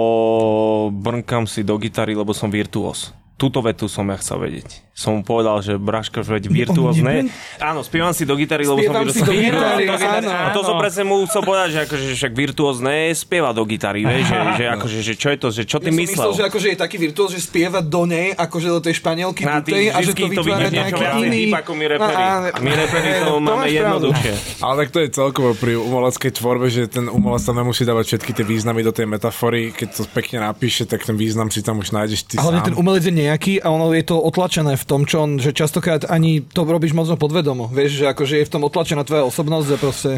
brnkam 0.90 1.46
si 1.46 1.66
do 1.66 1.74
gitary, 1.78 2.14
lebo 2.14 2.30
som 2.30 2.50
virtuós. 2.50 3.14
Túto 3.38 3.62
vetu 3.62 3.86
som 3.86 4.02
ja 4.10 4.18
chcel 4.18 4.42
vedieť. 4.42 4.82
Som 4.98 5.14
mu 5.14 5.22
povedal, 5.22 5.62
že 5.62 5.78
Braško, 5.78 6.26
veď 6.26 6.50
virtuós 6.50 6.98
ne. 6.98 7.30
Áno, 7.62 7.86
spievam 7.86 8.10
si 8.10 8.26
do 8.26 8.34
gitary, 8.34 8.66
lebo 8.66 8.82
som 8.82 8.90
Spievam 8.90 9.14
si 9.14 9.22
do 9.22 9.30
gitary, 9.30 9.86
áno, 9.94 10.26
A 10.26 10.50
to 10.50 10.66
som 10.66 10.74
áno. 10.74 10.82
presne 10.82 11.06
mu 11.06 11.22
chcel 11.22 11.46
povedať, 11.46 11.68
že 11.70 11.78
akože 11.86 12.04
však 12.18 12.32
virtuós 12.34 12.82
ne 12.82 13.14
spieva 13.14 13.54
do 13.54 13.62
gitary, 13.62 14.02
vieš, 14.02 14.26
že, 14.26 14.38
že, 14.58 14.64
akože, 14.74 14.98
že 15.06 15.14
čo 15.14 15.28
je 15.30 15.38
to, 15.38 15.48
že 15.54 15.62
čo 15.70 15.78
ty 15.78 15.86
Ja 15.86 15.94
som 15.94 16.02
myslel? 16.02 16.18
myslel, 16.18 16.32
že 16.34 16.44
akože 16.50 16.66
je 16.74 16.78
taký 16.82 16.96
virtuóz, 16.98 17.30
že 17.30 17.38
spieva 17.38 17.78
do 17.78 18.02
nej, 18.10 18.34
akože 18.34 18.68
do 18.74 18.80
tej 18.82 18.94
španielky 18.98 19.46
Na 19.46 19.62
tých 19.62 19.94
a 19.94 20.02
že 20.02 20.18
to 20.18 20.26
to 20.26 20.30
vytvára 20.34 20.66
vidíš 20.66 20.74
niečo 20.74 20.96
nejaký 20.98 21.20
iný... 21.22 21.38
deep 21.46 21.54
ako 21.62 21.70
my 21.78 21.84
reperi. 21.86 22.18
No, 22.18 22.26
áno. 22.34 22.46
My 22.58 22.70
reperi 22.74 23.08
to 23.14 23.22
To 23.22 23.38
máme 23.38 23.66
jednoduchšie. 23.70 24.32
Ale 24.58 24.74
tak 24.82 24.88
to 24.90 24.98
je 24.98 25.08
celkovo 25.14 25.50
pri 25.54 25.72
umeleckej 25.78 26.30
tvorbe, 26.34 26.66
že 26.66 26.90
ten 26.90 27.06
umelec 27.06 27.46
tam 27.46 27.54
nemusí 27.54 27.86
dávať 27.86 28.18
všetky 28.18 28.34
tie 28.34 28.42
významy 28.42 28.82
do 28.82 28.90
tej 28.90 29.06
metafory. 29.06 29.70
Keď 29.70 29.88
to 29.94 30.02
pekne 30.10 30.42
napíše, 30.42 30.90
tak 30.90 31.06
ten 31.06 31.14
význam 31.14 31.54
si 31.54 31.62
tam 31.62 31.78
už 31.78 31.94
nájdeš 31.94 32.26
ty 32.26 32.34
A 32.34 32.42
hlavne 32.42 32.66
sám. 32.66 32.74
ten 32.74 32.76
umelec 32.76 33.06
je 33.06 33.14
nejaký 33.28 33.52
a 33.58 33.68
ono 33.68 33.92
je 33.92 34.02
to 34.02 34.16
otlačené 34.16 34.74
v 34.74 34.84
tom, 34.84 35.04
čo 35.04 35.22
on, 35.22 35.36
že 35.36 35.52
častokrát 35.52 36.04
ani 36.04 36.40
to 36.40 36.64
robíš 36.64 36.92
možno 36.92 37.14
podvedomo. 37.14 37.68
Vieš, 37.68 38.00
že 38.00 38.06
akože 38.06 38.34
je 38.36 38.48
v 38.48 38.52
tom 38.52 38.62
otlačená 38.62 39.02
tvoja 39.02 39.22
osobnosť, 39.24 39.66
že 39.66 39.76
proste... 39.76 40.10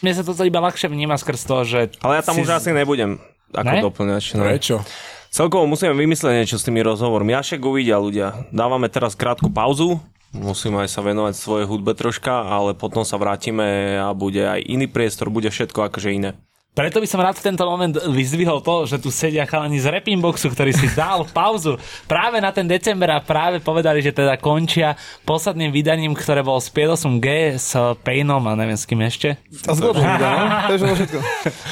Mne 0.00 0.12
sa 0.12 0.22
to 0.22 0.34
iba 0.42 0.58
ľahšie 0.58 0.86
vníma 0.86 1.14
skrz 1.14 1.40
to, 1.42 1.56
že... 1.62 1.80
Ale 2.00 2.18
ja 2.18 2.22
tam 2.22 2.34
si- 2.34 2.42
už 2.42 2.50
asi 2.52 2.70
nebudem 2.70 3.22
ako 3.52 3.68
Ne? 3.68 3.80
doplňač. 3.80 4.24
no. 4.34 4.42
Prečo? 4.42 4.76
Celkovo 5.28 5.64
musíme 5.64 5.94
vymyslieť 5.94 6.34
niečo 6.34 6.58
s 6.58 6.66
tými 6.66 6.82
rozhovormi. 6.82 7.32
Ja 7.32 7.40
však 7.40 7.62
uvidia 7.62 7.96
ľudia. 7.96 8.50
Dávame 8.50 8.90
teraz 8.90 9.14
krátku 9.14 9.48
pauzu. 9.48 9.96
Musíme 10.32 10.80
aj 10.80 10.88
sa 10.88 11.00
venovať 11.00 11.36
svojej 11.36 11.66
hudbe 11.68 11.92
troška, 11.92 12.32
ale 12.42 12.72
potom 12.72 13.04
sa 13.04 13.16
vrátime 13.16 13.96
a 13.96 14.12
bude 14.12 14.40
aj 14.40 14.60
iný 14.60 14.88
priestor, 14.88 15.28
bude 15.28 15.48
všetko 15.48 15.88
akože 15.88 16.08
iné. 16.10 16.36
Preto 16.72 17.04
by 17.04 17.08
som 17.08 17.20
rád 17.20 17.36
v 17.36 17.52
tento 17.52 17.68
moment 17.68 17.92
vyzdvihol 17.92 18.64
to, 18.64 18.88
že 18.88 18.96
tu 18.96 19.12
sedia 19.12 19.44
chalani 19.44 19.76
z 19.76 19.92
Rapping 19.92 20.24
Boxu, 20.24 20.48
ktorý 20.48 20.72
si 20.72 20.88
dal 20.96 21.28
pauzu 21.36 21.76
práve 22.08 22.40
na 22.40 22.48
ten 22.48 22.64
december 22.64 23.12
a 23.12 23.20
práve 23.20 23.60
povedali, 23.60 24.00
že 24.00 24.16
teda 24.16 24.40
končia 24.40 24.96
posledným 25.28 25.68
vydaním, 25.68 26.16
ktoré 26.16 26.40
bol 26.40 26.56
s 26.56 26.72
Piedosom 26.72 27.20
G, 27.20 27.60
s 27.60 27.76
Paynom 28.00 28.40
a 28.48 28.56
neviem 28.56 28.80
s 28.80 28.88
kým 28.88 29.04
ešte. 29.04 29.36
A 29.68 29.76
Globom, 29.76 30.00
no? 30.24 30.32
To 30.64 30.72
je 30.72 30.80
bolo 30.80 30.96
všetko. 30.96 31.18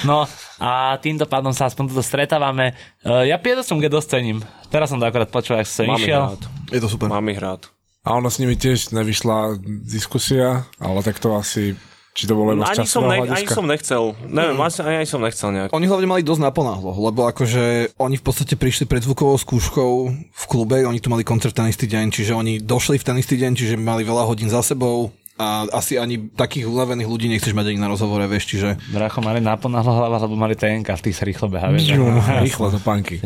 No 0.05 0.19
a 0.61 1.01
týmto 1.01 1.25
pádom 1.25 1.57
sa 1.57 1.73
aspoň 1.73 1.97
tuto 1.97 2.05
stretávame. 2.05 2.77
Uh, 3.01 3.25
ja 3.25 3.41
Piedosom 3.41 3.81
G 3.81 3.89
dosť 3.89 4.21
cením. 4.21 4.45
Teraz 4.69 4.93
som 4.93 5.01
to 5.01 5.09
akorát 5.09 5.33
počul, 5.33 5.57
ak 5.57 5.65
som 5.65 5.89
Mám 5.89 5.97
išiel. 5.97 6.37
rád. 6.37 6.45
Je 6.69 6.77
to 6.77 6.93
super. 6.93 7.09
Mám 7.09 7.25
ich 7.33 7.41
rád. 7.41 7.73
A 8.05 8.21
ono 8.21 8.29
s 8.29 8.37
nimi 8.37 8.53
tiež 8.53 8.93
nevyšla 8.93 9.65
diskusia, 9.89 10.69
ale 10.77 11.01
tak 11.01 11.17
to 11.17 11.33
asi... 11.33 11.73
Či 12.11 12.27
to 12.27 12.35
bolo 12.35 12.59
z 12.59 12.75
Ani 12.75 12.87
som, 12.91 13.07
ne, 13.07 13.23
ani 13.23 13.47
som 13.47 13.63
nechcel. 13.63 14.19
Neviem, 14.27 14.59
asi, 14.59 14.83
ani, 14.83 15.07
ani 15.07 15.09
som 15.09 15.23
nechcel 15.23 15.55
nejak. 15.55 15.71
Oni 15.71 15.87
hlavne 15.87 16.11
mali 16.11 16.27
dosť 16.27 16.43
naponáhlo, 16.43 16.91
lebo 16.91 17.31
akože 17.31 17.95
oni 18.03 18.19
v 18.19 18.25
podstate 18.27 18.59
prišli 18.59 18.91
pred 18.91 19.07
zvukovou 19.07 19.39
skúškou 19.39 19.93
v 20.27 20.45
klube, 20.51 20.83
oni 20.83 20.99
tu 20.99 21.07
mali 21.07 21.23
koncert 21.23 21.55
ten 21.55 21.71
istý 21.71 21.87
deň, 21.87 22.11
čiže 22.11 22.35
oni 22.35 22.59
došli 22.59 22.99
v 22.99 23.07
ten 23.07 23.17
istý 23.23 23.39
deň, 23.39 23.53
čiže 23.55 23.75
mali 23.79 24.03
veľa 24.03 24.27
hodín 24.27 24.51
za 24.51 24.59
sebou 24.59 25.15
a 25.41 25.65
asi 25.73 25.97
ani 25.97 26.29
takých 26.37 26.69
unavených 26.69 27.09
ľudí 27.09 27.33
nechceš 27.33 27.57
mať 27.57 27.73
ani 27.73 27.81
na 27.81 27.89
rozhovore, 27.89 28.29
vieš, 28.29 28.53
čiže 28.53 28.77
Bracho, 28.93 29.25
mali 29.25 29.41
naponáhlo 29.41 29.97
hlava, 29.97 30.21
lebo 30.21 30.37
mali 30.37 30.53
TNK, 30.53 30.85
v 30.85 31.03
tých 31.09 31.17
sa 31.17 31.25
rýchlo 31.25 31.49
beha. 31.49 31.73
vieš. 31.73 31.97
Rýchlo 32.45 32.69
to 32.69 32.79
panky. 32.85 33.25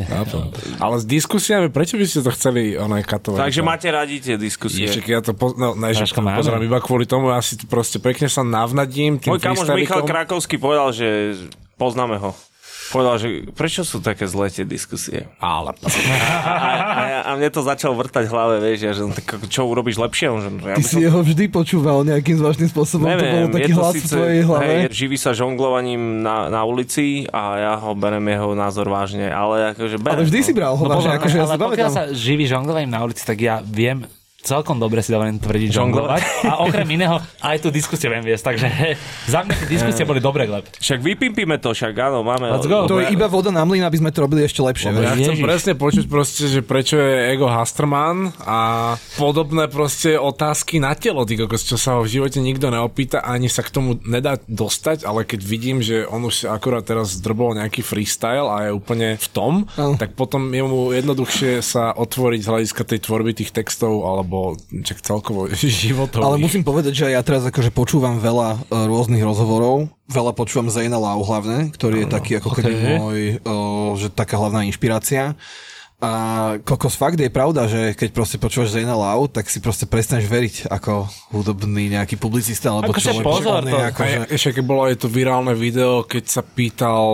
Ale 0.78 0.94
s 1.02 1.04
diskusiami, 1.10 1.74
prečo 1.74 1.98
by 1.98 2.06
ste 2.06 2.22
to 2.22 2.30
chceli 2.30 2.78
ono 2.78 3.02
katovať? 3.02 3.38
Takže 3.42 3.60
máte 3.66 3.90
radi 3.90 4.22
tie 4.22 4.38
diskusie. 4.38 4.86
Však 4.86 5.04
ja 5.10 5.18
to 5.26 5.34
poz... 5.34 5.58
no, 5.58 5.74
ne, 5.74 5.90
že 5.90 6.06
pozerám 6.14 6.62
iba 6.62 6.78
kvôli 6.78 7.10
tomu, 7.10 7.34
ja 7.34 7.42
si 7.42 7.58
to 7.58 7.66
proste 7.66 7.98
pekne 7.98 8.30
sa 8.30 8.46
navnadím 8.46 9.18
tým 9.18 9.34
Môj 9.34 9.42
kamoš 9.42 9.66
Michal 9.74 9.74
freestylikom. 9.74 10.06
Krakovský 10.06 10.56
povedal, 10.62 10.94
že 10.94 11.34
poznáme 11.74 12.22
ho. 12.22 12.30
Povedal, 12.92 13.16
že 13.16 13.28
prečo 13.56 13.80
sú 13.80 13.98
také 13.98 14.28
zlé 14.28 14.52
tie 14.52 14.66
diskusie? 14.66 15.24
Ale 15.40 15.72
A, 15.72 16.60
a, 16.92 17.02
a 17.26 17.30
mne 17.34 17.48
to 17.48 17.64
začalo 17.64 17.96
vrtať 17.96 18.28
v 18.28 18.32
hlave, 18.32 18.54
vieš, 18.60 18.78
ja, 18.84 18.92
že 18.92 19.02
no, 19.08 19.12
tak 19.16 19.48
čo 19.48 19.64
urobíš 19.64 19.96
lepšie? 19.96 20.26
Že, 20.28 20.50
ja 20.60 20.76
ty 20.76 20.82
by 20.82 20.84
si 20.84 20.98
jeho 21.00 21.20
vždy 21.24 21.44
počúval 21.48 22.04
nejakým 22.04 22.36
zvláštnym 22.36 22.68
spôsobom, 22.68 23.08
to 23.08 23.24
bol 23.24 23.44
taký 23.50 23.72
hlas 23.72 23.94
v 23.96 24.04
tvojej 24.04 24.40
hlave. 24.44 24.64
hej, 24.64 24.80
živí 24.92 25.16
sa 25.16 25.30
žonglovaním 25.32 26.20
na, 26.20 26.52
na 26.52 26.60
ulici 26.68 27.24
a 27.32 27.42
ja 27.56 27.72
ho 27.80 27.92
berem 27.96 28.24
jeho 28.24 28.52
názor 28.52 28.86
vážne, 28.92 29.32
ale 29.32 29.72
akože 29.72 29.96
berem. 29.98 30.20
Ale 30.20 30.28
vždy 30.28 30.40
si 30.44 30.52
bral 30.52 30.76
ho, 30.76 30.84
No, 30.84 31.00
vážne, 31.00 31.16
pozor, 31.16 31.20
akože 31.22 31.36
ja 31.36 31.44
ale 31.44 31.54
si 31.56 31.62
pokiaľ 31.64 31.90
sa 31.90 32.02
živí 32.12 32.44
žonglovaním 32.44 32.92
na 32.92 33.00
ulici, 33.00 33.22
tak 33.24 33.40
ja 33.40 33.64
viem 33.64 34.04
celkom 34.44 34.76
dobre 34.78 35.00
si 35.00 35.10
dovolím 35.10 35.40
tvrdiť 35.40 35.70
žonglovať. 35.72 36.22
A 36.46 36.62
okrem 36.62 36.86
iného 36.94 37.18
aj 37.40 37.56
tú 37.64 37.72
diskusiu 37.72 38.12
viem 38.12 38.22
viesť, 38.22 38.54
takže 38.54 38.66
za 39.34 39.40
mňa 39.42 39.54
tie 39.64 39.68
diskusie 39.68 40.04
boli 40.04 40.20
dobre, 40.20 40.44
Gleb. 40.44 40.68
Však 40.78 41.00
vypimpíme 41.00 41.56
to, 41.58 41.72
však 41.72 41.96
áno, 41.96 42.20
máme... 42.22 42.52
Let's 42.54 42.68
go. 42.68 42.86
To 42.86 43.00
je 43.00 43.10
iba 43.10 43.26
voda 43.26 43.48
na 43.48 43.64
mlyn, 43.64 43.82
aby 43.82 43.98
sme 43.98 44.12
to 44.12 44.22
robili 44.22 44.44
ešte 44.44 44.60
lepšie. 44.60 44.92
Vieš. 44.92 45.02
ja 45.02 45.14
chcem 45.16 45.36
Ježiš. 45.40 45.44
presne 45.44 45.72
počuť 45.74 46.04
proste, 46.06 46.44
že 46.46 46.60
prečo 46.60 47.00
je 47.00 47.34
Ego 47.34 47.48
Hasterman 47.48 48.36
a 48.44 48.60
podobné 49.16 49.66
proste 49.66 50.20
otázky 50.20 50.78
na 50.78 50.92
telo, 50.94 51.24
ty 51.24 51.40
kokos, 51.40 51.64
čo 51.64 51.80
sa 51.80 51.98
ho 51.98 52.04
v 52.04 52.12
živote 52.20 52.38
nikto 52.44 52.68
neopýta 52.68 53.24
ani 53.24 53.48
sa 53.48 53.64
k 53.64 53.72
tomu 53.72 53.96
nedá 54.04 54.36
dostať, 54.44 55.08
ale 55.08 55.24
keď 55.24 55.40
vidím, 55.40 55.78
že 55.80 56.04
on 56.04 56.28
už 56.28 56.50
akurát 56.50 56.84
teraz 56.84 57.16
zdrbol 57.16 57.56
nejaký 57.56 57.80
freestyle 57.80 58.46
a 58.50 58.68
je 58.68 58.76
úplne 58.76 59.16
v 59.16 59.28
tom, 59.32 59.52
Áno. 59.80 59.96
tak 59.96 60.12
potom 60.12 60.52
je 60.52 60.62
mu 60.62 60.92
jednoduchšie 60.92 61.64
sa 61.64 61.94
otvoriť 61.96 62.40
z 62.44 62.50
hľadiska 62.50 62.82
tej 62.84 62.98
tvorby 63.06 63.32
tých 63.32 63.54
textov 63.54 64.04
alebo 64.04 64.33
čak 64.84 65.00
celkovo 65.00 65.50
životov. 65.84 66.22
Ale 66.22 66.36
musím 66.40 66.62
povedať, 66.62 66.92
že 66.94 67.06
ja 67.14 67.22
teraz 67.24 67.44
akože 67.48 67.70
počúvam 67.74 68.18
veľa 68.20 68.48
e, 68.54 68.58
rôznych 68.86 69.22
rozhovorov, 69.22 69.88
veľa 70.10 70.32
počúvam 70.36 70.68
Zayna 70.68 71.00
Lau 71.00 71.20
hlavne, 71.24 71.72
ktorý 71.72 72.04
je 72.04 72.08
taký 72.08 72.32
ako 72.38 72.50
keby 72.54 72.72
Okay. 72.74 72.96
môj, 72.98 73.20
o, 73.46 73.54
že 73.94 74.10
taká 74.10 74.34
hlavná 74.34 74.66
inšpirácia. 74.66 75.38
A 76.04 76.10
kokos 76.60 76.94
fakt 76.94 77.16
je 77.16 77.26
pravda, 77.26 77.64
že 77.64 77.96
keď 77.96 78.08
proste 78.12 78.36
počúvaš 78.36 78.76
Zayna 78.76 78.92
Lau, 78.92 79.24
tak 79.26 79.48
si 79.48 79.56
proste 79.56 79.84
prestaneš 79.84 80.28
veriť 80.28 80.54
ako 80.68 80.92
hudobný 81.32 81.88
nejaký 81.90 82.14
publicista 82.14 82.68
alebo 82.70 82.92
čo. 82.92 83.08
lebo 83.10 83.24
pozor, 83.24 83.64
to- 83.64 83.72
akože, 83.90 84.16
A 84.20 84.28
ešte 84.28 84.48
keď 84.54 84.64
bolo 84.64 84.80
aj 84.84 84.94
to 84.96 85.08
virálne 85.08 85.52
video, 85.54 86.04
keď 86.04 86.24
sa 86.26 86.42
pýtal... 86.42 87.04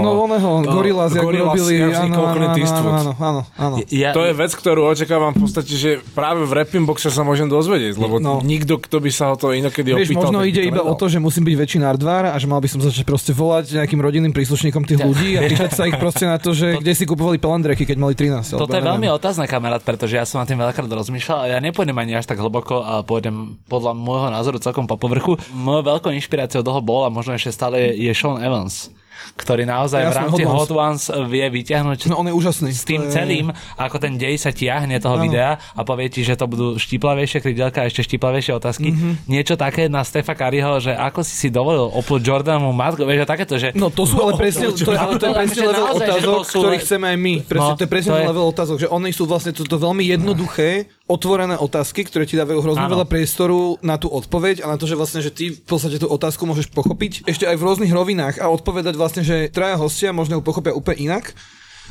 No 0.00 0.28
oného, 0.28 0.60
uh, 0.60 0.66
Gorillaz, 0.66 1.10
jak 1.10 1.24
Gorillaz, 1.24 1.56
robili, 1.56 1.74
áno, 1.88 3.12
áno, 3.16 3.42
áno. 3.56 3.76
Ja, 3.88 4.12
To 4.12 4.22
je 4.22 4.32
vec, 4.34 4.52
ktorú 4.52 4.84
očakávam 4.86 5.32
v 5.32 5.40
podstate, 5.40 5.72
že 5.72 5.90
práve 6.12 6.44
v 6.44 6.52
rapping 6.52 6.84
boxe 6.84 7.08
sa 7.08 7.22
môžem 7.22 7.48
dozvedieť, 7.48 7.96
lebo 7.96 8.20
No. 8.20 8.40
nikto, 8.40 8.76
kto 8.78 9.00
by 9.00 9.10
sa 9.10 9.24
ho 9.28 9.36
to 9.36 9.52
inokedy 9.52 9.92
Vieš, 9.92 10.12
opýtal, 10.12 10.22
možno 10.28 10.38
ide 10.44 10.62
iba 10.62 10.80
o 10.80 10.94
to, 10.94 11.06
že 11.06 11.18
musím 11.18 11.44
byť 11.44 11.56
väčší 11.56 11.78
nardvár 11.78 12.30
a 12.30 12.36
že 12.36 12.44
mal 12.44 12.58
by 12.58 12.68
som 12.68 12.80
začať 12.80 13.04
proste 13.04 13.32
volať 13.32 13.74
nejakým 13.74 14.00
rodinným 14.00 14.32
príslušníkom 14.32 14.82
tých 14.82 15.00
ľudí 15.00 15.36
a 15.36 15.44
pýtať 15.44 15.70
sa 15.72 15.84
ich 15.84 15.96
proste 15.96 16.24
na 16.24 16.36
to, 16.36 16.52
že 16.52 16.76
kde 16.76 16.92
si 16.92 17.04
kupovali 17.04 17.36
pelandreky, 17.36 17.84
keď 17.84 17.96
mali 17.96 18.14
13. 18.14 18.33
Toto 18.42 18.72
alebo 18.72 18.74
je 18.74 18.88
veľmi 18.90 19.08
otázne, 19.12 19.44
kamarát, 19.46 19.84
pretože 19.84 20.18
ja 20.18 20.24
som 20.24 20.42
na 20.42 20.48
tým 20.48 20.58
veľakrát 20.58 20.88
rozmýšľal 20.88 21.38
a 21.44 21.50
ja 21.54 21.58
nepôjdem 21.60 21.94
ani 21.94 22.18
až 22.18 22.26
tak 22.26 22.40
hlboko 22.40 22.82
a 22.82 23.04
pôjdem 23.04 23.60
podľa 23.68 23.92
môjho 23.94 24.32
názoru 24.32 24.58
celkom 24.58 24.88
po 24.88 24.98
povrchu. 24.98 25.36
Mojou 25.52 25.84
veľkou 25.84 26.10
inšpiráciou 26.16 26.64
toho 26.64 26.80
bol 26.82 27.06
a 27.06 27.12
možno 27.12 27.36
ešte 27.36 27.52
stále 27.52 27.92
je 27.94 28.10
Sean 28.16 28.40
Evans. 28.40 28.90
Ktorý 29.34 29.62
naozaj 29.64 30.00
v 30.00 30.06
Jasné, 30.06 30.20
rámci 30.20 30.42
Hot 30.44 30.56
Hot 30.60 30.72
Ones 30.72 31.02
vie 31.26 31.44
vyťahnuť 31.44 31.98
No 32.06 32.16
on 32.16 32.26
je 32.26 32.34
úžasný. 32.34 32.70
s 32.70 32.82
tým 32.82 33.02
je- 33.02 33.10
celým, 33.10 33.46
ako 33.76 33.96
ten 33.98 34.14
dej 34.14 34.34
sa 34.34 34.50
tiahne 34.50 34.96
toho 34.96 35.14
Áno. 35.14 35.24
videa 35.24 35.56
a 35.56 35.80
povie 35.80 36.06
ti, 36.06 36.20
že 36.20 36.34
to 36.34 36.44
budú 36.44 36.76
štiplavejšie 36.76 37.38
krydelka 37.40 37.80
a 37.80 37.86
ešte 37.86 38.04
štiplavejšie 38.04 38.52
otázky. 38.52 38.88
Niečo 39.24 39.54
také 39.54 39.86
na 39.86 40.00
Stefa 40.00 40.32
Kariho, 40.32 40.78
že 40.78 40.92
ako 40.92 41.20
si 41.20 41.34
si 41.36 41.48
dovolil 41.48 41.90
opluť 41.90 42.20
Jordanovu 42.20 42.70
matku, 42.70 43.02
vieš, 43.02 43.22
a 43.22 43.28
takéto, 43.28 43.54
že 43.54 43.72
No 43.72 43.88
to 43.88 44.02
sú 44.02 44.18
ale 44.18 44.34
presne, 44.34 44.70
to, 44.72 44.86
je, 44.86 44.96
ale 44.96 45.14
to 45.14 45.24
je 45.24 45.34
presne 45.34 45.56
že 45.56 45.66
level 45.66 45.84
naozaj, 45.84 46.06
otázok, 46.08 46.40
sú 46.42 46.58
ktorých 46.58 46.74
le- 46.74 46.84
chceme 46.84 47.06
aj 47.06 47.18
my. 47.18 47.34
Presne, 47.42 47.62
No, 47.64 47.74
to 47.74 47.82
je 47.82 47.90
presne 47.90 48.10
to 48.10 48.16
je- 48.16 48.28
level 48.28 48.46
otázok, 48.46 48.76
že 48.78 48.88
oni 48.88 49.10
sú 49.10 49.24
vlastne 49.24 49.50
toto 49.50 49.76
veľmi 49.76 50.04
jednoduché, 50.06 50.68
otvorené 51.04 51.54
otázky, 51.54 52.00
ktoré 52.02 52.24
ti 52.24 52.34
dávajú 52.34 52.60
hrozne 52.60 52.86
veľa 52.86 53.04
priestoru 53.04 53.76
na 53.80 53.94
tú 53.94 54.08
odpoveď 54.08 54.60
a 54.60 54.72
na 54.72 54.76
to, 54.76 54.84
že 54.84 54.94
vlastne, 54.94 55.20
že 55.20 55.28
ty 55.28 55.50
v 55.50 55.60
podstate 55.60 55.96
tú 55.96 56.06
otázku 56.06 56.42
môžeš 56.42 56.70
pochopiť 56.70 57.24
ešte 57.24 57.44
aj 57.44 57.54
v 57.54 57.62
rôznych 57.62 57.92
rovinách 57.92 58.38
a 58.38 58.48
odpovedať 58.48 58.96
vlastne, 59.04 59.20
že 59.20 59.52
traja 59.52 59.76
hostia 59.76 60.16
možno 60.16 60.40
ju 60.40 60.42
pochopia 60.42 60.72
úplne 60.72 61.12
inak 61.12 61.36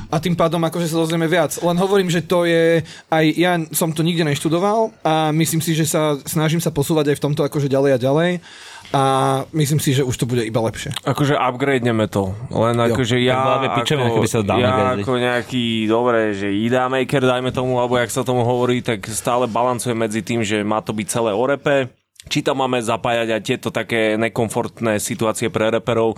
a 0.10 0.18
tým 0.18 0.34
pádom 0.34 0.58
akože 0.66 0.90
sa 0.90 0.98
dozvieme 0.98 1.30
viac. 1.30 1.54
Len 1.62 1.78
hovorím, 1.78 2.10
že 2.10 2.26
to 2.26 2.50
je, 2.50 2.82
aj 3.14 3.26
ja 3.38 3.62
som 3.78 3.94
to 3.94 4.02
nikde 4.02 4.26
neštudoval 4.26 4.90
a 5.06 5.30
myslím 5.30 5.62
si, 5.62 5.78
že 5.78 5.86
sa 5.86 6.18
snažím 6.26 6.58
sa 6.58 6.74
posúvať 6.74 7.14
aj 7.14 7.18
v 7.22 7.24
tomto 7.30 7.42
akože 7.46 7.70
ďalej 7.70 7.92
a 7.94 8.00
ďalej 8.02 8.32
a 8.94 9.04
myslím 9.58 9.82
si, 9.82 9.94
že 9.94 10.06
už 10.06 10.14
to 10.18 10.30
bude 10.30 10.46
iba 10.46 10.62
lepšie. 10.62 10.94
Akože 11.02 11.34
upgradeneme 11.34 12.06
to. 12.10 12.34
Len 12.54 12.78
Jo. 12.78 12.94
akože 12.94 13.18
ja, 13.22 13.62
by 13.62 13.68
pičovina, 13.82 14.10
ako, 14.14 14.30
sa 14.30 14.42
to 14.46 14.54
ja 14.62 14.94
ako 14.98 15.14
nejaký, 15.18 15.90
dobre, 15.90 16.38
že 16.38 16.54
IDA 16.54 16.86
maker, 16.90 17.26
dajme 17.26 17.50
tomu, 17.50 17.82
alebo 17.82 17.98
jak 17.98 18.14
sa 18.14 18.22
tomu 18.22 18.46
hovorí, 18.46 18.86
tak 18.86 19.06
stále 19.10 19.50
balancujem 19.50 19.98
medzi 19.98 20.22
tým, 20.22 20.46
že 20.46 20.62
má 20.62 20.78
to 20.82 20.94
byť 20.94 21.08
celé 21.10 21.34
o 21.34 21.42
repe, 21.42 21.90
či 22.30 22.46
tam 22.46 22.62
máme 22.62 22.80
zapájať 22.80 23.28
aj 23.34 23.42
tieto 23.42 23.70
také 23.74 24.16
nekomfortné 24.16 25.02
situácie 25.02 25.50
pre 25.50 25.74
reperov, 25.74 26.14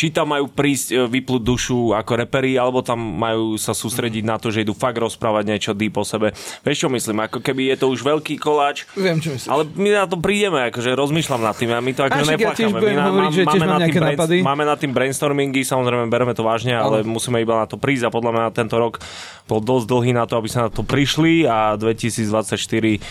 či 0.00 0.08
tam 0.08 0.32
majú 0.32 0.48
prísť 0.48 0.96
e, 0.96 1.04
vyplúť 1.04 1.44
dušu 1.44 1.92
ako 1.92 2.24
reperi, 2.24 2.56
alebo 2.56 2.80
tam 2.80 2.96
majú 2.96 3.60
sa 3.60 3.76
sústrediť 3.76 4.24
na 4.24 4.40
to, 4.40 4.48
že 4.48 4.64
idú 4.64 4.72
fakt 4.72 4.96
rozprávať 4.96 5.44
niečo 5.44 5.76
deep 5.76 5.92
o 6.00 6.08
sebe. 6.08 6.32
Vieš 6.64 6.78
čo 6.80 6.88
myslím, 6.88 7.28
ako 7.28 7.44
keby 7.44 7.76
je 7.76 7.84
to 7.84 7.86
už 7.92 8.00
veľký 8.00 8.40
koláč, 8.40 8.88
Viem, 8.96 9.20
čo 9.20 9.36
myslíš. 9.36 9.52
ale 9.52 9.68
my 9.68 9.88
na 9.92 10.08
to 10.08 10.16
prídeme, 10.16 10.72
akože 10.72 10.96
rozmýšľam 10.96 11.42
nad 11.44 11.52
tým 11.52 11.76
a 11.76 11.84
my 11.84 11.92
to 11.92 12.00
akože 12.08 12.32
však 12.32 12.40
ja 12.40 12.68
my 12.72 12.80
na- 12.96 13.08
hovoriť, 13.12 13.32
že 13.36 13.42
tiež 13.44 13.60
mám 13.60 13.68
nad 13.68 13.76
tým 13.76 13.84
nejaké 13.84 14.00
nápady. 14.00 14.36
Máme 14.40 14.64
na 14.64 14.76
tým 14.80 14.92
brainstormingy, 14.96 15.60
samozrejme 15.68 16.08
bereme 16.08 16.32
to 16.32 16.40
vážne, 16.40 16.72
ale 16.72 17.04
musíme 17.04 17.36
iba 17.36 17.60
na 17.60 17.68
to 17.68 17.76
prísť 17.76 18.08
a 18.08 18.10
podľa 18.10 18.32
mňa 18.32 18.56
tento 18.56 18.80
rok 18.80 19.04
bol 19.44 19.60
dosť 19.60 19.84
dlhý 19.84 20.16
na 20.16 20.24
to, 20.24 20.40
aby 20.40 20.48
sa 20.48 20.64
na 20.64 20.70
to 20.72 20.80
prišli 20.80 21.44
a 21.44 21.76
2024 21.76 23.04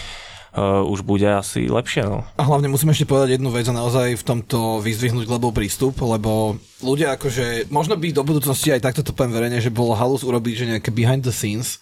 uh, 0.56 0.82
už 0.86 1.06
bude 1.06 1.26
asi 1.26 1.70
lepšie. 1.70 2.06
No. 2.06 2.26
A 2.38 2.44
hlavne 2.46 2.72
musím 2.72 2.94
ešte 2.94 3.10
povedať 3.10 3.38
jednu 3.38 3.50
vec 3.54 3.66
a 3.70 3.74
naozaj 3.76 4.18
v 4.18 4.24
tomto 4.24 4.82
vyzdvihnúť 4.82 5.26
global 5.30 5.54
prístup, 5.54 5.98
lebo 6.02 6.58
ľudia 6.82 7.18
akože, 7.20 7.70
možno 7.70 8.00
by 8.00 8.14
do 8.14 8.24
budúcnosti 8.26 8.74
aj 8.74 8.86
takto 8.86 9.02
to 9.06 9.14
poviem 9.14 9.36
verejne, 9.36 9.60
že 9.62 9.74
bolo 9.74 9.98
halus 9.98 10.26
urobiť, 10.26 10.54
že 10.56 10.70
nejaké 10.78 10.90
behind 10.90 11.26
the 11.26 11.34
scenes, 11.34 11.78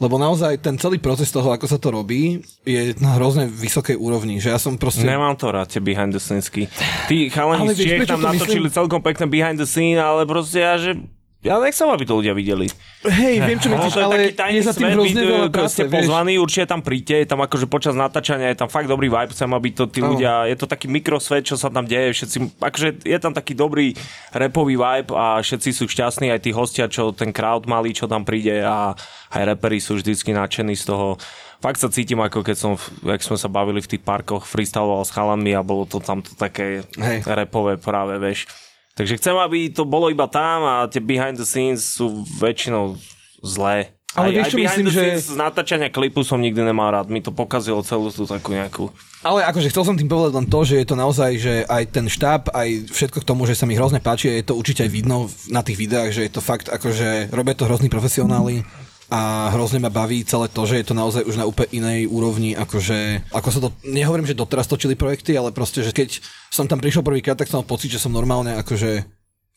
lebo 0.00 0.16
naozaj 0.16 0.64
ten 0.64 0.80
celý 0.80 0.96
proces 0.96 1.28
toho, 1.28 1.52
ako 1.52 1.68
sa 1.68 1.76
to 1.76 1.92
robí, 1.92 2.40
je 2.64 2.96
na 3.04 3.20
hrozne 3.20 3.44
vysokej 3.44 4.00
úrovni, 4.00 4.40
že 4.40 4.48
ja 4.48 4.56
som 4.56 4.80
proste... 4.80 5.04
Nemám 5.04 5.36
to 5.36 5.52
rád, 5.52 5.68
tie 5.68 5.84
behind 5.84 6.16
the 6.16 6.22
scenesky. 6.22 6.72
Tí 7.04 7.28
chalani 7.28 7.76
z 7.76 8.00
prečo 8.00 8.16
tam 8.16 8.24
to 8.24 8.28
natočili 8.32 8.72
myslím? 8.72 8.78
celkom 8.80 9.00
pekné 9.04 9.28
behind 9.28 9.60
the 9.60 9.68
scene, 9.68 10.00
ale 10.00 10.24
proste 10.24 10.64
ja, 10.64 10.80
že 10.80 10.96
ja 11.40 11.56
nechcem, 11.56 11.88
aby 11.88 12.04
to 12.04 12.20
ľudia 12.20 12.36
videli. 12.36 12.68
Hej, 13.00 13.40
viem, 13.40 13.56
čo 13.56 13.72
No, 13.72 13.80
myslíš, 13.80 13.96
ale 13.96 14.14
taký 14.28 14.36
tajný 14.36 14.56
je 14.60 14.64
za 14.68 14.74
tým 14.76 14.84
svet, 14.84 14.92
hrozne 14.92 15.22
veľa 15.24 15.48
práce, 15.48 15.72
ste 15.72 15.84
vieš. 15.88 15.94
pozvaní, 16.04 16.32
určite 16.36 16.66
tam 16.68 16.80
príďte, 16.84 17.14
je 17.16 17.26
tam 17.32 17.40
akože 17.40 17.64
počas 17.64 17.94
natáčania 17.96 18.52
je 18.52 18.58
tam 18.60 18.68
fakt 18.68 18.92
dobrý 18.92 19.08
vibe, 19.08 19.32
chcem, 19.32 19.48
aby 19.48 19.68
to 19.72 19.88
tí 19.88 20.04
ľudia, 20.04 20.44
je 20.52 20.56
to 20.60 20.68
taký 20.68 20.92
mikrosvet, 20.92 21.48
čo 21.48 21.56
sa 21.56 21.72
tam 21.72 21.88
deje, 21.88 22.12
všetci, 22.12 22.60
akože 22.60 22.88
je 23.08 23.18
tam 23.24 23.32
taký 23.32 23.56
dobrý 23.56 23.96
repový 24.36 24.76
vibe 24.76 25.16
a 25.16 25.40
všetci 25.40 25.70
sú 25.72 25.88
šťastní, 25.88 26.28
aj 26.28 26.44
tí 26.44 26.52
hostia, 26.52 26.92
čo 26.92 27.08
ten 27.16 27.32
crowd 27.32 27.64
malý, 27.64 27.96
čo 27.96 28.04
tam 28.04 28.28
príde 28.28 28.60
a 28.60 28.92
aj 29.32 29.42
reperi 29.48 29.80
sú 29.80 29.96
vždycky 29.96 30.36
nadšení 30.36 30.76
z 30.76 30.92
toho. 30.92 31.16
Fakt 31.60 31.76
sa 31.76 31.92
cítim, 31.92 32.16
ako 32.20 32.40
keď 32.40 32.56
som, 32.56 32.72
jak 33.04 33.20
sme 33.20 33.36
sa 33.36 33.48
bavili 33.48 33.84
v 33.84 33.96
tých 33.96 34.00
parkoch, 34.04 34.48
freestyloval 34.48 35.04
s 35.04 35.12
chalanmi 35.12 35.52
a 35.52 35.60
bolo 35.60 35.84
to 35.84 36.00
tam 36.00 36.24
to 36.24 36.32
také 36.36 36.84
Hej. 36.96 37.24
repové 37.28 37.76
práve, 37.76 38.16
vieš. 38.16 38.48
Takže 38.94 39.16
chcem, 39.16 39.36
aby 39.36 39.70
to 39.70 39.82
bolo 39.84 40.10
iba 40.10 40.26
tam 40.26 40.62
a 40.62 40.74
tie 40.86 41.00
behind 41.00 41.38
the 41.38 41.46
scenes 41.46 41.82
sú 41.82 42.26
väčšinou 42.36 42.98
zlé. 43.40 43.94
Ale 44.10 44.26
aj, 44.26 44.32
vieš, 44.34 44.42
aj 44.42 44.50
čo 44.50 44.58
behind 44.58 44.78
myslím, 44.82 44.86
že- 44.90 45.22
z 45.22 45.38
natáčania 45.38 45.86
klipu 45.86 46.26
som 46.26 46.42
nikdy 46.42 46.66
nemal 46.66 46.90
rád. 46.90 47.06
Mi 47.06 47.22
to 47.22 47.30
pokazilo 47.30 47.78
celú 47.86 48.10
tú 48.10 48.26
takú 48.26 48.50
nejakú... 48.50 48.90
Ale 49.22 49.46
akože 49.46 49.70
chcel 49.70 49.86
som 49.86 49.94
tým 49.94 50.10
povedať 50.10 50.34
len 50.34 50.46
to, 50.50 50.60
že 50.66 50.82
je 50.82 50.86
to 50.88 50.96
naozaj, 50.98 51.30
že 51.38 51.54
aj 51.62 51.82
ten 51.94 52.10
štáb, 52.10 52.50
aj 52.50 52.90
všetko 52.90 53.22
k 53.22 53.28
tomu, 53.30 53.46
že 53.46 53.54
sa 53.54 53.70
mi 53.70 53.78
hrozne 53.78 54.02
páči, 54.02 54.34
je 54.34 54.50
to 54.50 54.58
určite 54.58 54.82
aj 54.82 54.90
vidno 54.90 55.30
na 55.46 55.62
tých 55.62 55.78
videách, 55.78 56.10
že 56.10 56.26
je 56.26 56.32
to 56.34 56.42
fakt 56.42 56.66
akože 56.66 57.30
robia 57.30 57.54
to 57.54 57.70
hrozní 57.70 57.86
profesionáli 57.86 58.66
a 59.10 59.50
hrozne 59.50 59.82
ma 59.82 59.90
baví 59.90 60.22
celé 60.22 60.46
to, 60.46 60.62
že 60.62 60.78
je 60.80 60.86
to 60.86 60.94
naozaj 60.94 61.26
už 61.26 61.34
na 61.34 61.44
úplne 61.44 61.82
inej 61.82 62.06
úrovni, 62.06 62.54
akože, 62.54 63.30
ako 63.34 63.48
sa 63.50 63.58
to, 63.58 63.68
nehovorím, 63.82 64.30
že 64.30 64.38
doteraz 64.38 64.70
točili 64.70 64.94
projekty, 64.94 65.34
ale 65.34 65.50
proste, 65.50 65.82
že 65.82 65.90
keď 65.90 66.22
som 66.48 66.70
tam 66.70 66.78
prišiel 66.78 67.02
prvýkrát, 67.02 67.34
tak 67.34 67.50
som 67.50 67.58
mal 67.58 67.66
pocit, 67.66 67.90
že 67.90 67.98
som 67.98 68.14
normálne 68.14 68.54
akože 68.54 68.90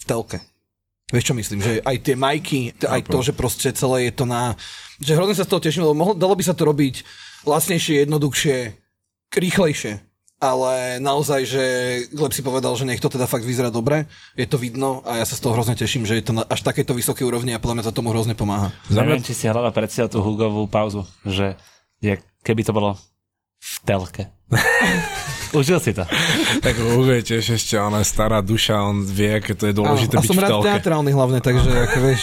v 0.02 0.04
telke. 0.10 0.42
Vieš 1.14 1.30
čo 1.30 1.38
myslím, 1.38 1.62
že 1.62 1.86
aj 1.86 1.98
tie 2.02 2.16
majky, 2.18 2.74
aj 2.82 3.06
to, 3.06 3.22
že 3.22 3.38
proste 3.38 3.70
celé 3.78 4.10
je 4.10 4.14
to 4.18 4.26
na... 4.26 4.58
Že 4.98 5.22
hrozne 5.22 5.38
sa 5.38 5.46
z 5.46 5.52
toho 5.54 5.62
teším, 5.62 5.86
lebo 5.86 5.94
mohlo, 5.94 6.14
dalo 6.18 6.34
by 6.34 6.42
sa 6.42 6.58
to 6.58 6.66
robiť 6.66 7.06
lacnejšie, 7.46 8.10
jednoduchšie, 8.10 8.56
rýchlejšie. 9.38 10.13
Ale 10.44 11.00
naozaj, 11.00 11.42
že 11.48 11.64
Gleb 12.12 12.36
si 12.36 12.44
povedal, 12.44 12.76
že 12.76 12.84
nech 12.84 13.00
to 13.00 13.08
teda 13.08 13.32
fakt 13.32 13.48
vyzerá 13.48 13.72
dobre, 13.72 14.12
je 14.36 14.44
to 14.44 14.60
vidno 14.60 15.00
a 15.08 15.24
ja 15.24 15.26
sa 15.26 15.40
z 15.40 15.44
toho 15.48 15.56
hrozne 15.56 15.80
teším, 15.80 16.04
že 16.04 16.20
je 16.20 16.26
to 16.28 16.36
na 16.36 16.44
až 16.44 16.68
takéto 16.68 16.92
vysokej 16.92 17.24
úrovni 17.24 17.56
a 17.56 17.64
podľa 17.64 17.80
mňa 17.80 17.86
to 17.88 17.96
tomu 17.96 18.12
hrozne 18.12 18.36
pomáha. 18.36 18.76
Neviem, 18.92 19.24
či 19.24 19.32
si 19.32 19.48
hľadal 19.48 19.72
predstav 19.72 20.12
tú 20.12 20.20
Hugovú 20.20 20.68
pauzu, 20.68 21.08
že 21.24 21.56
je, 22.04 22.20
keby 22.44 22.68
to 22.68 22.76
bolo 22.76 23.00
v 23.64 23.76
telke. 23.88 24.28
Užil 25.58 25.80
si 25.80 25.96
to. 25.96 26.04
Tak 26.60 26.76
Hugo 26.76 27.10
je 27.10 27.24
tiež 27.24 27.56
ešte, 27.56 27.74
ona 27.80 28.04
je 28.04 28.08
stará 28.08 28.44
duša, 28.44 28.78
on 28.84 29.02
vie, 29.02 29.40
aké 29.40 29.56
to 29.56 29.66
je 29.66 29.74
dôležité 29.74 30.18
a 30.18 30.22
byť 30.22 30.30
som 30.30 30.38
v 30.38 30.44
rád 30.44 30.60
teatrálny 30.62 31.12
hlavne, 31.12 31.40
takže 31.40 31.70
ako 31.72 31.98
vieš. 32.04 32.22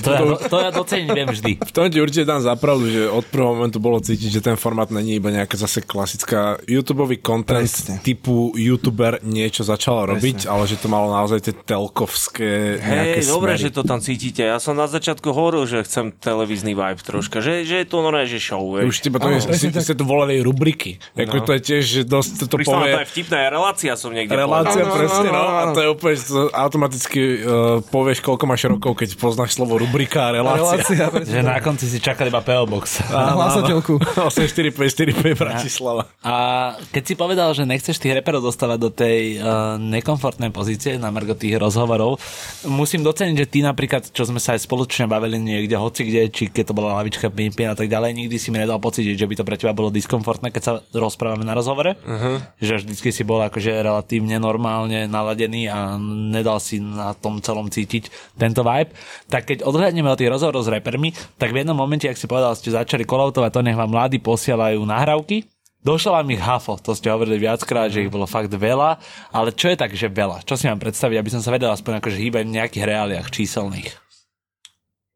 To 0.00 0.08
ja, 0.10 0.22
to 0.48 0.56
ja 0.56 0.70
doceniť 0.72 1.08
viem 1.12 1.28
vždy. 1.28 1.52
v 1.60 1.72
tom 1.72 1.86
ti 1.92 2.00
určite 2.00 2.24
dám 2.24 2.40
zapravdu, 2.40 2.88
že 2.88 3.02
od 3.06 3.24
prvého 3.28 3.52
momentu 3.54 3.78
bolo 3.78 4.00
cítiť, 4.00 4.30
že 4.32 4.40
ten 4.40 4.56
formát 4.56 4.88
není 4.88 5.20
iba 5.20 5.28
nejaká 5.28 5.54
zase 5.54 5.84
klasická 5.84 6.56
YouTubeový 6.64 7.20
content 7.20 7.68
Presne. 7.68 8.00
typu 8.00 8.56
YouTuber 8.56 9.20
niečo 9.22 9.62
začal 9.62 10.08
robiť, 10.08 10.48
ale 10.48 10.64
že 10.64 10.80
to 10.80 10.88
malo 10.88 11.12
naozaj 11.12 11.44
tie 11.44 11.54
telkovské 11.54 12.80
nejaké 12.80 13.20
Hej, 13.20 13.28
dobre, 13.28 13.52
smery. 13.54 13.64
že 13.66 13.70
to 13.74 13.82
tam 13.84 14.00
cítite. 14.00 14.42
Ja 14.42 14.56
som 14.56 14.74
na 14.74 14.88
začiatku 14.88 15.28
hovoril, 15.30 15.68
že 15.68 15.84
chcem 15.84 16.10
televízny 16.14 16.72
vibe 16.72 17.02
troška, 17.04 17.44
že, 17.44 17.68
že 17.68 17.84
je 17.84 17.86
to 17.86 18.00
normálne, 18.00 18.26
že 18.30 18.40
show, 18.40 18.62
Už 18.64 18.80
vieš. 18.88 19.04
teba 19.04 19.20
to 19.20 19.28
Áno, 19.28 19.36
presne 19.42 19.68
si, 19.70 19.74
tak. 19.74 19.84
ste 19.84 19.94
to 19.94 20.04
volali 20.08 20.40
rubriky. 20.40 20.96
Ako 21.14 21.44
to 21.44 21.52
je 21.56 21.60
tiež, 21.60 21.82
že 21.84 22.00
dosť 22.06 22.48
to 22.48 22.56
na 22.56 22.64
povie... 22.64 22.92
to 22.96 23.00
vtipná 23.20 23.52
relácia 23.52 23.92
som 24.00 24.08
niekde 24.08 24.32
Relácia, 24.32 24.80
áno, 24.80 24.96
presne, 24.96 25.28
no. 25.28 25.44
A 25.44 25.62
to 25.76 25.80
je 25.84 25.88
úplne, 25.92 26.16
automaticky 26.56 27.20
uh, 27.20 27.84
povieš, 27.92 28.24
koľko 28.24 28.44
máš 28.48 28.64
rokov, 28.72 28.96
keď 28.96 29.20
poznáš 29.20 29.60
slovo 29.60 29.76
rubrika 29.76 30.32
a 30.32 30.40
relácia. 30.40 30.80
Relácia, 30.80 31.04
presne. 31.14 31.32
Že 31.36 31.40
na 31.44 31.58
konci 31.60 31.84
si 31.92 31.98
čakali 32.00 32.32
iba 32.32 32.40
PO 32.40 32.64
Box. 32.64 33.04
A 33.12 33.36
hlásateľku. 33.36 34.00
8454 34.00 35.36
Bratislava. 35.36 36.08
A 36.24 36.34
keď 36.88 37.02
si 37.04 37.14
povedal, 37.14 37.52
že 37.52 37.68
nechceš 37.68 38.00
tých 38.00 38.16
reperov 38.16 38.40
dostávať 38.40 38.78
do 38.80 38.88
tej 38.88 39.36
uh, 39.36 39.76
nekomfortnej 39.76 40.48
pozície 40.48 40.96
na 40.96 41.12
margo 41.12 41.36
tých 41.36 41.60
rozhovorov, 41.60 42.16
musím 42.64 43.04
doceniť, 43.04 43.36
že 43.36 43.46
ty 43.46 43.58
napríklad, 43.60 44.08
čo 44.08 44.24
sme 44.24 44.40
sa 44.40 44.56
aj 44.56 44.64
spoločne 44.64 45.04
bavili 45.04 45.36
niekde, 45.36 45.76
hoci 45.76 46.08
kde, 46.08 46.32
či 46.32 46.48
keď 46.48 46.72
to 46.72 46.76
bola 46.76 46.96
lavička, 47.02 47.28
pimpin 47.28 47.68
a 47.68 47.76
tak 47.76 47.92
ďalej, 47.92 48.16
nikdy 48.16 48.36
si 48.40 48.48
mi 48.48 48.58
nedal 48.58 48.80
pocítiť, 48.80 49.14
že 49.14 49.28
by 49.28 49.34
to 49.36 49.44
pre 49.44 49.56
teba 49.60 49.76
bolo 49.76 49.92
diskomfortné, 49.92 50.48
keď 50.48 50.62
sa 50.62 50.72
rozprávame 50.96 51.44
na 51.44 51.52
rozhovore. 51.52 51.98
Uh-huh. 52.00 52.40
Že 52.62 52.86
vždycky 52.86 53.09
si 53.10 53.22
bol 53.26 53.42
akože 53.42 53.82
relatívne 53.84 54.40
normálne 54.40 55.06
naladený 55.06 55.70
a 55.70 55.98
nedal 56.30 56.58
si 56.58 56.82
na 56.82 57.14
tom 57.14 57.38
celom 57.44 57.68
cítiť 57.68 58.34
tento 58.34 58.64
vibe. 58.66 58.94
Tak 59.30 59.50
keď 59.50 59.58
odhľadneme 59.62 60.10
od 60.10 60.18
tých 60.18 60.32
rozhovorov 60.32 60.66
s 60.66 60.72
repermi, 60.72 61.14
tak 61.38 61.54
v 61.54 61.62
jednom 61.62 61.76
momente, 61.76 62.08
ak 62.08 62.18
si 62.18 62.30
povedal, 62.30 62.56
ste 62.58 62.74
začali 62.74 63.06
kolautovať 63.06 63.50
to, 63.52 63.60
nech 63.66 63.78
vám 63.78 63.90
mladí 63.90 64.18
posielajú 64.18 64.82
nahrávky, 64.82 65.46
Došlo 65.80 66.12
vám 66.12 66.28
ich 66.28 66.44
hafo, 66.44 66.76
to 66.76 66.92
ste 66.92 67.08
hovorili 67.08 67.40
viackrát, 67.40 67.88
že 67.88 68.04
ich 68.04 68.12
bolo 68.12 68.28
fakt 68.28 68.52
veľa, 68.52 69.00
ale 69.32 69.48
čo 69.56 69.72
je 69.72 69.80
tak, 69.80 69.96
že 69.96 70.12
veľa? 70.12 70.44
Čo 70.44 70.60
si 70.60 70.68
mám 70.68 70.76
predstaviť, 70.76 71.16
aby 71.16 71.32
som 71.32 71.40
sa 71.40 71.48
vedel 71.48 71.72
aspoň 71.72 72.04
akože 72.04 72.20
hýbať 72.20 72.44
v 72.44 72.54
nejakých 72.60 72.84
reáliách 72.84 73.32
číselných? 73.32 73.88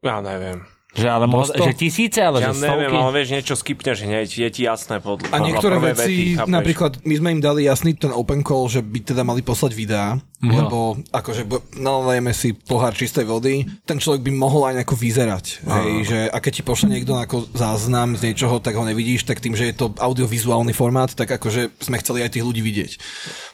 Ja 0.01 0.25
neviem. 0.25 0.65
Že, 0.95 1.07
ale 1.09 1.27
mo- 1.27 1.43
že 1.45 1.73
tisíce, 1.73 2.19
ale 2.19 2.39
Ja 2.39 2.51
že 2.51 2.63
neviem, 2.63 2.87
stovky? 2.87 2.97
ale 2.97 3.11
vieš, 3.13 3.29
niečo 3.33 3.55
skipneš 3.55 3.99
hneď, 4.01 4.29
je 4.31 4.49
ti 4.49 4.63
jasné 4.63 4.97
podľa 4.97 5.27
A 5.29 5.39
niektoré 5.41 5.77
veci, 5.77 5.99
vety, 5.99 6.15
chápeš? 6.37 6.53
napríklad 6.53 6.93
my 7.03 7.15
sme 7.15 7.29
im 7.31 7.41
dali 7.41 7.61
jasný 7.65 7.91
ten 7.93 8.11
open 8.11 8.41
call, 8.41 8.65
že 8.67 8.79
by 8.79 8.99
teda 9.05 9.23
mali 9.23 9.41
poslať 9.41 9.73
videá 9.73 10.23
lebo 10.51 10.79
akože 11.09 11.43
nalejeme 11.77 12.33
si 12.33 12.53
pohár 12.53 12.93
čistej 12.93 13.25
vody, 13.25 13.65
ten 13.85 13.97
človek 13.97 14.21
by 14.25 14.33
mohol 14.35 14.69
aj 14.69 14.81
nejako 14.81 14.97
vyzerať. 14.97 15.45
Hej, 15.65 15.91
že 16.05 16.19
a 16.29 16.37
keď 16.39 16.53
ti 16.53 16.63
pošle 16.63 16.89
niekto 16.91 17.15
ako 17.15 17.49
záznam 17.55 18.19
z 18.19 18.33
niečoho, 18.33 18.61
tak 18.61 18.75
ho 18.75 18.85
nevidíš, 18.85 19.25
tak 19.25 19.41
tým, 19.41 19.55
že 19.55 19.71
je 19.71 19.77
to 19.77 19.95
audiovizuálny 19.97 20.77
formát, 20.77 21.13
tak 21.13 21.31
akože 21.31 21.81
sme 21.81 22.01
chceli 22.03 22.25
aj 22.25 22.37
tých 22.37 22.45
ľudí 22.45 22.61
vidieť. 22.61 22.93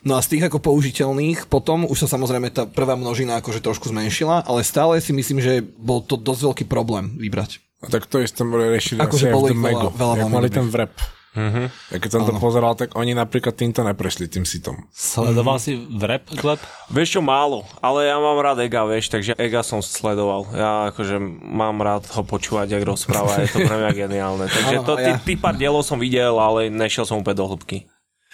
No 0.03 0.17
a 0.17 0.25
z 0.25 0.37
tých 0.37 0.47
ako 0.49 0.59
použiteľných, 0.61 1.47
potom 1.47 1.85
už 1.85 2.07
sa 2.07 2.09
samozrejme 2.11 2.49
tá 2.51 2.65
prvá 2.65 2.97
množina 2.97 3.39
akože 3.39 3.61
trošku 3.61 3.93
zmenšila, 3.93 4.49
ale 4.49 4.65
stále 4.65 4.97
si 4.99 5.13
myslím, 5.13 5.39
že 5.45 5.61
bol 5.61 6.01
to 6.01 6.17
dosť 6.17 6.43
veľký 6.47 6.65
problém 6.67 7.15
vybrať. 7.21 7.61
A 7.81 7.89
tak 7.89 8.05
to 8.05 8.21
isté 8.21 8.45
boli 8.45 8.69
riešili 8.69 9.01
Akože 9.01 9.33
asi 9.33 9.33
aj 9.33 9.35
v 9.37 9.41
The 9.41 9.55
ich 9.57 9.61
veľa- 9.61 9.93
veľa 9.97 10.27
mali 10.29 10.49
ten 10.53 10.69
vrep. 10.69 10.93
Uh-huh. 11.31 11.71
Ja 11.95 11.99
keď 12.03 12.11
som 12.11 12.23
to 12.27 12.35
pozeral, 12.43 12.75
tak 12.75 12.99
oni 12.99 13.15
napríklad 13.15 13.55
týmto 13.55 13.87
neprešli 13.87 14.27
tým 14.27 14.43
sitom. 14.43 14.91
Sledoval 14.91 15.63
si 15.63 15.79
v 15.79 16.03
rap, 16.03 16.27
Gleb? 16.35 16.59
Vieš 16.91 17.19
čo, 17.19 17.21
málo, 17.23 17.63
ale 17.79 18.11
ja 18.11 18.19
mám 18.19 18.35
rád 18.43 18.59
Ega, 18.67 18.83
vieš, 18.83 19.15
takže 19.15 19.39
Ega 19.39 19.63
som 19.63 19.79
sledoval. 19.79 20.51
Ja 20.51 20.91
akože 20.91 21.23
mám 21.39 21.79
rád 21.79 22.11
ho 22.11 22.27
počúvať, 22.27 22.75
jak 22.75 22.83
rozpráva, 22.83 23.47
je 23.47 23.47
to 23.47 23.63
pre 23.63 23.79
mňa 23.79 23.91
geniálne. 23.95 24.45
Takže 24.51 24.77
Áno, 24.83 24.87
to, 24.87 24.99
ty, 24.99 25.11
ja. 25.15 25.23
ty 25.23 25.39
pár 25.39 25.55
dielov 25.55 25.87
som 25.87 26.03
videl, 26.03 26.35
ale 26.35 26.67
nešiel 26.67 27.07
som 27.07 27.23
úplne 27.23 27.39
do 27.39 27.47
hĺbky. 27.47 27.87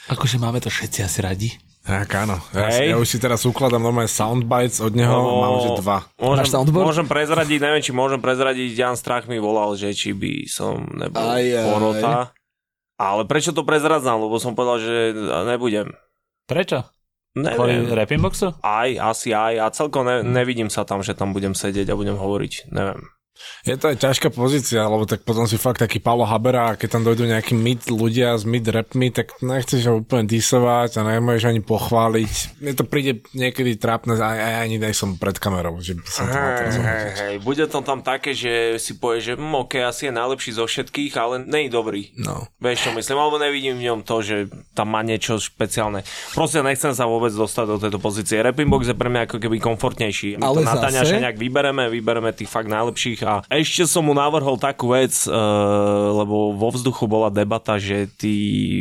Akože 0.08 0.40
máme 0.40 0.64
to 0.64 0.72
všetci 0.72 1.04
asi 1.04 1.18
radi. 1.20 1.50
Tak 1.86 2.10
áno. 2.18 2.42
Ja, 2.50 2.66
Hej. 2.66 2.90
ja 2.90 2.96
už 2.98 3.06
si 3.06 3.18
teraz 3.22 3.46
ukladám 3.46 3.78
normálne 3.78 4.10
soundbites 4.10 4.82
od 4.82 4.98
neho, 4.98 5.14
Lebo 5.22 5.38
mám 5.38 5.56
že 5.62 5.70
dva. 5.78 5.98
Môžem, 6.18 6.50
môžem 6.74 7.06
prezradiť, 7.06 7.58
neviem, 7.62 7.78
či 7.78 7.94
môžem 7.94 8.18
prezradiť, 8.18 8.74
Jan 8.74 8.98
Strach 8.98 9.30
mi 9.30 9.38
volal, 9.38 9.78
že 9.78 9.94
či 9.94 10.10
by 10.10 10.50
som 10.50 10.82
nebol 10.98 11.22
Aj, 11.22 11.46
aj. 11.46 12.34
Ale 12.96 13.28
prečo 13.28 13.52
to 13.52 13.64
prezradzam? 13.64 14.24
Lebo 14.24 14.40
som 14.40 14.56
povedal, 14.56 14.80
že 14.80 14.94
nebudem. 15.44 15.92
Prečo? 16.48 16.88
Kvôli 17.36 17.84
Neviem. 17.84 17.92
rapping 17.92 18.22
boxu? 18.24 18.56
Aj, 18.64 18.88
asi 18.96 19.36
aj. 19.36 19.54
A 19.60 19.66
celkom 19.68 20.08
ne, 20.08 20.24
nevidím 20.24 20.72
sa 20.72 20.88
tam, 20.88 21.04
že 21.04 21.12
tam 21.12 21.36
budem 21.36 21.52
sedieť 21.52 21.92
a 21.92 21.98
budem 21.98 22.16
hovoriť. 22.16 22.72
Neviem. 22.72 23.12
Je 23.66 23.74
to 23.76 23.92
aj 23.92 23.98
ťažká 24.00 24.28
pozícia, 24.32 24.86
lebo 24.86 25.04
tak 25.04 25.22
potom 25.22 25.44
si 25.44 25.60
fakt 25.60 25.82
taký 25.82 25.98
Paolo 26.00 26.24
Habera 26.24 26.72
a 26.72 26.76
keď 26.78 26.88
tam 26.98 27.02
dojdú 27.04 27.28
nejakí 27.28 27.52
mid 27.52 27.84
ľudia 27.90 28.32
s 28.38 28.48
mid 28.48 28.64
rapmi, 28.64 29.12
tak 29.12 29.36
nechceš 29.44 29.82
ho 29.90 29.94
úplne 30.00 30.24
disovať 30.24 30.98
a 30.98 31.06
nemôžeš 31.06 31.52
ani 31.52 31.60
pochváliť. 31.60 32.62
Mne 32.64 32.72
to 32.72 32.84
príde 32.88 33.26
niekedy 33.36 33.76
trápne, 33.76 34.16
aj, 34.16 34.38
aj 34.38 34.54
ani 34.64 34.76
nej 34.80 34.94
som 34.96 35.18
pred 35.20 35.36
kamerou, 35.36 35.76
že 35.84 35.98
by 35.98 36.08
som 36.08 36.24
to 36.26 36.36
Hej, 36.36 37.10
hej. 37.20 37.34
Bude 37.44 37.66
to 37.68 37.82
tam 37.84 38.00
také, 38.00 38.32
že 38.32 38.80
si 38.80 38.96
povie, 38.96 39.20
že 39.20 39.32
hm, 39.36 39.66
OK, 39.66 39.82
asi 39.84 40.08
je 40.08 40.12
najlepší 40.14 40.56
zo 40.56 40.64
všetkých, 40.64 41.12
ale 41.18 41.44
nie 41.44 41.68
je 41.68 41.70
dobrý. 41.74 42.02
No. 42.16 42.48
Vieš 42.62 42.88
čo 42.88 42.90
myslím, 42.94 43.18
alebo 43.20 43.36
nevidím 43.36 43.76
v 43.76 43.92
ňom 43.92 44.00
to, 44.06 44.22
že 44.22 44.36
tam 44.72 44.94
má 44.94 45.04
niečo 45.04 45.36
špeciálne. 45.36 46.06
Proste 46.32 46.62
nechcem 46.62 46.94
sa 46.94 47.04
vôbec 47.04 47.34
dostať 47.34 47.64
do 47.66 47.76
tejto 47.82 47.98
pozície. 47.98 48.40
Rapping 48.40 48.70
box 48.70 48.88
je 48.88 48.96
pre 48.96 49.10
mňa 49.12 49.28
ako 49.28 49.36
keby 49.42 49.56
komfortnejší. 49.58 50.40
My 50.40 50.46
Ale 50.46 50.62
to 50.62 50.86
zase- 50.86 51.18
nejak 51.20 51.36
vybereme, 51.36 51.90
vybereme 51.90 52.30
tých 52.32 52.48
fakt 52.48 52.70
najlepších 52.70 53.25
a 53.26 53.34
ešte 53.52 53.82
som 53.84 54.00
mu 54.00 54.12
navrhol 54.12 54.54
takú 54.56 54.88
vec, 54.88 55.10
uh, 55.24 55.34
lebo 56.14 56.52
vo 56.52 56.68
vzduchu 56.70 57.04
bola 57.04 57.26
debata, 57.28 57.74
že 57.76 58.06
tí 58.08 58.36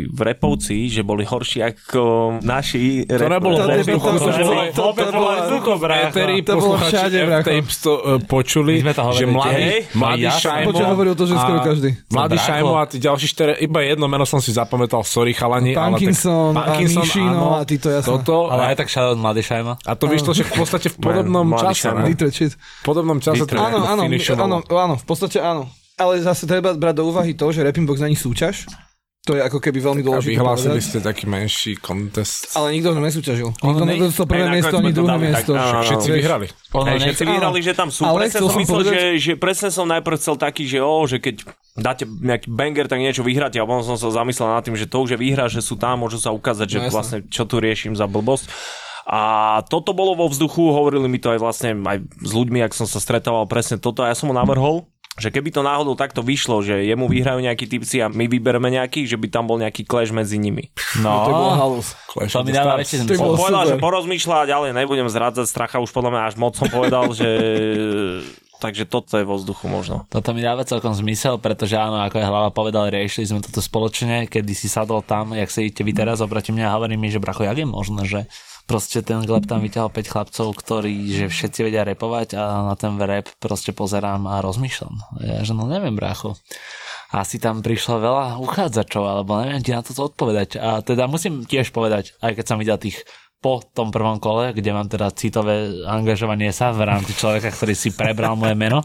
repovci, 0.07 0.87
že 0.87 1.01
boli 1.01 1.23
horší 1.23 1.65
ako 1.65 2.01
naši 2.39 3.03
To 3.03 3.25
nebolo 3.25 3.57
vo 3.57 3.69
vzduchu, 3.81 4.05
to 4.05 4.19
to 4.21 4.37
bolo 4.37 4.61
to- 4.69 4.93
to 4.93 5.05
bolo- 5.11 5.33
Eteri, 6.05 6.37
To 6.41 6.53
bolo 6.55 6.77
posluchači. 6.77 7.17
F-Tapes 7.17 7.77
to 7.79 7.91
počuli, 8.23 8.73
že 9.11 9.25
mladý, 9.25 9.65
mladý. 9.93 10.21
Šajmo 10.29 10.69
hovoril 10.85 11.13
to, 11.13 11.25
že 11.25 11.35
skoro 11.35 11.59
a- 11.59 11.65
každý. 11.65 11.89
Mladý. 12.07 12.35
Šajmo 12.37 12.73
a 12.75 12.83
tí 12.85 12.97
ďalší 12.97 13.27
štyri, 13.27 13.51
iba 13.59 13.79
jedno 13.81 14.05
meno 14.05 14.23
som 14.23 14.37
si 14.37 14.51
zapamätal, 14.51 15.01
sorry 15.01 15.33
chalani. 15.33 15.73
ale 15.73 15.97
tak- 16.53 16.67
Parkinson 16.67 17.03
a 17.55 17.63
títo, 17.65 17.87
jasné. 17.89 18.09
Toto, 18.11 18.37
Ale 18.47 18.61
aj 18.67 18.75
tak 18.75 18.87
shoutout 18.87 19.17
mladý 19.17 19.41
šajma. 19.41 19.73
a 19.79 19.91
to 19.91 20.05
vyšlo, 20.07 20.31
že 20.31 20.43
v 20.43 20.53
podstate 20.53 20.87
v 20.87 20.97
podobnom 20.99 21.45
čase. 21.55 21.87
V 22.51 22.83
podobnom 22.83 23.17
čase 23.17 23.41
Áno, 23.55 23.77
áno. 23.87 24.01
Áno, 24.37 24.57
áno, 24.65 24.95
v 24.95 25.05
podstate 25.05 25.37
áno. 25.37 25.65
Ale 25.95 26.19
zase 26.19 26.43
treba 26.43 26.71
brať 26.71 26.95
do 26.95 27.05
úvahy 27.05 27.31
to, 27.31 27.47
že 27.49 27.61
Rapping 27.61 27.83
Box 27.83 27.99
není 27.99 28.13
súťaž. 28.13 28.67
To 29.25 29.33
je 29.33 29.41
ako 29.41 29.57
keby 29.57 29.81
veľmi 29.81 30.01
A 30.01 30.05
dôležité 30.05 30.37
vyhlásili 30.37 30.77
povedať. 30.77 30.85
ste 30.85 30.99
taký 31.01 31.25
menší 31.25 31.81
contest. 31.81 32.53
Ale 32.53 32.69
nikto 32.69 32.93
ho 32.93 33.01
nesúťažil. 33.01 33.57
Nikto 33.57 33.81
ne- 33.81 33.97
nedostal 33.97 34.29
prvé 34.29 34.45
miesto 34.53 34.77
ani 34.77 34.93
to 34.93 35.01
druhé 35.01 35.09
dali, 35.09 35.25
tak 35.25 35.33
miesto. 35.33 35.51
áno. 35.55 35.81
Všetci 35.81 36.07
Vieš, 36.07 36.17
vyhrali. 36.21 36.45
Ono 36.69 36.85
Hej, 36.85 36.97
všetci 37.01 37.23
vyhrali, 37.25 37.59
že 37.59 37.73
tam 37.73 37.89
sú. 37.89 38.01
Ale 38.03 38.17
presne 38.21 38.37
som 38.37 38.45
som 38.45 38.59
myslel, 38.61 38.75
povedať- 38.77 38.93
že, 38.93 39.01
že 39.17 39.31
presne 39.33 39.69
som 39.71 39.85
najprv 39.89 40.15
chcel 40.15 40.35
taký, 40.37 40.63
že 40.67 40.77
o, 40.77 40.95
že 41.03 41.17
keď 41.17 41.35
dáte 41.73 42.03
nejaký 42.05 42.47
banger, 42.47 42.85
tak 42.85 42.99
niečo 43.01 43.23
vyhráte. 43.23 43.57
A 43.57 43.65
potom 43.65 43.81
som 43.81 43.97
sa 43.97 44.13
zamyslel 44.13 44.45
nad 44.47 44.61
tým, 44.61 44.77
že 44.77 44.85
to 44.85 45.01
už 45.01 45.09
je 45.09 45.19
výhra, 45.19 45.49
že 45.49 45.57
sú 45.59 45.73
tam, 45.73 46.05
môžu 46.05 46.19
sa 46.19 46.29
ukázať, 46.29 46.67
že 46.69 46.77
No, 46.79 46.93
vlastne 46.93 47.25
čo 47.25 47.43
tu 47.43 47.57
riešim 47.57 47.97
za 47.97 48.05
blbosť. 48.05 48.45
A 49.05 49.61
toto 49.69 49.93
bolo 49.93 50.17
vo 50.17 50.25
vzduchu, 50.25 50.73
hovorili 50.73 51.05
mi 51.05 51.21
to 51.21 51.29
aj 51.29 51.39
vlastne 51.39 51.77
aj 51.85 52.01
s 52.25 52.31
ľuďmi, 52.33 52.65
ak 52.65 52.73
som 52.73 52.89
sa 52.89 52.97
stretával 52.97 53.45
presne 53.45 53.77
toto 53.77 54.01
a 54.01 54.09
ja 54.09 54.17
som 54.17 54.33
mu 54.33 54.35
navrhol, 54.35 54.89
že 55.15 55.31
keby 55.31 55.47
to 55.47 55.63
náhodou 55.63 55.95
takto 55.95 56.19
vyšlo, 56.19 56.59
že 56.59 56.83
jemu 56.83 57.07
vyhrajú 57.07 57.39
nejakí 57.39 57.71
typci 57.71 58.03
a 58.03 58.11
my 58.11 58.27
vybereme 58.27 58.67
nejakých, 58.67 59.15
že 59.15 59.17
by 59.21 59.27
tam 59.31 59.47
bol 59.47 59.55
nejaký 59.55 59.87
clash 59.87 60.11
medzi 60.11 60.35
nimi. 60.35 60.75
No, 60.99 61.23
To 61.23 61.31
bolo 61.31 61.51
halus. 61.55 61.87
Clash 62.11 62.35
to 62.35 62.43
mi 62.43 62.51
dáva 62.51 62.81
To 62.81 62.83
zmysel. 62.83 63.23
On 63.23 63.39
povedal, 63.39 63.63
super. 63.63 63.71
že 63.71 63.75
porozmýšľa 63.79 64.37
ďalej, 64.51 64.69
nebudem 64.75 65.07
zrádzať 65.07 65.45
stracha, 65.47 65.79
už 65.79 65.93
podľa 65.95 66.11
mňa 66.11 66.21
až 66.27 66.35
moc 66.35 66.59
som 66.59 66.67
povedal, 66.67 67.07
že 67.15 67.29
takže 68.65 68.83
toto 68.89 69.15
je 69.15 69.23
vo 69.23 69.39
vzduchu 69.39 69.71
možno. 69.71 70.03
Toto 70.11 70.35
mi 70.35 70.43
dáva 70.43 70.67
celkom 70.67 70.91
zmysel, 70.91 71.39
pretože 71.39 71.79
áno, 71.79 72.03
ako 72.03 72.19
je 72.19 72.25
hlava 72.27 72.49
povedal, 72.51 72.91
riešili 72.91 73.29
sme 73.29 73.39
toto 73.39 73.63
spoločne, 73.63 74.27
kedy 74.27 74.51
si 74.51 74.67
sadol 74.67 74.99
tam, 74.99 75.31
jak 75.31 75.47
sedíte 75.47 75.87
vy 75.87 75.95
teraz 75.95 76.19
oproti 76.19 76.51
mňa 76.51 76.65
a 76.67 76.75
hovorí 76.75 76.99
mi, 76.99 77.07
že 77.07 77.23
bracho, 77.23 77.47
jak 77.47 77.55
je 77.55 77.67
možné, 77.67 78.03
že 78.03 78.19
proste 78.65 79.01
ten 79.05 79.21
Gleb 79.25 79.45
tam 79.45 79.61
vyťahol 79.61 79.93
5 79.93 80.11
chlapcov, 80.11 80.47
ktorí, 80.57 80.93
že 81.13 81.25
všetci 81.29 81.59
vedia 81.65 81.85
repovať 81.85 82.37
a 82.37 82.73
na 82.73 82.75
ten 82.77 82.97
rap 82.97 83.29
proste 83.37 83.71
pozerám 83.71 84.25
a 84.25 84.41
rozmýšľam. 84.41 84.95
Ja, 85.21 85.39
že 85.45 85.53
no 85.53 85.69
neviem, 85.69 85.93
bracho. 85.93 86.37
Asi 87.13 87.37
tam 87.37 87.61
prišlo 87.61 88.01
veľa 88.01 88.25
uchádzačov, 88.41 89.03
alebo 89.05 89.39
neviem 89.39 89.61
ti 89.63 89.71
na 89.71 89.85
toto 89.85 90.09
odpovedať. 90.09 90.57
A 90.59 90.81
teda 90.81 91.05
musím 91.05 91.45
tiež 91.45 91.69
povedať, 91.71 92.17
aj 92.19 92.35
keď 92.35 92.45
som 92.45 92.57
videl 92.59 92.75
tých 92.81 93.05
po 93.45 93.61
tom 93.61 93.93
prvom 93.93 94.17
kole, 94.17 94.57
kde 94.57 94.73
mám 94.73 94.89
teda 94.89 95.13
citové 95.13 95.85
angažovanie 95.85 96.49
sa 96.49 96.73
v 96.73 96.81
rámci 96.81 97.13
človeka, 97.13 97.53
ktorý 97.53 97.77
si 97.77 97.93
prebral 97.93 98.33
moje 98.33 98.57
meno. 98.57 98.81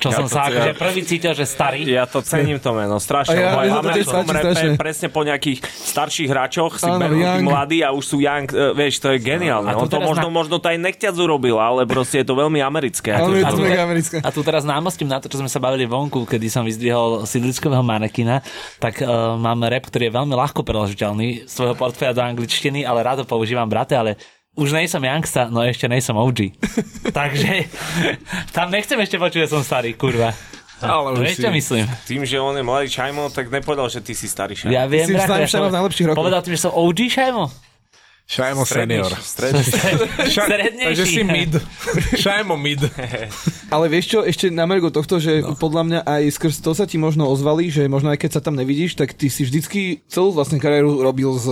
Čo 0.00 0.10
Ja 0.10 0.18
som 0.18 0.26
sa 0.26 0.50
ja- 0.50 0.66
akože 0.66 0.72
prvý 0.80 1.00
cítil, 1.06 1.30
že 1.30 1.46
starý. 1.46 1.86
Ja 1.86 2.10
to 2.10 2.24
cením 2.26 2.58
to 2.58 2.74
meno, 2.74 2.98
strašne. 2.98 3.38
A 3.38 3.62
ja- 3.62 3.70
mne 3.70 3.70
sa 3.70 3.78
v 3.78 3.86
to 3.86 3.90
tiež 3.94 4.08
americkom 4.10 4.24
páči 4.26 4.34
rape 4.34 4.50
strašne. 4.50 4.74
presne 4.74 5.08
po 5.14 5.20
nejakých 5.22 5.58
starších 5.62 6.28
hráčoch 6.32 6.72
si 6.74 6.90
berú 6.90 7.22
tí 7.22 7.40
mladí 7.44 7.78
a 7.86 7.94
už 7.94 8.02
sú 8.02 8.16
young, 8.18 8.50
uh, 8.50 8.74
vieš, 8.74 8.98
to 8.98 9.14
je 9.14 9.22
geniálne. 9.22 9.70
A 9.70 9.78
On 9.78 9.86
to 9.86 10.02
možno, 10.02 10.26
na- 10.26 10.34
možno 10.34 10.58
to 10.58 10.66
aj 10.66 10.78
nechťac 10.82 11.14
urobil, 11.14 11.54
ale 11.62 11.86
proste 11.86 12.24
je 12.24 12.26
to 12.26 12.34
veľmi 12.34 12.58
americké. 12.58 13.14
Akože 13.14 13.36
je 13.38 13.44
a 13.46 13.50
to 13.54 13.62
americké. 13.62 14.16
A 14.26 14.28
tu 14.34 14.42
teraz 14.42 14.66
námostím 14.66 15.06
na 15.06 15.22
to, 15.22 15.30
čo 15.30 15.38
sme 15.38 15.46
sa 15.46 15.62
bavili 15.62 15.86
vonku, 15.86 16.26
kedy 16.26 16.50
som 16.50 16.66
vyzdvihol 16.66 17.22
sídliskového 17.22 17.86
manekina, 17.86 18.42
tak 18.82 19.06
uh, 19.06 19.38
mám 19.38 19.62
rap, 19.70 19.86
ktorý 19.86 20.10
je 20.10 20.12
veľmi 20.18 20.34
ľahko 20.34 20.66
preložiteľný 20.66 21.46
z 21.46 21.52
svojho 21.52 21.78
portfólia 21.78 22.10
do 22.10 22.26
angličtiny, 22.26 22.82
ale 22.82 23.06
rád 23.06 23.22
ho 23.22 23.26
používam, 23.28 23.70
brate, 23.82 23.98
ale 23.98 24.10
už 24.54 24.70
nejsom 24.70 25.02
Youngsta, 25.02 25.50
no 25.50 25.66
ešte 25.66 25.90
nejsom 25.90 26.14
OG. 26.14 26.54
Takže 27.18 27.66
tam 28.54 28.70
nechcem 28.70 29.00
ešte 29.02 29.18
počuť, 29.18 29.48
že 29.48 29.50
som 29.50 29.66
starý, 29.66 29.98
kurva. 29.98 30.30
Ale 30.82 31.14
už 31.14 31.38
si... 31.38 31.46
myslím? 31.46 31.86
Tým, 32.06 32.22
že 32.26 32.42
on 32.42 32.58
je 32.58 32.62
mladý 32.66 32.90
Čajmo, 32.90 33.30
tak 33.30 33.50
nepovedal, 33.50 33.86
že 33.86 34.02
ty 34.02 34.18
si 34.18 34.26
starý 34.26 34.58
šajmo. 34.58 34.74
Ja 34.74 34.90
viem, 34.90 35.06
si 35.06 35.14
Šajmo 35.14 35.38
ja 35.38 35.46
som- 35.46 35.70
v 35.70 35.78
najlepších 35.78 36.06
rokoch. 36.10 36.20
Povedal 36.26 36.42
tým, 36.42 36.54
že 36.58 36.62
som 36.66 36.74
OG 36.74 37.00
Šajmo? 37.06 37.44
Šajmo 38.22 38.62
senior. 38.66 39.10
Stredný. 39.18 39.62
Strednejší. 39.62 40.86
Takže 40.90 41.04
si 41.06 41.22
mid. 41.22 41.52
Šajmo 42.22 42.54
mid. 42.58 42.82
Ale 43.70 43.86
vieš 43.86 44.14
čo, 44.14 44.18
ešte 44.26 44.50
na 44.50 44.66
mergo 44.66 44.90
tohto, 44.90 45.22
že 45.22 45.42
no. 45.42 45.54
podľa 45.54 45.82
mňa 45.86 46.00
aj 46.06 46.22
skrz 46.34 46.54
to 46.62 46.74
sa 46.74 46.86
ti 46.86 46.98
možno 46.98 47.30
ozvali, 47.30 47.70
že 47.70 47.86
možno 47.86 48.10
aj 48.10 48.18
keď 48.22 48.30
sa 48.38 48.40
tam 48.42 48.58
nevidíš, 48.58 48.98
tak 48.98 49.14
ty 49.14 49.30
si 49.30 49.46
vždycky 49.46 50.02
celú 50.10 50.34
vlastne 50.34 50.58
kariéru 50.58 51.02
robil 51.02 51.34
s 51.34 51.46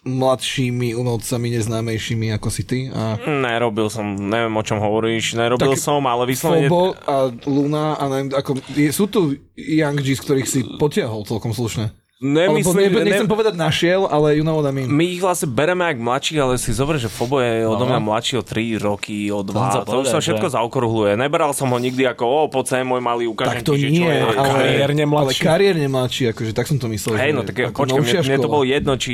mladšími 0.00 0.96
umelcami, 0.96 1.52
neznámejšími 1.60 2.32
ako 2.40 2.48
si 2.48 2.62
ty. 2.64 2.78
A 2.88 3.20
Nerobil 3.20 3.92
som, 3.92 4.16
neviem 4.16 4.52
o 4.56 4.64
čom 4.64 4.80
hovoríš, 4.80 5.36
nerobil 5.36 5.76
Tak 5.76 5.80
som, 5.80 6.00
ale 6.08 6.24
vyslovene... 6.24 6.72
Fobo 6.72 6.96
a 6.96 7.28
Luna 7.44 8.00
a 8.00 8.04
neviem, 8.08 8.32
ako, 8.32 8.56
sú 8.92 9.04
tu 9.12 9.36
Young 9.56 10.00
G's, 10.00 10.24
ktorých 10.24 10.48
si 10.48 10.60
potiahol 10.80 11.28
celkom 11.28 11.52
slušne. 11.52 11.92
Alebo 12.20 12.60
Nemyslím, 12.60 12.92
ne, 12.92 13.00
ne, 13.00 13.04
nechcem 13.06 13.24
povedať 13.26 13.56
našiel, 13.56 14.04
ale 14.04 14.36
you 14.36 14.44
know 14.44 14.52
what 14.52 14.68
I 14.68 14.76
mean. 14.76 14.92
my 14.92 15.08
ich 15.08 15.24
vlastne 15.24 15.48
bereme 15.48 15.88
ako 15.88 16.04
mladších, 16.04 16.36
ale 16.36 16.60
si 16.60 16.68
zober, 16.68 17.00
že 17.00 17.08
Fobo 17.08 17.40
je 17.40 17.64
odo 17.64 17.80
No. 17.80 17.88
mňa 17.88 18.00
mladší 18.02 18.34
o 18.36 18.44
3 18.44 18.52
roky, 18.76 19.32
o 19.32 19.40
2. 19.40 19.56
som 19.56 19.72
sa 19.72 19.80
To, 19.82 20.04
už 20.04 20.06
sa 20.06 20.20
všetko 20.20 20.46
že- 20.46 20.52
zaokrúhluje. 20.52 21.16
Neberal 21.16 21.56
som 21.56 21.72
ho 21.72 21.80
nikdy 21.80 22.04
ako, 22.04 22.24
o, 22.28 22.40
poď 22.46 22.64
sem, 22.70 22.84
môj 22.84 23.00
malý, 23.00 23.24
ukážem 23.24 23.64
Tak 23.64 23.64
to 23.64 23.72
ti, 23.72 23.80
že 23.80 23.88
nie, 23.88 24.04
čo 24.04 24.12
je. 24.12 24.20
ale, 24.36 24.52
kariérne 24.52 25.00
ale 25.00 25.12
mladší. 25.16 25.40
kariérne 25.40 25.86
mladší, 25.88 26.22
akože 26.28 26.52
tak 26.52 26.66
som 26.68 26.76
to 26.76 26.86
myslel. 26.88 27.16
Hej, 27.16 27.32
no 27.32 27.40
tak 27.40 27.56
počkaj, 27.72 27.88
mne, 27.98 28.20
mne 28.20 28.36
to 28.38 28.50
bolo 28.52 28.64
jedno, 28.68 28.92
či 28.94 29.12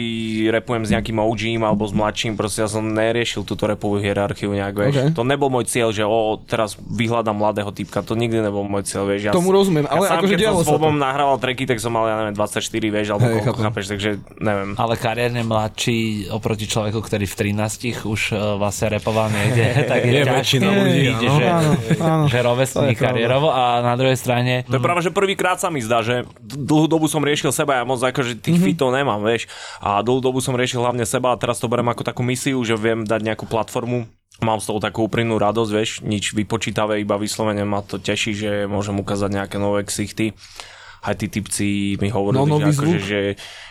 repujem 0.50 0.82
s 0.82 0.90
nejakým 0.90 1.16
OGím 1.16 1.62
alebo 1.62 1.86
s 1.86 1.94
mladším, 1.94 2.34
proste 2.34 2.58
ja 2.58 2.68
som 2.68 2.82
neriešil 2.82 3.46
túto 3.46 3.70
repovú 3.70 4.02
hierarchiu 4.02 4.50
nejak, 4.50 4.74
vieš. 4.74 4.94
Okay. 4.98 5.08
To 5.14 5.22
nebol 5.22 5.46
môj 5.46 5.62
cieľ, 5.64 5.94
že 5.94 6.02
o, 6.02 6.42
teraz 6.42 6.74
vyhľadám 6.74 7.38
mladého 7.38 7.70
typka, 7.70 8.02
to 8.02 8.18
nikdy 8.18 8.42
nebol 8.42 8.66
môj 8.66 8.82
cieľ, 8.82 9.06
vieš. 9.06 9.20
Ja, 9.20 9.30
Tomu 9.30 9.54
rozumiem, 9.54 9.86
ale 9.86 10.02
ja 10.02 10.10
sám, 10.10 10.18
akože 10.18 10.34
keď 10.34 10.42
dialo 10.42 10.58
som 10.58 10.74
s 10.74 10.82
to. 10.82 10.90
Nahrával 10.90 11.38
tracky, 11.38 11.70
tak 11.70 11.78
som 11.78 11.94
mal, 11.94 12.10
ja 12.10 12.18
neviem, 12.18 12.34
24, 12.34 12.95
vieš, 12.96 13.12
alebo 13.12 13.28
koľko 13.28 13.52
chápem. 13.52 13.64
chápeš, 13.68 13.84
takže 13.92 14.10
neviem. 14.40 14.70
Ale 14.80 14.94
kariérne 14.96 15.42
mladší 15.44 16.32
oproti 16.32 16.64
človeku, 16.64 17.04
ktorý 17.04 17.28
v 17.28 17.34
13 17.52 18.08
už 18.08 18.20
uh, 18.32 18.56
vlastne 18.56 18.96
repoval 18.96 19.28
niekde, 19.28 19.64
tak 19.92 20.00
je, 20.08 20.16
Je 20.16 20.24
väčšina 20.24 20.68
ľudí, 20.72 21.04
áno. 21.12 21.20
že, 21.20 21.44
Áno, 21.46 21.70
áno. 22.00 22.24
že 22.26 22.36
je 22.40 22.44
pravda. 22.72 22.92
kariérovo 22.96 23.48
a 23.52 23.84
na 23.84 23.94
druhej 24.00 24.16
strane 24.16 24.64
To 24.64 24.80
je 24.80 24.84
práve, 24.84 25.04
že 25.04 25.12
prvýkrát 25.12 25.60
sa 25.60 25.68
mi 25.68 25.84
zdá, 25.84 26.00
že 26.00 26.24
dlhú 26.40 26.88
dobu 26.88 27.06
som 27.06 27.20
riešil 27.20 27.52
seba, 27.52 27.78
ja 27.78 27.84
moc 27.84 28.00
akože 28.00 28.40
tých 28.40 28.56
mm-hmm. 28.56 28.66
fitov 28.72 28.88
nemám, 28.96 29.20
vieš. 29.20 29.46
A 29.84 30.00
dlhú 30.00 30.24
dobu 30.24 30.40
som 30.40 30.56
riešil 30.56 30.80
hlavne 30.80 31.04
seba 31.04 31.36
a 31.36 31.40
teraz 31.40 31.60
to 31.60 31.68
berem 31.68 31.86
ako 31.92 32.02
takú 32.06 32.24
misiu, 32.24 32.56
že 32.64 32.78
viem 32.78 33.04
dať 33.04 33.20
nejakú 33.20 33.44
platformu. 33.44 34.08
Mám 34.44 34.60
z 34.60 34.68
toho 34.68 34.84
takú 34.84 35.08
úprimnú 35.08 35.40
radosť, 35.40 35.70
vieš, 35.72 35.90
nič 36.04 36.36
vypočítavé, 36.36 37.00
iba 37.00 37.16
vyslovene 37.16 37.64
ma 37.64 37.80
to 37.80 37.96
teší, 37.96 38.32
že 38.36 38.50
môžem 38.68 38.92
ukázať 39.00 39.32
nejaké 39.32 39.56
nové 39.56 39.80
ksichty. 39.88 40.36
Aj 41.06 41.14
tí 41.14 41.30
typci 41.30 41.94
mi 42.02 42.10
hovorili, 42.10 42.42
No, 42.42 42.58
že, 42.58 42.74
akože, 42.74 42.98
že, 42.98 43.20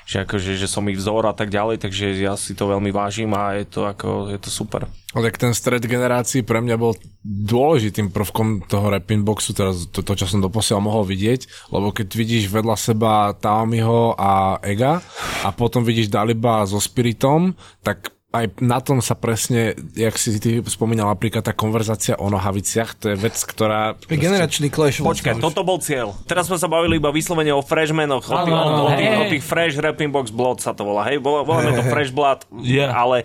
že, 0.07 0.17
akože, 0.23 0.51
že 0.55 0.67
som 0.71 0.87
ich 0.87 0.95
vzor 0.95 1.27
a 1.27 1.35
tak 1.35 1.51
ďalej, 1.51 1.83
takže 1.83 2.15
ja 2.15 2.39
si 2.39 2.55
to 2.55 2.71
veľmi 2.71 2.95
vážim 2.95 3.27
a 3.35 3.59
je 3.59 3.67
to, 3.67 3.83
ako, 3.83 4.31
je 4.31 4.39
to 4.39 4.47
super. 4.47 4.87
No 5.11 5.19
tak 5.19 5.35
ten 5.35 5.51
stred 5.51 5.83
generácií 5.83 6.47
pre 6.47 6.63
mňa 6.63 6.75
bol 6.79 6.95
dôležitým 7.27 8.15
prvkom 8.15 8.71
toho 8.71 8.87
rapping 8.87 9.27
boxu, 9.27 9.51
teraz 9.51 9.91
to, 9.91 9.99
to 9.99 10.15
čo 10.15 10.31
som 10.31 10.39
doposiaľ 10.39 10.79
mohol 10.79 11.03
vidieť, 11.03 11.71
lebo 11.75 11.91
keď 11.91 12.07
vidíš 12.07 12.47
vedľa 12.47 12.75
seba 12.79 13.35
Taomiho 13.35 14.15
a 14.15 14.63
Ega 14.63 15.03
a 15.43 15.51
potom 15.51 15.83
vidíš 15.83 16.07
Daliba 16.07 16.63
so 16.63 16.79
Spiritom, 16.79 17.51
tak 17.83 18.14
aj 18.35 18.59
na 18.59 18.83
tom 18.83 18.99
sa 18.99 19.15
presne, 19.15 19.71
jak 19.95 20.19
si 20.19 20.35
ty 20.37 20.59
spomínal, 20.61 21.07
napríklad 21.07 21.39
tá 21.39 21.55
konverzácia 21.55 22.19
o 22.19 22.27
nohaviciach, 22.27 22.99
to 22.99 23.05
je 23.11 23.15
vec, 23.15 23.31
ktorá... 23.39 23.95
Je 24.11 24.19
generačný 24.19 24.67
clash. 24.67 24.99
Počkaj, 24.99 25.39
toto 25.39 25.63
bol 25.63 25.79
cieľ. 25.79 26.11
Teraz 26.27 26.51
sme 26.51 26.59
sa 26.59 26.67
bavili 26.67 26.99
iba 26.99 27.15
vyslovene 27.15 27.55
o 27.55 27.63
freshmanoch, 27.63 28.27
o, 28.27 28.37
tých, 28.43 28.53
o, 28.53 28.89
tých, 28.91 29.11
o 29.15 29.23
tých 29.31 29.43
fresh 29.43 29.75
rapping 29.79 30.11
box 30.11 30.35
blood 30.35 30.59
sa 30.59 30.75
to 30.75 30.83
volá. 30.83 31.07
Hej, 31.07 31.23
volá- 31.23 31.47
voláme 31.47 31.71
to 31.71 31.83
fresh 31.87 32.11
blood, 32.11 32.43
Yeah. 32.65 32.91
ale 32.91 33.21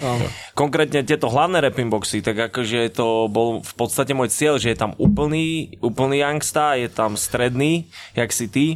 konkrétne 0.54 1.02
tieto 1.02 1.26
hlavné 1.26 1.64
rapping 1.64 1.88
boxy, 1.88 2.20
tak 2.20 2.52
akože 2.52 2.92
to 2.92 3.26
bol 3.26 3.64
v 3.64 3.72
podstate 3.74 4.12
môj 4.12 4.30
cieľ, 4.30 4.60
že 4.60 4.70
je 4.70 4.78
tam 4.78 4.92
úplný, 4.94 5.74
úplný 5.80 6.20
youngsta, 6.20 6.76
je 6.76 6.86
tam 6.86 7.16
stredný, 7.16 7.88
jak 8.12 8.30
si 8.30 8.46
ty 8.46 8.66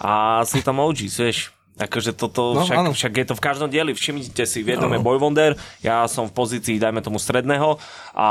a 0.00 0.42
sú 0.42 0.64
tam 0.64 0.80
OGs, 0.80 1.14
vieš. 1.20 1.55
Akože 1.78 2.12
toto, 2.12 2.52
No, 2.52 2.64
však, 2.64 2.76
áno. 2.78 2.90
však 2.90 3.12
je 3.14 3.26
to 3.26 3.34
v 3.34 3.42
každom 3.42 3.68
dieli, 3.68 3.92
všimnite 3.92 4.42
si, 4.42 4.60
v 4.60 4.72
jednom 4.72 4.88
je 4.88 4.96
Boy 4.98 5.16
Wonder, 5.16 5.52
ja 5.78 6.04
som 6.04 6.24
v 6.24 6.32
pozícii, 6.32 6.76
dajme 6.76 6.98
tomu 6.98 7.16
stredného 7.16 7.76
a 8.12 8.28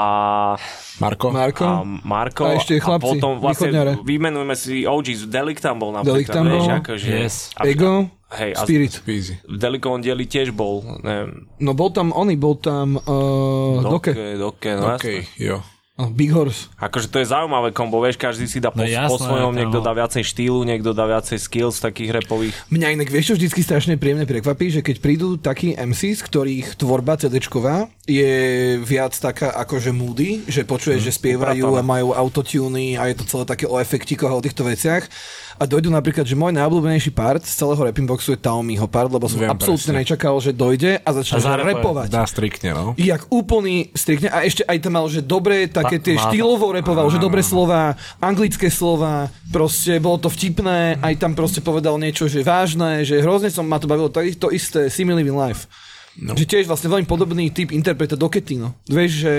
Marko? 0.97 1.29
Marko. 1.29 1.61
a 1.63 1.73
Marko 2.01 2.43
A 2.43 2.57
ešte 2.57 2.73
a 2.73 2.81
chlapci, 2.81 3.05
potom 3.17 3.37
vlastne 3.37 3.69
východňare. 3.69 4.01
vymenujeme 4.01 4.55
si 4.55 4.81
OGs. 4.83 5.27
Delik 5.27 5.59
tam 5.59 5.77
bol 5.77 5.91
napríklad. 5.91 6.15
Delik 6.15 6.29
tam 6.31 6.43
vieš, 6.43 6.63
bol. 6.63 6.77
Akože, 6.79 7.07
Yes. 7.07 7.35
a, 7.53 7.61
Ego, 7.63 8.09
hej, 8.31 8.51
a 8.51 8.61
Spirit. 8.63 8.93
Easy. 9.05 9.37
v 9.39 9.55
Delikovom 9.55 9.99
dieli 9.99 10.25
tiež 10.25 10.49
bol. 10.49 10.81
Neviem, 10.99 11.45
No 11.57 11.71
bol 11.71 11.89
tam 11.89 12.09
oný, 12.11 12.33
bol 12.35 12.57
tam 12.57 12.97
uh, 12.97 13.77
Doke. 13.79 14.09
Doke, 14.09 14.25
Doke, 14.35 14.69
no 14.73 14.85
OK, 14.91 15.05
jasné. 15.05 15.29
jo. 15.37 15.57
Oh, 15.95 16.11
Big 16.11 16.27
Horse. 16.27 16.67
Akože 16.75 17.07
to 17.07 17.23
je 17.23 17.31
zaujímavé 17.31 17.71
kombo, 17.71 18.03
vieš, 18.03 18.19
každý 18.19 18.51
si 18.51 18.59
dá 18.59 18.67
po, 18.67 18.83
No 18.83 18.83
jasné, 18.83 19.07
po 19.07 19.15
svojom, 19.15 19.55
niekto 19.55 19.79
no. 19.79 19.85
dá 19.87 19.95
viacej 19.95 20.27
štýlu, 20.27 20.67
niekto 20.67 20.91
dá 20.91 21.07
viacej 21.07 21.39
skills 21.39 21.79
takých 21.79 22.19
repových. 22.19 22.51
Mňa 22.67 22.99
inak 22.99 23.07
vieš, 23.07 23.31
čo 23.31 23.35
vždycky 23.39 23.63
strašne 23.63 23.95
príjemne 23.95 24.27
prekvapí, 24.27 24.75
že 24.75 24.83
keď 24.83 24.95
prídu 24.99 25.39
takí 25.39 25.71
MCs, 25.71 26.19
ktorých 26.19 26.75
tvorba 26.75 27.15
CD-čková 27.15 27.87
je 28.03 28.75
viac 28.83 29.15
taká 29.15 29.55
akože 29.55 29.95
moody, 29.95 30.43
že 30.51 30.67
počuješ, 30.67 30.99
že 30.99 31.15
spievajú 31.15 31.79
a 31.79 31.81
majú 31.81 32.11
autotuny 32.11 32.99
a 32.99 33.07
je 33.07 33.15
to 33.15 33.23
celé 33.31 33.43
také 33.47 33.63
o 33.63 33.79
efektikoch 33.79 34.27
a 34.27 34.35
o 34.35 34.43
týchto 34.43 34.67
veciach. 34.67 35.07
A 35.55 35.63
dojdu 35.63 35.87
napríklad, 35.87 36.27
že 36.27 36.35
môj 36.35 36.51
najobľúbenejší 36.51 37.15
part 37.15 37.39
z 37.39 37.55
celého 37.55 37.79
rapping 37.79 38.03
boxu 38.03 38.35
je 38.35 38.39
Taomiho 38.39 38.83
part, 38.91 39.07
lebo 39.07 39.23
som 39.31 39.39
Viem 39.39 39.55
absolútne 39.55 39.95
presne. 39.95 40.01
nečakal, 40.03 40.35
že 40.43 40.51
dojde 40.51 40.99
a 40.99 41.09
začne 41.15 41.39
A 41.39 41.55
repovať. 41.55 42.07
Dá 42.11 42.27
striktne, 42.27 42.75
no. 42.75 42.91
Jak 42.99 43.31
úplný 43.31 43.87
strikne 43.95 44.27
a 44.35 44.43
ešte 44.43 44.67
aj 44.67 44.77
tam 44.83 44.99
mal, 44.99 45.07
že 45.07 45.23
dobre 45.23 45.71
také 45.71 46.03
tie 46.03 46.19
má- 46.19 46.27
štýlovo 46.27 46.75
repoval, 46.75 47.07
že 47.07 47.23
dobré 47.23 47.39
slova, 47.39 47.95
anglické 48.19 48.67
slova, 48.67 49.31
proste 49.47 49.95
bolo 50.03 50.19
to 50.19 50.27
vtipné, 50.27 50.99
aj 50.99 51.13
tam 51.23 51.31
proste 51.31 51.63
povedal 51.63 51.95
niečo, 51.95 52.27
že 52.27 52.43
vážne, 52.43 53.07
že 53.07 53.23
hrozne 53.23 53.47
som 53.47 53.63
ma 53.63 53.79
to 53.79 53.87
bavilo, 53.87 54.11
to, 54.11 54.19
to 54.35 54.51
isté, 54.51 54.91
Simili 54.91 55.23
Life. 55.23 55.71
No. 56.15 56.31
Že 56.31 56.45
tiež 56.47 56.65
vlastne 56.71 56.87
veľmi 56.87 57.07
podobný 57.07 57.51
typ 57.51 57.75
interpreta 57.75 58.15
Doketino. 58.15 58.71
Vieš, 58.87 59.11
že 59.11 59.33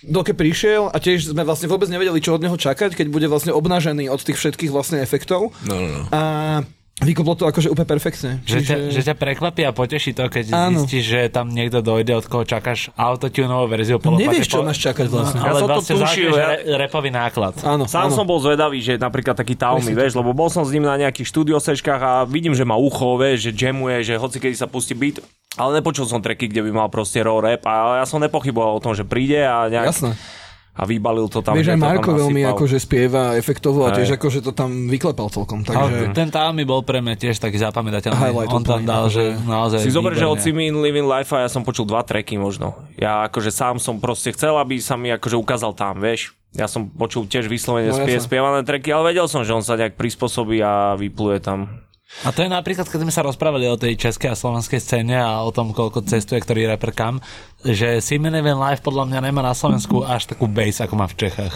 Doke 0.00 0.32
prišiel 0.32 0.88
a 0.88 0.96
tiež 0.96 1.32
sme 1.36 1.44
vlastne 1.44 1.68
vôbec 1.68 1.88
nevedeli, 1.92 2.20
čo 2.24 2.36
od 2.36 2.40
neho 2.40 2.56
čakať, 2.56 2.96
keď 2.96 3.06
bude 3.12 3.28
vlastne 3.28 3.52
obnažený 3.52 4.08
od 4.08 4.24
tých 4.24 4.40
všetkých 4.40 4.72
vlastne 4.72 5.04
efektov. 5.04 5.52
No, 5.68 5.76
no, 5.76 5.88
no. 5.88 6.02
A 6.08 6.20
vykoplo 6.94 7.34
to 7.34 7.44
akože 7.44 7.66
úplne 7.66 7.88
perfektne. 7.88 8.30
Že, 8.42 8.58
ťa, 8.60 8.76
že 8.94 9.00
ťa 9.02 9.14
prekvapí 9.14 9.62
a 9.62 9.74
poteší 9.74 10.14
to, 10.14 10.30
keď 10.30 10.54
Áno. 10.54 10.78
zistíš, 10.78 11.04
že 11.04 11.20
tam 11.26 11.50
niekto 11.50 11.82
dojde, 11.82 12.14
od 12.14 12.26
koho 12.26 12.44
čakáš 12.44 12.94
autotunovú 12.94 13.66
verziu. 13.66 13.98
polopate 13.98 14.30
Nevieš, 14.30 14.46
čo 14.46 14.62
po- 14.62 14.66
máš 14.70 14.78
čakať 14.80 15.06
vlastne. 15.08 15.38
Ja 15.38 15.50
Ale 15.50 15.58
som 15.58 15.66
to 15.66 15.74
vlastne 15.74 15.94
tušil, 15.98 16.30
ja- 16.30 16.48
re, 16.54 16.78
repový 16.78 17.10
náklad. 17.10 17.58
Áno, 17.60 17.84
Sám 17.84 18.08
áno. 18.08 18.14
som 18.14 18.24
bol 18.24 18.38
zvedavý, 18.38 18.78
že 18.78 18.94
napríklad 18.94 19.34
taký 19.34 19.58
Taomi, 19.58 19.90
vieš, 19.90 20.14
lebo 20.14 20.30
bol 20.30 20.46
som 20.46 20.62
s 20.62 20.70
ním 20.70 20.86
na 20.86 20.94
nejakých 20.96 21.26
štúdiosečkách 21.26 22.00
a 22.00 22.12
vidím, 22.24 22.54
že 22.54 22.62
má 22.62 22.78
ucho, 22.78 23.18
vieš, 23.18 23.50
že 23.50 23.66
jamuje, 23.66 24.06
že 24.06 24.14
hoci 24.14 24.38
kedy 24.38 24.54
sa 24.54 24.70
pustí 24.70 24.94
beat, 24.94 25.18
ale 25.54 25.82
nepočul 25.82 26.06
som 26.06 26.22
tracky, 26.22 26.46
kde 26.46 26.62
by 26.62 26.70
mal 26.72 26.88
proste 26.88 27.18
raw 27.18 27.36
rap 27.36 27.66
a 27.66 28.00
ja 28.00 28.06
som 28.06 28.18
nepochyboval 28.18 28.78
o 28.78 28.82
tom, 28.82 28.94
že 28.94 29.02
príde 29.02 29.42
a 29.42 29.66
nejak... 29.66 29.90
Jasné. 29.90 30.14
A 30.74 30.90
vybalil 30.90 31.30
to 31.30 31.38
tam. 31.38 31.54
Vieš, 31.54 31.70
že 31.70 31.74
aj 31.78 31.78
tam 31.78 31.86
Marko 31.86 32.10
veľmi 32.18 32.42
akože 32.50 32.82
spieva 32.82 33.38
efektovo 33.38 33.86
a 33.86 33.94
tiež 33.94 34.18
akože 34.18 34.42
to 34.42 34.50
tam 34.50 34.90
vyklepal 34.90 35.30
celkom. 35.30 35.62
Ale 35.70 36.10
Takže... 36.10 36.18
ten 36.18 36.28
Taomi 36.34 36.66
bol 36.66 36.82
pre 36.82 36.98
mňa 36.98 37.14
tiež 37.14 37.38
taký 37.38 37.62
zapamätateľný. 37.62 38.18
Highlight 38.18 38.50
On 38.50 38.66
tam 38.66 38.82
dal, 38.82 39.06
že 39.06 39.38
naozaj 39.46 39.86
Si 39.86 39.94
zober, 39.94 40.18
že 40.18 40.26
od. 40.26 40.42
Simin 40.42 40.74
Living 40.82 41.06
Life 41.06 41.30
a 41.30 41.46
ja 41.46 41.48
som 41.48 41.62
počul 41.62 41.86
dva 41.86 42.02
tracky 42.02 42.34
možno. 42.34 42.74
Ja 42.98 43.22
akože 43.30 43.54
sám 43.54 43.78
som 43.78 44.02
proste 44.02 44.34
chcel, 44.34 44.58
aby 44.58 44.82
sa 44.82 44.98
mi 44.98 45.14
akože 45.14 45.38
ukázal 45.38 45.78
tam, 45.78 46.02
vieš. 46.02 46.34
Ja 46.54 46.66
som 46.70 46.90
počul 46.90 47.26
tiež 47.26 47.50
vyslovene 47.50 47.90
No, 47.90 47.98
spie, 47.98 48.18
spievané 48.18 48.62
tracky, 48.66 48.90
ale 48.90 49.14
vedel 49.14 49.26
som, 49.26 49.42
že 49.42 49.54
on 49.54 49.62
sa 49.62 49.74
nejak 49.78 49.98
prispôsobí 49.98 50.58
a 50.62 50.98
vypluje 50.98 51.38
tam. 51.42 51.83
A 52.24 52.32
to 52.32 52.44
je 52.44 52.52
napríklad, 52.52 52.88
keď 52.88 53.00
sme 53.04 53.12
sa 53.12 53.26
rozprávali 53.26 53.68
o 53.68 53.80
tej 53.80 53.96
českej 54.00 54.32
a 54.32 54.38
slovenskej 54.38 54.80
scéne 54.80 55.16
a 55.18 55.44
o 55.44 55.50
tom, 55.50 55.72
koľko 55.76 56.04
cestuje 56.04 56.40
ktorý 56.40 56.68
rapper 56.68 56.92
kam, 56.94 57.20
že 57.64 58.00
Simon 58.00 58.36
Even 58.38 58.60
Live 58.60 58.84
podľa 58.84 59.08
mňa 59.08 59.20
nemá 59.28 59.42
na 59.44 59.56
Slovensku 59.56 60.04
až 60.04 60.30
takú 60.30 60.48
base, 60.48 60.80
ako 60.84 60.94
má 61.00 61.06
v 61.08 61.16
Čechách. 61.26 61.54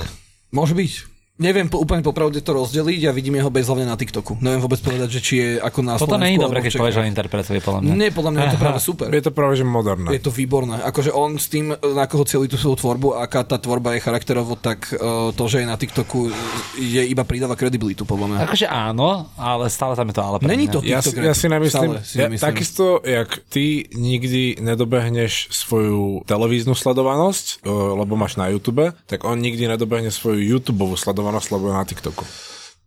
Môže 0.52 0.72
byť. 0.72 1.17
Neviem 1.38 1.70
po, 1.70 1.78
úplne 1.78 2.02
popravde 2.02 2.42
to 2.42 2.50
rozdeliť 2.50 3.06
a 3.06 3.10
vidím 3.14 3.38
jeho 3.38 3.46
bez 3.46 3.70
hlavne 3.70 3.86
na 3.86 3.94
TikToku. 3.94 4.42
Neviem 4.42 4.58
vôbec 4.58 4.82
povedať, 4.82 5.08
že 5.18 5.20
či 5.22 5.34
je 5.38 5.48
ako 5.62 5.78
na 5.86 5.94
Toto 5.94 6.18
nie 6.18 6.34
je 6.34 6.42
v 6.42 6.50
keď 6.50 6.72
povieš 6.74 6.98
o 6.98 7.04
interpretovi, 7.06 7.58
podľa 7.62 7.80
mňa. 7.86 7.92
Nie, 7.94 8.10
podľa 8.10 8.30
mňa 8.34 8.40
je 8.42 8.50
to 8.50 8.60
práve 8.60 8.80
super. 8.82 9.06
Je 9.14 9.22
to 9.22 9.32
práve, 9.32 9.54
že 9.54 9.64
moderné. 9.64 10.08
Je 10.18 10.22
to 10.22 10.34
výborné. 10.34 10.82
Akože 10.82 11.14
on 11.14 11.38
s 11.38 11.46
tým, 11.46 11.70
na 11.70 12.04
koho 12.10 12.26
celý 12.26 12.50
tú 12.50 12.58
svoju 12.58 12.82
tvorbu, 12.82 13.22
aká 13.22 13.46
tá 13.46 13.54
tvorba 13.62 13.94
je 13.94 14.02
charakterovo, 14.02 14.58
tak 14.58 14.90
uh, 14.98 15.30
to, 15.30 15.44
že 15.46 15.62
je 15.62 15.66
na 15.70 15.78
TikToku, 15.78 16.26
je 16.74 17.02
iba 17.06 17.22
pridáva 17.22 17.54
kredibilitu, 17.54 18.02
podľa 18.02 18.26
mňa. 18.34 18.38
Akože 18.50 18.66
áno, 18.66 19.30
ale 19.38 19.70
stále 19.70 19.94
tam 19.94 20.10
je 20.10 20.14
to 20.18 20.22
ale 20.26 20.36
pre 20.42 20.50
Není 20.50 20.66
to 20.66 20.82
Ja 20.82 20.98
si, 20.98 21.14
ja 21.14 21.38
si 21.38 21.46
nemyslím, 21.46 22.02
si 22.02 22.18
ja, 22.18 22.26
nemyslím. 22.26 22.46
takisto, 22.50 22.98
jak 23.06 23.46
ty 23.46 23.86
nikdy 23.94 24.58
nedobehneš 24.58 25.54
svoju 25.54 26.26
televíznu 26.26 26.74
sledovanosť, 26.74 27.62
eh, 27.62 27.70
lebo 27.70 28.18
máš 28.18 28.34
na 28.34 28.50
YouTube, 28.50 28.90
tak 29.06 29.22
on 29.22 29.38
nikdy 29.38 29.70
nedobehne 29.70 30.10
svoju 30.10 30.42
YouTube 30.42 30.82
sledovanosť, 30.98 31.27
lebo 31.30 31.68
je 31.68 31.74
na 31.74 31.84
TikToku. 31.84 32.24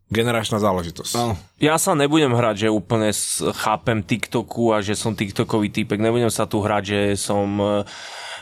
Generačná 0.08 0.60
záležitosť. 0.60 1.14
Áno. 1.16 1.40
Ja 1.56 1.78
sa 1.78 1.94
nebudem 1.94 2.30
hrať, 2.30 2.68
že 2.68 2.70
úplne 2.70 3.08
s- 3.08 3.40
chápem 3.56 4.02
TikToku 4.02 4.76
a 4.76 4.84
že 4.84 4.92
som 4.92 5.14
TikTokový 5.14 5.72
typek. 5.72 5.96
Nebudem 5.98 6.28
sa 6.28 6.44
tu 6.44 6.60
hrať, 6.60 6.84
že 6.84 7.00
som 7.16 7.48
eh, 7.56 7.88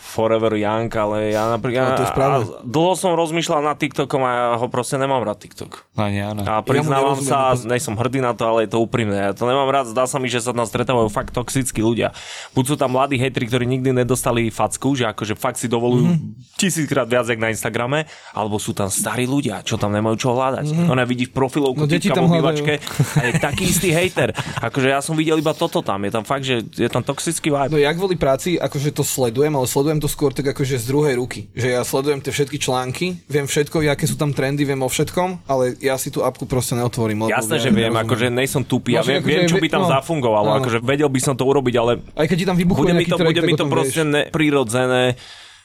forever 0.10 0.58
young, 0.58 0.90
ale 0.90 1.30
ja 1.30 1.46
napríklad... 1.54 1.94
Ale 1.94 2.00
to 2.02 2.06
je 2.06 2.12
správne. 2.12 2.38
dlho 2.66 2.94
som 2.98 3.14
rozmýšľal 3.14 3.62
nad 3.62 3.78
TikTokom 3.78 4.22
a 4.26 4.32
ja 4.34 4.46
ho 4.58 4.66
proste 4.68 4.98
nemám 4.98 5.22
rád 5.22 5.46
TikTok. 5.46 5.86
No 5.94 6.10
nie. 6.10 6.26
A 6.26 6.66
priznávam 6.66 7.14
nerozumiem, 7.14 7.30
sa, 7.30 7.54
lebo- 7.54 7.70
nej 7.70 7.80
som 7.80 7.94
hrdý 7.94 8.20
na 8.26 8.34
to, 8.34 8.44
ale 8.50 8.66
je 8.66 8.74
to 8.74 8.82
úprimné. 8.82 9.30
Ja 9.30 9.34
to 9.38 9.46
nemám 9.46 9.70
rád, 9.70 9.94
zdá 9.94 10.10
sa 10.10 10.18
mi, 10.18 10.26
že 10.26 10.42
sa 10.42 10.50
tam 10.50 10.66
stretávajú 10.66 11.14
fakt 11.14 11.38
toxickí 11.38 11.86
ľudia. 11.86 12.10
Buď 12.58 12.74
sú 12.74 12.76
tam 12.80 12.98
mladí 12.98 13.22
hejtri, 13.22 13.46
ktorí 13.46 13.70
nikdy 13.70 13.94
nedostali 13.94 14.50
facku, 14.50 14.98
že 14.98 15.06
akože 15.06 15.38
fakt 15.38 15.62
si 15.62 15.70
dovolujú 15.70 16.10
mm-hmm. 16.10 16.58
tisíckrát 16.58 17.06
viac, 17.06 17.30
jak 17.30 17.38
na 17.38 17.54
Instagrame, 17.54 18.10
alebo 18.34 18.58
sú 18.58 18.74
tam 18.74 18.90
starí 18.90 19.30
ľudia, 19.30 19.62
čo 19.62 19.78
tam 19.78 19.94
nemajú 19.94 20.16
čo 20.18 20.34
hľadať. 20.34 20.66
Mm-hmm. 20.66 20.90
Ona 20.90 21.04
vidíš 21.06 21.30
profilovku 21.36 21.86
No, 21.86 21.92
deti 21.92 22.10
tam 22.10 22.28
v 22.28 22.40
obývačke 22.40 22.74
a 23.20 23.22
je 23.30 23.34
taký 23.38 23.64
istý 23.70 23.94
hejter. 23.94 24.34
Akože 24.64 24.88
ja 24.90 25.04
som 25.04 25.14
videl 25.14 25.38
iba 25.38 25.54
toto 25.54 25.84
tam. 25.84 26.02
Je 26.08 26.12
tam 26.12 26.24
fakt, 26.24 26.48
že 26.48 26.64
je 26.64 26.90
tam 26.90 27.04
toxický 27.04 27.52
vibe. 27.52 27.76
No 27.76 27.78
ja 27.78 27.92
kvôli 27.92 28.16
práci 28.16 28.56
akože 28.56 28.96
to 28.96 29.04
sledujem, 29.04 29.54
ale 29.54 29.68
sledujem 29.68 29.99
to 30.00 30.08
skôr 30.08 30.32
tak 30.32 30.48
akože 30.50 30.80
z 30.80 30.86
druhej 30.88 31.16
ruky. 31.20 31.48
Že 31.54 31.68
ja 31.76 31.82
sledujem 31.84 32.20
tie 32.24 32.32
všetky 32.32 32.58
články, 32.58 33.06
viem 33.28 33.46
všetko, 33.46 33.84
aké 33.86 34.08
sú 34.08 34.16
tam 34.16 34.32
trendy, 34.32 34.64
viem 34.64 34.80
o 34.80 34.90
všetkom, 34.90 35.46
ale 35.46 35.76
ja 35.84 35.96
si 36.00 36.10
tú 36.10 36.24
apku 36.24 36.48
proste 36.48 36.74
neotvorím. 36.80 37.28
lebo 37.28 37.36
Jasné, 37.36 37.60
ja 37.60 37.64
že 37.68 37.70
viem, 37.70 37.92
nerozumiem. 37.92 38.06
akože 38.08 38.26
nejsom 38.32 38.64
tupý, 38.64 38.96
ja 38.96 39.04
Môže 39.04 39.12
viem, 39.12 39.20
akože 39.22 39.30
viem, 39.30 39.44
čo 39.46 39.58
by 39.60 39.68
tam 39.70 39.84
no, 39.86 39.90
zafungovalo, 39.92 40.50
áno. 40.56 40.60
akože 40.64 40.78
vedel 40.82 41.10
by 41.12 41.20
som 41.22 41.36
to 41.36 41.44
urobiť, 41.46 41.76
ale 41.78 41.92
Aj 42.16 42.26
keď 42.26 42.38
ti 42.40 42.46
tam 42.48 42.58
vybuchuje 42.58 42.84
bude 42.90 42.94
mi 42.96 43.06
to, 43.06 43.16
track, 43.20 43.30
bude 43.30 43.42
mi 43.44 43.54
to 43.54 43.66
proste 43.68 44.04
vieš. 44.04 44.14
neprirodzené 44.16 45.04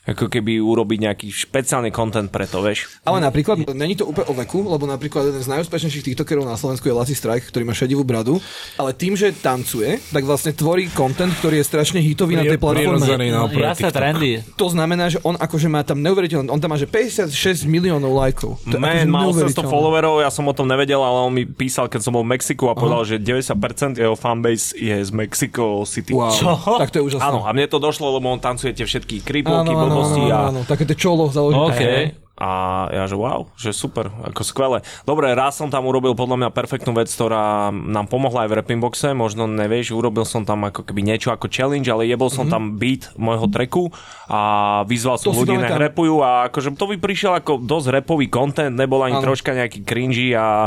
ako 0.05 0.29
keby 0.29 0.61
urobiť 0.61 0.99
nejaký 1.01 1.29
špeciálny 1.33 1.88
content 1.88 2.29
pre 2.29 2.45
to, 2.45 2.61
vieš. 2.61 3.01
Ale 3.09 3.25
napríklad, 3.25 3.64
není 3.73 3.97
to 3.97 4.05
úplne 4.05 4.29
o 4.29 4.35
veku, 4.37 4.61
lebo 4.61 4.85
napríklad 4.85 5.33
jeden 5.33 5.40
z 5.40 5.49
najúspešnejších 5.49 6.12
TikTokerov 6.12 6.45
na 6.45 6.61
Slovensku 6.61 6.85
je 6.85 6.93
Laci 6.93 7.17
Strike, 7.17 7.49
ktorý 7.49 7.64
má 7.64 7.73
šedivú 7.73 8.05
bradu, 8.05 8.37
ale 8.77 8.93
tým, 8.93 9.17
že 9.17 9.33
tancuje, 9.33 9.97
tak 10.12 10.29
vlastne 10.29 10.53
tvorí 10.53 10.93
content, 10.93 11.33
ktorý 11.40 11.64
je 11.64 11.64
strašne 11.64 12.05
hitový 12.05 12.37
na 12.37 12.45
tej 12.45 12.61
platforme. 12.61 13.01
No, 13.33 13.49
Jasné 13.49 13.88
TikTok. 13.88 13.97
trendy. 13.97 14.31
To 14.61 14.69
znamená, 14.69 15.09
že 15.09 15.25
on 15.25 15.40
akože 15.40 15.73
má 15.73 15.81
tam 15.81 16.05
neuveriteľné, 16.05 16.53
on 16.53 16.61
tam 16.61 16.68
má 16.68 16.76
že 16.76 16.85
56 16.85 17.64
miliónov 17.64 18.12
lajkov. 18.12 18.61
To 18.68 18.76
Man, 18.76 19.09
akože 19.09 19.09
mal 19.09 19.33
800 19.33 19.33
neuveriteľné. 19.33 19.70
followerov, 19.72 20.14
ja 20.20 20.28
som 20.28 20.45
o 20.45 20.53
tom 20.53 20.68
nevedel, 20.68 21.01
ale 21.01 21.18
on 21.24 21.33
mi 21.33 21.49
písal, 21.49 21.89
keď 21.89 22.01
som 22.05 22.12
bol 22.12 22.28
v 22.28 22.37
Mexiku 22.37 22.68
a 22.68 22.76
povedal, 22.76 23.09
že 23.09 23.16
90% 23.16 23.97
jeho 23.97 24.12
fanbase 24.12 24.76
je 24.76 25.01
z 25.01 25.11
Mexico 25.16 25.89
City. 25.89 26.12
Wow. 26.12 26.37
Čo? 26.37 26.53
Tak 26.76 26.93
to 26.93 27.01
je 27.01 27.05
úžasné. 27.09 27.24
Áno, 27.24 27.49
a 27.49 27.51
mne 27.57 27.72
to 27.72 27.81
došlo, 27.81 28.12
lebo 28.12 28.28
on 28.28 28.37
tancuje 28.37 28.76
tie 28.76 28.85
všetky 28.85 29.24
Áno, 29.45 29.93
creepwalky, 29.95 30.20
áno, 30.20 30.34
áno, 30.34 30.34
blbosti 30.34 30.51
áno, 30.51 30.61
také 30.66 30.82
tie 30.90 30.97
čolo 30.99 31.22
založené. 31.30 31.62
OK. 31.70 31.82
A 32.34 32.51
ja, 32.90 33.07
že 33.07 33.14
wow, 33.14 33.47
že 33.55 33.70
super, 33.70 34.11
ako 34.11 34.42
skvelé. 34.42 34.82
Dobre, 35.07 35.30
raz 35.38 35.55
som 35.55 35.70
tam 35.70 35.86
urobil 35.86 36.18
podľa 36.18 36.42
mňa 36.42 36.51
perfektnú 36.51 36.90
vec, 36.90 37.07
ktorá 37.07 37.70
nám 37.70 38.11
pomohla 38.11 38.42
aj 38.42 38.49
v 38.51 38.57
rapping 38.59 38.82
boxe, 38.82 39.14
možno 39.14 39.47
nevieš, 39.47 39.95
urobil 39.95 40.26
som 40.26 40.42
tam 40.42 40.66
ako 40.66 40.82
keby 40.82 41.07
niečo 41.07 41.30
ako 41.30 41.47
challenge, 41.47 41.86
ale 41.86 42.11
jebol 42.11 42.34
som 42.34 42.51
tam 42.51 42.74
beat 42.74 43.07
môjho 43.14 43.47
treku 43.47 43.95
a 44.26 44.82
vyzval 44.90 45.22
som. 45.22 45.30
To 45.30 45.47
ľudí, 45.47 45.62
nech 45.62 45.78
repujú 45.78 46.26
a 46.26 46.51
akože 46.51 46.74
to 46.74 46.90
by 46.90 46.97
prišiel 46.99 47.38
ako 47.38 47.62
dosť 47.62 48.03
repový 48.03 48.26
content, 48.26 48.74
nebol 48.74 48.99
ani 49.07 49.14
Áno. 49.14 49.30
troška 49.30 49.55
nejaký 49.55 49.86
cringy 49.86 50.34
a 50.34 50.66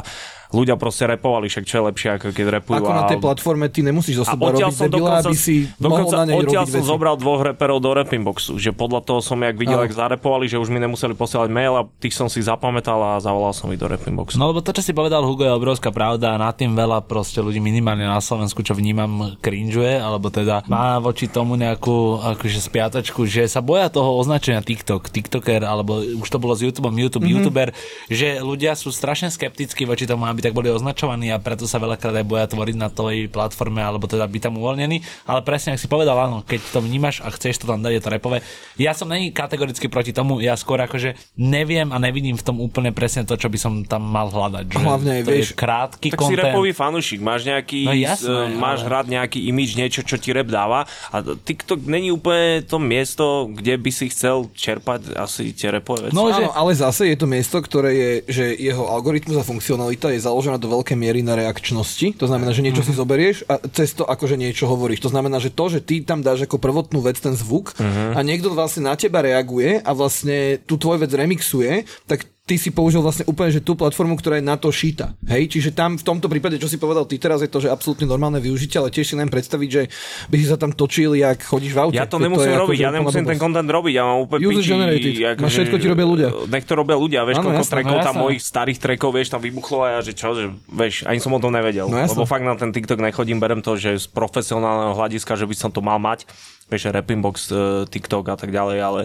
ľudia 0.52 0.76
proste 0.80 1.10
repovali, 1.10 1.52
však 1.52 1.64
čo 1.68 1.74
je 1.80 1.84
lepšie, 1.91 2.10
ako 2.18 2.26
keď 2.32 2.45
repujú. 2.62 2.80
Ako 2.80 2.91
na 2.93 3.04
a... 3.06 3.10
tej 3.10 3.20
platforme 3.20 3.66
ty 3.68 3.84
nemusíš 3.84 4.24
zo 4.24 4.26
seba 4.26 4.52
odtiaľ 4.52 4.72
robiť 4.72 4.80
som 4.80 4.88
debila, 4.88 5.10
dokonca, 5.20 5.28
aby 5.28 5.36
si 5.36 5.56
mohol 5.68 5.82
dokonca 5.84 6.16
na 6.16 6.24
nej 6.24 6.36
odtiaľ 6.38 6.64
robiť 6.64 6.74
som 6.74 6.84
veci. 6.84 6.91
zobral 6.91 7.16
dvoch 7.20 7.41
reperov 7.43 7.78
do 7.84 7.91
Rapping 7.91 8.24
Boxu, 8.24 8.54
že 8.56 8.72
podľa 8.72 9.02
toho 9.04 9.20
som, 9.20 9.38
jak 9.43 9.56
videl, 9.60 9.80
jak 9.84 9.93
zarepovali, 9.93 10.45
že 10.48 10.58
už 10.60 10.70
mi 10.72 10.80
nemuseli 10.80 11.14
posielať 11.18 11.50
mail 11.52 11.74
a 11.76 11.84
tých 12.00 12.16
som 12.16 12.28
si 12.32 12.39
zapamätal 12.39 13.00
a 13.00 13.12
zavolal 13.20 13.52
som 13.52 13.68
ich 13.72 13.80
do 13.80 13.88
Rapping 13.91 14.16
Boxu. 14.16 14.39
No 14.39 14.52
lebo 14.52 14.64
to, 14.64 14.72
čo 14.72 14.84
si 14.84 14.95
povedal 14.95 15.24
Hugo, 15.28 15.43
je 15.43 15.54
obrovská 15.54 15.91
pravda 15.91 16.36
a 16.36 16.41
nad 16.41 16.56
tým 16.56 16.74
veľa 16.74 17.04
proste 17.04 17.43
ľudí 17.43 17.60
minimálne 17.60 18.08
na 18.08 18.20
Slovensku, 18.24 18.64
čo 18.64 18.74
vnímam, 18.74 19.36
cringeuje, 19.43 20.00
alebo 20.00 20.32
teda 20.32 20.64
má 20.72 20.98
voči 20.98 21.28
tomu 21.28 21.60
nejakú 21.60 22.24
akože 22.38 22.60
spiatačku, 22.64 23.28
že 23.28 23.45
sa 23.48 23.60
boja 23.60 23.91
toho 23.91 24.16
označenia 24.18 24.64
TikTok, 24.64 25.12
TikToker, 25.12 25.64
alebo 25.64 26.00
už 26.02 26.28
to 26.28 26.39
bolo 26.39 26.56
s 26.56 26.64
YouTubeom, 26.64 26.95
YouTube, 26.95 27.26
mm-hmm. 27.28 27.43
YouTuber, 27.43 27.68
že 28.12 28.39
ľudia 28.39 28.74
sú 28.76 28.89
strašne 28.93 29.30
skeptickí 29.32 29.84
voči 29.84 30.08
tomu, 30.08 30.26
aby 30.38 30.43
tak 30.43 30.53
boli 30.53 30.69
označovaní 30.69 31.27
a 31.27 31.41
preto 31.41 31.65
sa 31.65 31.81
veľakrát 31.81 32.13
aj 32.13 32.21
boja 32.23 32.45
tvoriť 32.45 32.75
na 32.75 32.88
tej 32.88 33.25
platforme, 33.25 33.81
alebo 33.81 34.05
teda 34.05 34.23
byť 34.23 34.41
tam 34.43 34.53
uvoľnený. 34.55 35.01
Ale 35.25 35.41
presne, 35.41 35.73
ak 35.73 35.81
si 35.81 35.89
povedal, 35.89 36.13
áno, 36.15 36.45
keď 36.45 36.61
to 36.69 36.79
vnímaš 36.79 37.19
a 37.19 37.29
chceš 37.29 37.57
to 37.57 37.65
tam 37.65 37.81
dať, 37.81 37.89
je 37.91 38.03
to 38.03 38.09
repové. 38.11 38.38
Ja 38.75 38.93
som 38.93 39.09
není 39.09 39.33
kategoricky 39.33 39.88
proti 39.88 40.13
tomu, 40.13 40.38
ja 40.38 40.53
skôr 40.53 40.77
akože 40.77 41.17
neviem 41.35 41.89
a 41.89 41.97
nevidím 41.97 42.38
v 42.38 42.43
tom 42.43 42.57
úplne 42.57 42.91
presne 42.91 43.23
to, 43.23 43.33
čo 43.33 43.47
by 43.47 43.57
som 43.57 43.81
tam 43.81 44.03
mal 44.03 44.27
hľadať. 44.27 44.65
Že 44.69 44.77
Hlavne, 44.77 45.13
to 45.19 45.31
vieš, 45.31 45.49
je 45.49 45.57
krátky 45.57 46.07
Tak 46.07 46.19
si 46.19 46.23
content. 46.29 46.45
repový 46.45 46.71
fanúšik, 46.71 47.19
máš 47.19 47.41
nejaký, 47.43 47.81
No 47.83 47.93
jasné, 47.95 48.53
máš 48.53 48.79
ale- 48.79 48.88
hrať 48.88 49.05
nejaký 49.09 49.39
imidž, 49.43 49.71
niečo, 49.75 50.01
čo 50.01 50.15
ti 50.15 50.29
rap 50.29 50.45
dáva 50.45 50.85
a 51.09 51.15
TikTok 51.23 51.81
není 51.81 52.09
úplne 52.09 52.61
to 52.61 52.77
miesto, 52.77 53.25
kde 53.49 53.73
by 53.75 53.89
si 53.89 54.05
chcel 54.07 54.45
čerpať 54.51 55.15
asi 55.15 55.49
tie 55.51 55.71
repové 55.71 56.09
veci. 56.09 56.13
No, 56.13 56.29
že- 56.29 56.43
Áno, 56.43 56.53
ale 56.53 56.71
zase 56.73 57.07
je 57.07 57.15
to 57.15 57.25
miesto, 57.25 57.57
ktoré 57.57 57.89
je, 57.89 58.11
že 58.27 58.45
jeho 58.53 58.85
algoritmus 58.85 59.33
a 59.35 59.47
funkcionalita 59.47 60.09
je 60.09 60.19
založená 60.28 60.59
do 60.59 60.67
veľkej 60.67 60.99
miery 60.99 61.23
na 61.23 61.39
reakčnosti. 61.39 62.19
To 62.19 62.28
znamená, 62.28 62.51
že 62.51 62.61
niečo 62.61 62.84
si 62.84 62.91
zoberieš 62.91 63.47
a 63.47 63.63
cez 63.71 63.95
to 63.95 64.03
akože 64.03 64.36
niečo 64.36 64.67
hovoríš. 64.67 64.99
To 65.07 65.11
znamená, 65.11 65.39
že 65.39 65.55
to, 65.55 65.71
že 65.71 65.80
ty 65.80 66.03
tam 66.03 66.19
dáš 66.19 66.43
ako 66.43 66.59
prvotnú 66.59 66.99
vec 66.99 67.15
ten 67.17 67.32
zvuk 67.34 67.71
a 68.13 68.19
niekto 68.19 68.51
vlastne 68.51 68.91
na 68.91 68.99
teba 68.99 69.23
reaguje 69.23 69.80
a 69.80 69.91
vlastne 69.95 70.59
tú 70.67 70.75
tvoj 70.75 71.07
vec 71.07 71.11
remixuje, 71.15 71.88
tak 72.05 72.28
ty 72.48 72.56
si 72.56 72.72
použil 72.72 73.04
vlastne 73.04 73.28
úplne 73.28 73.52
že 73.52 73.60
tú 73.60 73.76
platformu, 73.76 74.16
ktorá 74.16 74.39
je 74.39 74.45
na 74.48 74.56
to 74.56 74.72
šita. 74.72 75.20
Hej, 75.28 75.52
čiže 75.52 75.76
tam 75.76 76.00
v 76.00 76.04
tomto 76.08 76.32
prípade, 76.32 76.56
čo 76.56 76.72
si 76.72 76.80
povedal 76.80 77.04
ty 77.04 77.20
teraz, 77.20 77.43
je 77.43 77.52
to, 77.52 77.60
že 77.60 77.68
absolútne 77.68 78.08
normálne 78.08 78.39
využitie, 78.39 78.80
ale 78.80 78.88
tiež 78.88 79.04
si 79.04 79.16
len 79.20 79.28
predstaviť, 79.28 79.70
že 79.70 79.91
by 80.32 80.36
si 80.39 80.45
sa 80.48 80.56
tam 80.56 80.72
točil, 80.72 81.12
jak 81.20 81.43
chodíš 81.43 81.76
v 81.76 81.80
aute. 81.84 82.00
Ja 82.00 82.08
to 82.08 82.24
nemusím 82.24 82.48
je 82.48 82.56
ako, 82.56 82.64
robiť, 82.64 82.78
že 82.80 82.86
ja 82.88 82.91
nemusím 82.95 83.26
ten 83.28 83.36
content 83.36 83.68
robiť, 83.68 83.93
ja 84.00 84.04
mám 84.08 84.20
úplne 84.24 84.48
User 84.48 84.64
piči, 84.64 84.72
generated. 84.72 85.14
akože- 85.20 85.43
Máš 85.43 85.54
všetko, 85.60 85.76
ti 85.76 85.88
robia 85.91 86.08
ľudia. 86.08 86.28
Nech 86.56 86.64
to 86.64 86.74
robia 86.80 86.95
ľudia, 86.95 87.20
vieš, 87.28 87.38
Áno, 87.43 87.45
koľko 87.52 87.64
trackov 87.68 87.98
no 88.00 88.08
tam 88.08 88.16
mojich 88.16 88.41
starých 88.41 88.78
trackov, 88.80 89.10
vieš, 89.12 89.28
tam 89.28 89.41
vybuchlo 89.43 89.78
a 89.84 89.88
ja, 89.91 90.00
že 90.00 90.16
čo, 90.16 90.32
že, 90.32 90.48
vieš, 90.72 91.04
ani 91.04 91.20
som 91.20 91.36
o 91.36 91.39
tom 91.43 91.52
nevedel. 91.52 91.91
No 91.91 92.00
lebo 92.00 92.24
fakt 92.24 92.48
na 92.48 92.56
ten 92.56 92.72
TikTok 92.72 93.04
nechodím, 93.04 93.43
berem 93.43 93.60
to, 93.60 93.76
že 93.76 94.00
z 94.00 94.08
profesionálneho 94.08 94.95
hľadiska, 94.95 95.36
že 95.36 95.43
by 95.43 95.56
som 95.60 95.70
to 95.76 95.84
mal 95.84 96.00
mať, 96.00 96.24
vieš, 96.72 96.95
Rapping 96.95 97.20
Box, 97.20 97.52
eh, 97.52 97.84
TikTok 97.91 98.32
a 98.32 98.39
tak 98.39 98.56
ďalej, 98.56 98.80
ale 98.80 99.02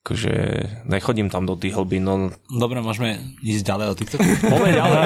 akože 0.00 0.32
nechodím 0.88 1.28
tam 1.28 1.44
do 1.44 1.60
tých 1.60 1.76
hlbín, 1.76 2.08
no 2.08 2.32
Dobre, 2.48 2.80
môžeme 2.80 3.20
ísť 3.44 3.62
ďalej 3.68 3.86
o 3.92 3.94
TikToku. 3.94 4.24
Poďme 4.52 4.72
ďalej, 4.72 5.00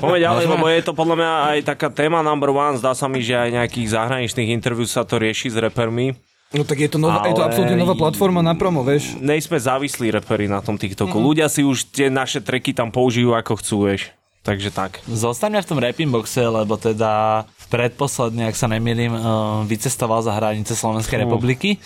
poďme 0.00 0.18
ďalej, 0.24 0.44
lebo 0.48 0.64
je 0.72 0.82
to 0.82 0.92
podľa 0.96 1.16
mňa 1.20 1.32
aj 1.52 1.58
taká 1.68 1.88
téma 1.92 2.24
number 2.24 2.48
one, 2.48 2.80
zdá 2.80 2.96
sa 2.96 3.12
mi, 3.12 3.20
že 3.20 3.36
aj 3.36 3.50
nejakých 3.52 3.92
zahraničných 3.92 4.48
interviú 4.48 4.88
sa 4.88 5.04
to 5.04 5.20
rieši 5.20 5.52
s 5.52 5.56
repermi. 5.60 6.16
No 6.56 6.64
tak 6.64 6.80
je 6.80 6.88
to, 6.88 6.96
nová, 6.96 7.28
je 7.28 7.36
to 7.36 7.44
Ale- 7.44 7.52
absolútne 7.52 7.76
nová 7.76 7.92
platforma 7.92 8.40
na 8.40 8.56
promo, 8.56 8.80
vieš. 8.80 9.20
Nejsme 9.20 9.60
závislí 9.60 10.08
reperi 10.08 10.48
na 10.48 10.64
tom 10.64 10.80
TikToku. 10.80 11.20
Mhm. 11.20 11.24
Ľudia 11.28 11.46
si 11.52 11.60
už 11.60 11.92
tie 11.92 12.08
naše 12.08 12.40
treky 12.40 12.72
tam 12.72 12.88
použijú 12.88 13.36
ako 13.36 13.60
chcú, 13.60 13.76
vieš. 13.92 14.16
Takže 14.48 14.72
tak. 14.72 15.04
Zostaňme 15.04 15.60
v 15.60 15.68
tom 15.68 15.76
rapping 15.76 16.08
boxe, 16.08 16.40
lebo 16.40 16.80
teda 16.80 17.44
predposledne, 17.68 18.48
ak 18.48 18.56
sa 18.56 18.64
nemýlim, 18.64 19.12
uh, 19.12 19.20
vycestoval 19.68 20.24
za 20.24 20.32
hranice 20.32 20.72
Slovenskej 20.72 21.28
republiky 21.28 21.76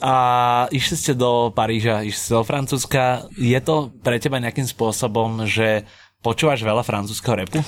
a 0.00 0.14
išli 0.72 0.96
ste 0.96 1.12
do 1.12 1.52
Paríža, 1.52 2.02
išli 2.02 2.20
ste 2.20 2.32
do 2.36 2.44
Francúzska. 2.44 3.28
Je 3.36 3.56
to 3.60 3.92
pre 4.00 4.16
teba 4.16 4.40
nejakým 4.40 4.64
spôsobom, 4.66 5.44
že 5.44 5.84
počúvaš 6.24 6.64
veľa 6.64 6.84
francúzského 6.84 7.36
repu? 7.44 7.60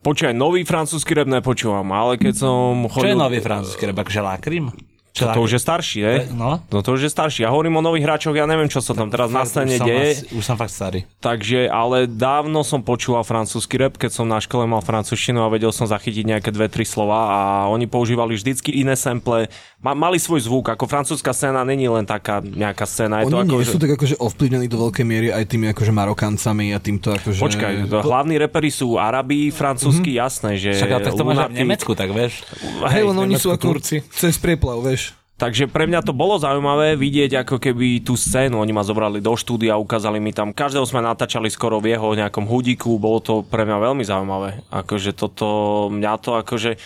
Počúvaj, 0.00 0.32
nový 0.32 0.64
francúzsky 0.64 1.12
rap 1.12 1.28
nepočúvam, 1.28 1.84
ale 1.92 2.16
keď 2.16 2.34
som 2.40 2.88
Čo 2.88 3.04
chodil... 3.04 3.12
je 3.12 3.20
nový 3.20 3.38
francúzsky 3.44 3.84
rap? 3.84 4.00
Akože 4.00 4.20
Lakrim? 4.24 4.72
Čo 5.10 5.34
To 5.34 5.42
už 5.42 5.58
je 5.58 5.60
starší, 5.60 5.98
ne? 6.06 6.16
No. 6.30 6.62
No 6.70 6.78
to 6.86 6.94
už 6.94 7.06
je 7.06 7.10
starší. 7.10 7.42
Ja 7.42 7.50
hovorím 7.50 7.78
o 7.78 7.82
nových 7.82 8.06
hráčoch, 8.06 8.34
ja 8.34 8.46
neviem, 8.46 8.70
čo 8.70 8.78
sa 8.78 8.94
tam 8.94 9.10
teraz 9.10 9.26
na 9.34 9.42
scéne 9.42 9.76
deje. 9.82 10.30
už 10.30 10.44
som 10.46 10.54
fakt 10.54 10.70
starý. 10.70 11.02
Takže, 11.18 11.66
ale 11.66 12.06
dávno 12.06 12.62
som 12.62 12.78
počúval 12.80 13.26
francúzsky 13.26 13.74
rap, 13.74 13.98
keď 13.98 14.10
som 14.22 14.26
na 14.30 14.38
škole 14.38 14.70
mal 14.70 14.78
francúzštinu 14.80 15.42
a 15.42 15.50
vedel 15.50 15.74
som 15.74 15.90
zachytiť 15.90 16.24
nejaké 16.24 16.50
dve, 16.54 16.70
tri 16.70 16.86
slova 16.86 17.26
a 17.26 17.40
oni 17.74 17.90
používali 17.90 18.38
vždycky 18.38 18.70
iné 18.70 18.94
sample. 18.94 19.50
Ma, 19.82 19.98
mali 19.98 20.22
svoj 20.22 20.46
zvuk, 20.46 20.70
ako 20.70 20.86
francúzska 20.86 21.34
scéna 21.34 21.66
není 21.66 21.90
len 21.90 22.06
taká 22.06 22.38
nejaká 22.38 22.86
scéna. 22.86 23.26
Je 23.26 23.34
to 23.34 23.42
Oni 23.42 23.50
ako, 23.50 23.56
nie 23.58 23.66
že... 23.66 23.72
sú 23.74 23.78
tak 23.82 23.92
akože 23.98 24.16
ovplyvnení 24.22 24.66
do 24.70 24.78
veľkej 24.78 25.06
miery 25.08 25.28
aj 25.34 25.44
tými 25.50 25.66
akože 25.74 25.90
Marokancami 25.90 26.70
a 26.70 26.78
týmto 26.78 27.10
akože... 27.16 27.40
Počkaj, 27.40 27.72
hlavní 27.88 28.38
reperi 28.38 28.70
sú 28.70 28.94
Arabi, 29.00 29.50
francúzsky, 29.50 30.14
mm-hmm. 30.14 30.22
jasné, 30.22 30.50
že... 30.60 30.70
Však 30.78 30.92
ale 30.92 31.02
tak 31.02 31.12
to 31.18 31.24
máš 31.26 31.38
v. 31.50 31.64
Nemecku, 31.64 31.90
tak 31.96 32.12
vieš. 32.12 32.44
Hej, 32.86 33.02
len 33.08 33.16
oni 33.16 33.34
sú 33.40 33.48
ako 33.50 33.80
Turci. 33.80 34.04
cez 34.12 34.36
prieplav, 34.36 34.84
vieš. 34.84 34.99
Takže 35.40 35.72
pre 35.72 35.88
mňa 35.88 36.04
to 36.04 36.12
bolo 36.12 36.36
zaujímavé 36.36 37.00
vidieť 37.00 37.48
ako 37.48 37.56
keby 37.56 38.04
tú 38.04 38.12
scénu. 38.12 38.60
Oni 38.60 38.76
ma 38.76 38.84
zobrali 38.84 39.24
do 39.24 39.32
štúdia, 39.32 39.80
ukázali 39.80 40.20
mi 40.20 40.36
tam, 40.36 40.52
každého 40.52 40.84
sme 40.84 41.00
natáčali 41.00 41.48
skoro 41.48 41.80
v 41.80 41.96
jeho 41.96 42.12
nejakom 42.12 42.44
hudíku, 42.44 43.00
bolo 43.00 43.24
to 43.24 43.40
pre 43.48 43.64
mňa 43.64 43.80
veľmi 43.80 44.04
zaujímavé. 44.04 44.60
Akože 44.68 45.16
toto, 45.16 45.88
mňa 45.88 46.12
to 46.20 46.36
akože... 46.44 46.76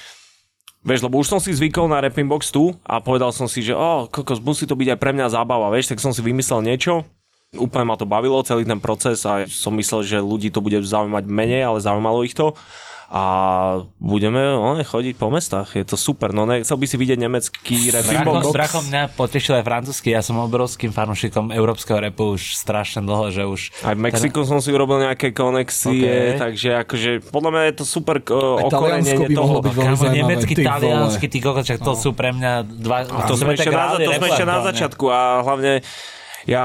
Vieš, 0.87 1.03
lebo 1.03 1.19
už 1.19 1.35
som 1.35 1.41
si 1.43 1.51
zvykol 1.51 1.91
na 1.91 1.99
Rapping 1.99 2.31
Box 2.31 2.55
tu 2.55 2.71
a 2.87 3.03
povedal 3.03 3.35
som 3.35 3.51
si, 3.51 3.59
že 3.59 3.75
oh, 3.75 4.07
kokos, 4.07 4.39
musí 4.39 4.71
to 4.71 4.79
byť 4.79 4.95
aj 4.95 4.99
pre 5.03 5.11
mňa 5.17 5.35
zábava, 5.35 5.73
vieš, 5.75 5.91
tak 5.91 5.99
som 5.99 6.15
si 6.15 6.23
vymyslel 6.23 6.63
niečo, 6.63 7.03
úplne 7.59 7.89
ma 7.91 7.99
to 7.99 8.07
bavilo, 8.07 8.39
celý 8.47 8.63
ten 8.63 8.79
proces 8.79 9.25
a 9.27 9.49
som 9.51 9.75
myslel, 9.75 10.07
že 10.07 10.23
ľudí 10.23 10.55
to 10.55 10.63
bude 10.63 10.79
zaujímať 10.79 11.25
menej, 11.27 11.67
ale 11.67 11.83
zaujímalo 11.83 12.23
ich 12.23 12.37
to 12.37 12.55
a 13.11 13.23
budeme 14.01 14.41
one, 14.57 14.85
chodiť 14.85 15.15
po 15.17 15.29
mestách. 15.29 15.77
Je 15.77 15.85
to 15.85 15.97
super. 15.97 16.33
No 16.33 16.49
ne, 16.49 16.65
chcel 16.65 16.81
by 16.81 16.87
si 16.89 16.97
vidieť 16.97 17.19
nemecký 17.21 17.93
Bracho, 17.93 18.33
box. 18.33 18.45
bracho 18.55 18.81
mňa 18.87 19.03
potešil 19.15 19.61
aj 19.61 19.65
francúzsky, 19.65 20.09
ja 20.13 20.25
som 20.25 20.41
obrovským 20.41 20.91
fanúšikom 20.91 21.53
európskeho 21.53 22.01
repu 22.01 22.35
už 22.35 22.57
strašne 22.57 23.05
dlho, 23.05 23.31
že 23.31 23.43
už... 23.45 23.61
Aj 23.85 23.95
v 23.95 24.01
Mexiku 24.01 24.45
som 24.49 24.59
si 24.61 24.73
urobil 24.73 25.05
nejaké 25.05 25.31
konexie, 25.37 26.37
Ok. 26.37 26.41
takže 26.41 26.69
akože 26.87 27.11
podľa 27.29 27.51
mňa 27.53 27.63
je 27.71 27.75
to 27.77 27.85
super 27.85 28.17
uh, 28.19 28.61
by 29.29 29.35
toho. 29.35 29.47
mohlo 29.47 29.61
byť 29.61 29.75
veľmi 29.75 29.95
Kámo, 29.95 30.05
zaujímavé. 30.05 30.21
nemecký, 30.25 30.55
taliansky, 30.61 31.27
ty 31.29 31.39
kokos, 31.41 31.67
to 31.69 31.93
sú 31.97 32.11
pre 32.17 32.31
mňa 32.33 32.53
dva... 32.67 33.05
A 33.05 33.29
to 33.29 33.35
sme, 33.37 33.55
ešte 33.57 33.71
na, 33.71 33.95
to 33.97 34.11
sme 34.11 34.27
ešte 34.31 34.47
na 34.47 34.59
začiatku 34.65 35.05
a 35.11 35.21
hlavne 35.45 35.73
ja 36.45 36.65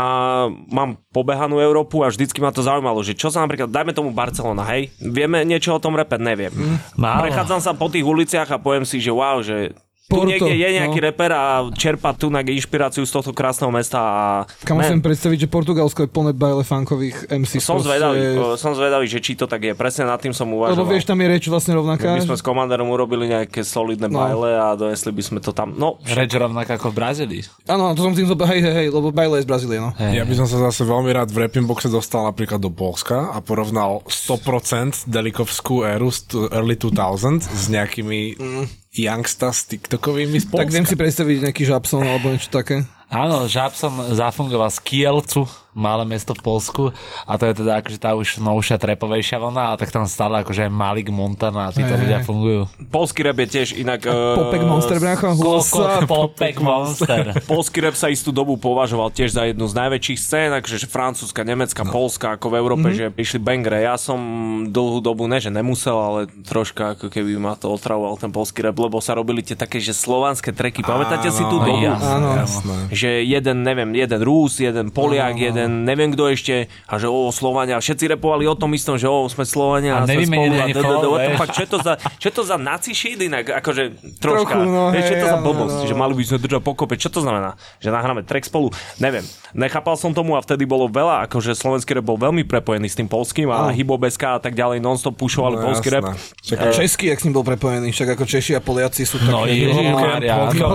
mám 0.69 0.99
pobehanú 1.11 1.59
Európu 1.59 2.03
a 2.03 2.11
vždycky 2.11 2.39
ma 2.43 2.51
to 2.51 2.63
zaujímalo, 2.63 2.99
že 3.03 3.15
čo 3.15 3.31
sa 3.31 3.43
napríklad, 3.43 3.71
dajme 3.71 3.95
tomu 3.95 4.11
Barcelona, 4.11 4.67
hej, 4.75 4.91
vieme 4.99 5.43
niečo 5.47 5.75
o 5.75 5.83
tom 5.83 5.95
repe, 5.95 6.19
neviem. 6.19 6.51
Málo. 6.99 7.27
Prechádzam 7.27 7.59
sa 7.63 7.71
po 7.75 7.87
tých 7.87 8.03
uliciach 8.03 8.49
a 8.51 8.61
poviem 8.61 8.83
si, 8.83 8.99
že 8.99 9.11
wow, 9.11 9.39
že 9.41 9.73
Porto, 10.09 10.25
niekde 10.25 10.57
je 10.57 10.69
nejaký 10.73 10.99
no. 10.99 11.05
reper 11.05 11.31
a 11.31 11.43
čerpa 11.69 12.17
tu 12.17 12.33
na 12.33 12.41
inšpiráciu 12.41 13.05
z 13.05 13.11
tohto 13.13 13.29
krásneho 13.29 13.69
mesta 13.69 14.01
a 14.01 14.21
Kam 14.65 14.81
musím 14.81 15.05
predstaviť, 15.05 15.45
že 15.45 15.47
Portugalsko 15.47 16.03
je 16.03 16.09
plné 16.09 16.33
bajle 16.33 16.65
funkových 16.65 17.29
MC. 17.29 17.61
som 17.61 17.77
zvedavý, 17.77 18.33
o, 18.35 18.57
som 18.57 18.73
zvedavý, 18.73 19.05
že 19.05 19.21
či 19.21 19.37
to 19.37 19.45
tak 19.45 19.61
je. 19.61 19.77
Presne 19.77 20.09
nad 20.09 20.17
tým 20.17 20.33
som 20.33 20.49
Lebo 20.49 20.65
uvažoval. 20.65 20.89
vieš, 20.89 21.05
tam 21.05 21.21
je 21.21 21.27
reč 21.29 21.45
vlastne 21.45 21.77
rovnaká. 21.77 22.17
My 22.17 22.25
sme 22.25 22.33
s 22.33 22.41
komandárom 22.41 22.89
urobili 22.89 23.29
nejaké 23.29 23.61
solidné 23.61 24.09
No. 24.09 24.17
bajle 24.17 24.49
a 24.57 24.73
donesli 24.73 25.13
by 25.13 25.21
sme 25.21 25.39
to 25.39 25.53
tam. 25.53 25.77
No, 25.77 26.01
Reč 26.01 26.33
rovnako 26.33 26.73
ako 26.73 26.87
v 26.89 26.95
Brazílii. 26.97 27.41
Áno, 27.69 27.93
to 27.93 28.01
som 28.01 28.17
tým 28.17 28.25
zobe, 28.25 28.49
hej, 28.49 28.65
hej, 28.65 28.73
hej, 28.73 28.87
lebo 28.89 29.13
bajle 29.13 29.37
je 29.37 29.45
z 29.45 29.49
Brazílie, 29.49 29.77
no. 29.77 29.93
Ja 29.93 30.25
by 30.25 30.33
som 30.33 30.49
sa 30.49 30.57
zase 30.65 30.81
veľmi 30.81 31.13
rád 31.13 31.29
v 31.29 31.45
Rapping 31.45 31.69
Boxe 31.69 31.85
dostal 31.85 32.25
napríklad 32.25 32.57
do 32.57 32.73
Polska 32.73 33.29
a 33.29 33.37
porovnal 33.39 34.01
100% 34.09 35.05
Delikovskú 35.05 35.85
éru 35.85 36.09
z 36.09 36.25
early 36.49 36.73
2000 36.73 37.45
s 37.45 37.69
nejakými 37.69 38.19
youngsta 38.93 39.53
s 39.53 39.69
TikTokovými 39.69 40.41
z 40.41 40.45
Polska. 40.49 40.65
Tak 40.65 40.73
viem 40.73 40.87
si 40.87 40.95
predstaviť 40.97 41.37
nejaký 41.49 41.63
Žabson 41.65 42.01
alebo 42.05 42.33
niečo 42.33 42.49
také. 42.49 42.85
Áno, 43.09 43.49
Žabson 43.49 44.13
zafungoval 44.13 44.69
z 44.69 44.79
Kielcu, 44.85 45.49
malé 45.79 46.03
mesto 46.03 46.35
v 46.35 46.41
Polsku 46.43 46.83
a 47.23 47.39
to 47.39 47.47
je 47.47 47.63
teda 47.63 47.79
akože 47.79 47.97
tá 47.97 48.11
už 48.19 48.43
novšia 48.43 48.75
trepovejšia 48.75 49.39
vlna 49.39 49.63
a 49.71 49.77
tak 49.79 49.95
tam 49.95 50.03
stále 50.03 50.43
akože 50.43 50.67
Malik 50.67 51.07
Montana 51.07 51.71
a 51.71 51.73
títo 51.73 51.95
ľudia 51.95 52.19
fungujú. 52.27 52.67
polský 52.91 53.23
rap 53.23 53.39
je 53.39 53.47
tiež 53.47 53.67
inak... 53.79 54.03
Popek 54.09 54.61
eh, 54.61 54.67
Monster, 54.67 54.97
brácho. 54.99 55.31
Popek 56.05 56.59
Monster. 56.59 57.39
Polský 57.47 57.79
rap 57.79 57.95
sa 57.95 58.11
istú 58.11 58.35
dobu 58.35 58.59
považoval 58.59 59.15
tiež 59.15 59.31
za 59.31 59.47
jednu 59.47 59.65
z 59.71 59.73
najväčších 59.79 60.19
scén, 60.19 60.51
akože 60.59 60.85
francúzska, 60.91 61.47
nemecká, 61.47 61.87
no. 61.87 61.95
polská, 61.95 62.35
ako 62.35 62.51
v 62.51 62.55
Európe, 62.59 62.87
mm-hmm. 62.91 63.15
že 63.15 63.21
išli 63.23 63.39
bangre. 63.39 63.87
Ja 63.87 63.95
som 63.95 64.19
dlhú 64.67 64.99
dobu, 64.99 65.25
ne 65.31 65.39
že 65.39 65.47
nemusel, 65.47 65.95
ale 65.95 66.19
troška 66.43 66.99
ako 66.99 67.07
keby 67.07 67.39
ma 67.39 67.55
to 67.55 67.71
otravoval 67.71 68.19
ten 68.19 68.29
polský 68.29 68.67
rap, 68.67 68.75
lebo 68.75 68.99
sa 68.99 69.15
robili 69.15 69.39
tie 69.39 69.55
také, 69.55 69.79
že 69.79 69.95
slovanské 69.95 70.51
treky. 70.51 70.83
Pamätáte 70.83 71.31
si 71.31 71.41
tú 71.47 71.63
dobu? 71.63 71.87
Áno. 71.95 72.35
Jasné. 72.35 72.91
že 72.91 73.23
jeden, 73.23 73.63
neviem, 73.63 73.95
jeden 73.95 74.19
Rus, 74.19 74.59
jeden 74.59 74.91
Poliak, 74.91 75.39
No, 75.39 75.45
no, 75.69 75.75
no. 75.77 75.85
jeden 75.85 75.85
neviem 75.85 76.09
kto 76.17 76.23
ešte 76.33 76.55
a 76.89 76.97
že 76.97 77.05
o 77.05 77.29
Slovania, 77.29 77.77
všetci 77.77 78.17
repovali 78.17 78.49
o 78.49 78.55
tom 78.57 78.73
istom, 78.73 78.97
že 78.97 79.05
o 79.05 79.29
sme 79.29 79.45
Slovania 79.45 80.01
A 80.01 80.03
a, 80.03 80.09
sme 80.09 80.25
spolu 80.25 80.51
a 81.37 81.45
čo 81.45 81.61
je 81.61 81.69
to 81.69 81.79
za, 81.85 81.93
čo 82.17 82.25
je 82.29 82.33
to 82.33 82.43
za 82.43 82.57
naci 82.57 82.91
shit 82.97 83.21
inak, 83.21 83.45
akože 83.61 83.83
troška, 84.17 84.57
Trochu, 84.57 84.65
no, 84.65 84.89
vieš, 84.89 85.05
čo 85.13 85.15
to 85.21 85.27
za 85.29 85.39
blbosť, 85.39 85.77
no. 85.83 85.87
že 85.87 85.93
mali 85.93 86.13
by 86.17 86.23
sme 86.25 86.37
držať 86.41 86.61
pokope, 86.65 86.93
čo 86.97 87.09
to 87.13 87.21
znamená, 87.21 87.53
že 87.77 87.93
nahráme 87.93 88.25
track 88.25 88.49
spolu, 88.49 88.73
neviem, 88.97 89.23
nechápal 89.53 89.93
som 89.99 90.09
tomu 90.15 90.33
a 90.33 90.41
vtedy 90.41 90.65
bolo 90.65 90.89
veľa, 90.89 91.29
akože 91.29 91.53
slovenský 91.53 91.99
rap 91.99 92.05
bol 92.09 92.17
veľmi 92.17 92.41
prepojený 92.47 92.89
s 92.89 92.97
tým 92.97 93.05
polským 93.05 93.51
a 93.53 93.69
hibobeska 93.69 94.37
a 94.37 94.39
tak 94.41 94.57
ďalej, 94.57 94.81
non-stop 94.81 95.13
pušovali 95.19 95.59
No, 95.59 95.67
polský 95.67 95.89
rap. 95.91 96.15
Český, 96.71 97.11
jak 97.11 97.19
s 97.19 97.27
ním 97.27 97.35
bol 97.35 97.43
prepojený, 97.43 97.91
však 97.91 98.15
ako 98.15 98.23
Češi 98.23 98.55
a 98.55 98.61
Poliaci 98.63 99.03
sú 99.03 99.19
také... 99.19 99.31
No, 99.35 99.43
Ježišmária. 99.43 100.47
Pokiaľ 100.47 100.69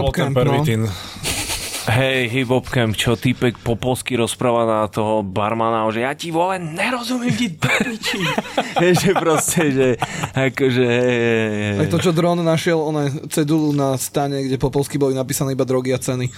camp, 1.84 1.96
no. 1.96 2.00
Hej, 2.00 2.20
hip-hop 2.32 2.66
camp, 2.72 2.96
čo 2.96 3.16
týpek 3.16 3.60
po 3.60 3.76
polsky 3.76 4.16
rozpráva 4.16 4.64
na 4.64 4.88
toho 4.88 5.20
barmana, 5.20 5.84
že 5.92 6.00
ja 6.00 6.12
ti 6.16 6.32
vole 6.32 6.56
nerozumiem 6.56 7.36
ti. 7.36 7.52
Hej, 8.82 8.92
že 9.00 9.10
proste, 9.12 9.62
že 9.70 9.88
akože. 10.32 10.88
Aj 11.84 11.88
to, 11.92 12.00
čo 12.00 12.10
dron 12.16 12.40
našiel, 12.40 12.80
ona 12.80 13.12
cedulu 13.28 13.76
na 13.76 14.00
stane, 14.00 14.48
kde 14.48 14.56
po 14.56 14.72
polsky 14.72 14.96
boli 14.96 15.12
napísané 15.12 15.52
iba 15.52 15.68
drogy 15.68 15.92
a 15.92 16.00
ceny. 16.00 16.32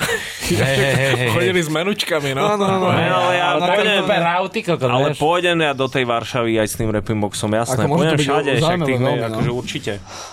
Chodili 1.34 1.62
s 1.62 1.70
menučkami, 1.70 2.34
no. 2.34 2.42
Áno, 2.42 2.64
áno. 2.66 2.86
Ale 2.90 3.32
ja 3.38 3.48
pôjdem, 3.58 4.02
to 4.02 4.12
je 4.12 4.22
rauty, 4.22 4.58
kokos, 4.62 4.90
ale 4.90 5.08
vieš. 5.10 5.18
pôjdem 5.18 5.56
ja 5.62 5.72
do 5.72 5.86
tej 5.86 6.04
Varšavy 6.06 6.52
aj 6.58 6.68
s 6.68 6.74
tým 6.78 6.90
rapping 6.90 7.18
boxom, 7.18 7.50
jasné. 7.54 7.86
Ako 7.86 7.98
Pôjdem 7.98 8.18
všade, 8.18 8.50
však 8.58 8.78
tých 8.86 9.00
veľmi, 9.00 9.22
no. 9.22 9.28
akože 9.30 9.50
určite. 9.50 9.92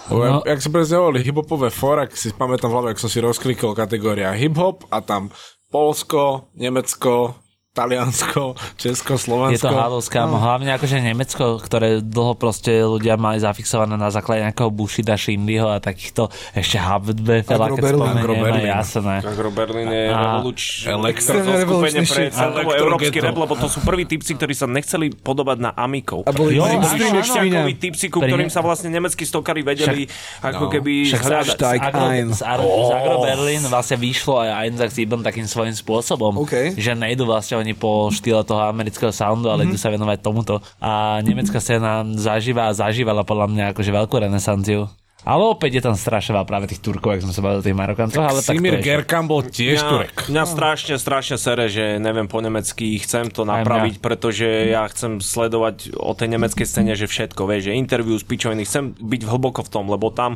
No. 0.10 0.42
Jak, 0.46 0.60
si 0.60 0.70
presne 0.70 0.96
hovorili, 1.02 1.22
hiphopové 1.26 1.70
fóra, 1.74 2.06
ak 2.06 2.14
si 2.14 2.30
pamätám 2.34 2.70
v 2.70 2.74
hlave, 2.78 2.88
ak 2.94 3.00
som 3.02 3.10
si 3.10 3.20
rozklikol 3.24 3.74
kategória 3.74 4.34
hiphop 4.36 4.86
a 4.90 5.03
tam 5.04 5.30
Polsko, 5.72 6.48
Nemecko, 6.56 7.36
Taliansko, 7.74 8.54
Česko, 8.78 9.18
Je 9.18 9.26
Slovensko. 9.26 9.66
to 9.66 9.74
halovské, 9.74 10.22
no. 10.22 10.38
hlavne 10.38 10.78
akože 10.78 11.02
Nemecko, 11.02 11.58
ktoré 11.58 12.06
dlho 12.06 12.38
proste 12.38 12.70
ľudia 12.70 13.18
mali 13.18 13.42
zafixované 13.42 13.98
na 13.98 14.14
základe 14.14 14.46
nejakého 14.46 14.70
Bushida, 14.70 15.18
Shindyho 15.18 15.74
a 15.74 15.82
takýchto 15.82 16.30
ešte 16.54 16.78
Hauptbefela, 16.78 17.74
Agro 17.74 17.82
keď 17.82 17.84
spomenieme, 17.98 18.22
Agro 18.22 18.34
Berlin. 18.38 18.70
jasné. 18.70 19.16
Agro 19.26 19.50
Berlin 19.50 19.90
je 19.90 20.04
A- 20.06 20.14
revoluč... 20.14 20.60
Elektro- 20.86 21.42
zoskupenie 21.42 21.66
revolučný 21.66 22.06
pre 22.06 22.24
celkovo 22.30 22.72
európsky 22.78 23.18
rap, 23.18 23.38
lebo 23.42 23.54
to 23.58 23.66
sú 23.66 23.82
prví 23.82 24.06
typci, 24.06 24.32
ktorí 24.38 24.54
sa 24.54 24.70
nechceli 24.70 25.10
podobať 25.10 25.58
na 25.58 25.72
Amikov. 25.74 26.30
A 26.30 26.32
boli 26.32 26.54
Jo. 26.54 26.70
Takoví 26.70 27.74
typci, 27.74 28.14
ku 28.14 28.22
ktorým 28.22 28.54
sa 28.54 28.62
vlastne 28.62 28.94
nemeckí 28.94 29.26
stokári 29.26 29.66
vedeli 29.66 30.06
ako 30.46 30.70
keby 30.70 31.10
Však 31.10 31.22
z, 31.22 31.26
hľadať. 31.26 31.48
Hashtag 31.50 31.78
z, 31.80 31.86
Agro, 31.90 32.06
ein. 32.06 32.28
z, 32.30 32.42
Agro, 32.46 32.68
z 32.70 32.92
Agro 32.94 33.16
Berlin 33.26 33.62
vlastne 33.66 33.98
vyšlo 33.98 34.34
aj 34.38 34.50
Einzach 34.62 34.92
Sieben 34.94 35.26
takým 35.26 35.50
svojím 35.50 35.74
spôsobom, 35.74 36.38
že 36.78 36.94
nejdu 36.94 37.26
vlastne 37.26 37.63
oni 37.64 37.74
po 37.74 38.12
štýle 38.12 38.44
toho 38.44 38.62
amerického 38.68 39.16
soundu, 39.16 39.48
ale 39.48 39.66
idú 39.66 39.80
sa 39.80 39.90
venovať 39.90 40.20
tomuto. 40.20 40.60
A 40.84 41.24
nemecká 41.24 41.64
scéna 41.64 42.04
zažíva 42.20 42.68
a 42.68 42.76
zažívala 42.76 43.24
podľa 43.24 43.48
mňa 43.50 43.64
akože 43.72 43.92
veľkú 43.96 44.16
renesanciu. 44.20 44.92
Ale 45.24 45.44
opäť 45.48 45.80
je 45.80 45.84
tam 45.88 45.96
strašne 45.96 46.36
veľa 46.36 46.44
práve 46.44 46.66
tých 46.68 46.84
Turkov, 46.84 47.16
ak 47.16 47.24
sme 47.24 47.32
sa 47.32 47.40
bavili 47.40 47.60
o 47.60 47.66
tých 47.66 47.80
Marokancoch, 47.80 48.24
ale 48.28 48.44
Simir 48.44 48.84
Gerkam 48.84 49.32
bol 49.32 49.40
tiež 49.48 49.80
Turek. 49.80 50.28
Mňa 50.28 50.44
strašne, 50.44 50.96
strašne 51.00 51.40
sere, 51.40 51.72
že 51.72 51.96
neviem 51.96 52.28
po 52.28 52.44
nemecky, 52.44 53.00
chcem 53.00 53.32
to 53.32 53.48
napraviť, 53.48 54.04
pretože 54.04 54.68
ja 54.68 54.84
chcem 54.92 55.24
sledovať 55.24 55.96
o 55.96 56.12
tej 56.12 56.28
nemeckej 56.36 56.68
scéne, 56.68 56.94
že 57.00 57.08
všetko, 57.08 57.48
vieš, 57.48 57.72
že 57.72 57.80
interview 57.80 58.20
s 58.20 58.28
pičoviny, 58.28 58.68
chcem 58.68 58.92
byť 59.00 59.22
hlboko 59.24 59.64
v 59.64 59.70
tom, 59.72 59.88
lebo 59.88 60.12
tam 60.12 60.36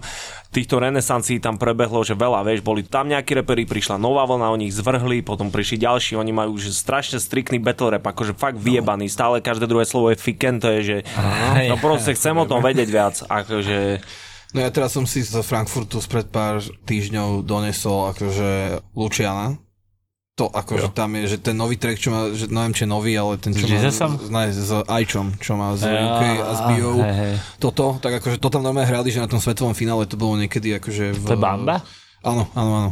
týchto 0.56 0.80
renesancií 0.80 1.44
tam 1.44 1.60
prebehlo, 1.60 2.08
že 2.08 2.16
veľa, 2.16 2.48
vieš, 2.48 2.64
boli 2.64 2.88
tam 2.88 3.12
nejakí 3.12 3.36
reperi, 3.36 3.68
prišla 3.68 4.00
nová 4.00 4.24
vlna, 4.24 4.56
oni 4.56 4.72
ich 4.72 4.76
zvrhli, 4.80 5.20
potom 5.20 5.52
prišli 5.52 5.84
ďalší, 5.84 6.16
oni 6.16 6.32
majú 6.32 6.56
už 6.56 6.72
strašne 6.72 7.20
striktný 7.20 7.60
battle 7.60 7.92
rap, 7.92 8.08
akože 8.08 8.40
fakt 8.40 8.56
vyjebaný, 8.56 9.12
stále 9.12 9.44
každé 9.44 9.68
druhé 9.68 9.84
slovo 9.84 10.16
je 10.16 10.18
fiken, 10.18 10.64
to 10.64 10.72
je, 10.80 10.82
že 10.82 10.98
no 11.68 11.76
proste 11.76 12.16
chcem 12.16 12.34
o 12.40 12.48
tom 12.48 12.64
vedieť 12.64 12.90
viac, 12.90 13.16
akože 13.28 14.00
No 14.56 14.64
ja 14.64 14.70
teraz 14.72 14.96
som 14.96 15.04
si 15.04 15.20
z 15.24 15.44
Frankfurtu 15.44 16.00
spred 16.00 16.32
pár 16.32 16.64
týždňov 16.88 17.44
donesol 17.44 18.16
akože 18.16 18.80
Luciana. 18.96 19.60
To 20.38 20.54
akože 20.54 20.94
tam 20.94 21.18
je, 21.18 21.34
že 21.34 21.38
ten 21.42 21.58
nový 21.58 21.82
track, 21.82 21.98
čo 21.98 22.14
má, 22.14 22.30
že 22.30 22.46
neviem, 22.46 22.70
či 22.70 22.86
je 22.86 22.94
nový, 22.94 23.18
ale 23.18 23.42
ten, 23.42 23.58
čo 23.58 23.66
S 23.66 23.98
má, 24.06 24.46
ne, 24.46 24.54
s 24.54 24.70
Ajčom, 24.86 25.34
čo 25.42 25.58
má 25.58 25.74
z 25.74 25.90
Ja, 25.90 25.98
UK 25.98 26.22
a 26.46 26.52
z 26.54 26.62
Bio. 26.70 26.92
hej, 27.02 27.16
hej. 27.18 27.34
Toto, 27.58 27.98
tak 27.98 28.22
akože 28.22 28.38
to 28.38 28.54
tam 28.54 28.62
normálne 28.62 28.86
hrali, 28.86 29.10
že 29.10 29.18
na 29.18 29.26
tom 29.26 29.42
svetovom 29.42 29.74
finále 29.74 30.06
to 30.06 30.14
bolo 30.14 30.38
niekedy 30.38 30.78
akože 30.78 31.18
v... 31.18 31.26
To 31.26 31.34
je 31.34 31.42
Bamba? 31.42 31.82
Áno, 32.22 32.46
áno, 32.54 32.72
áno. 32.78 32.92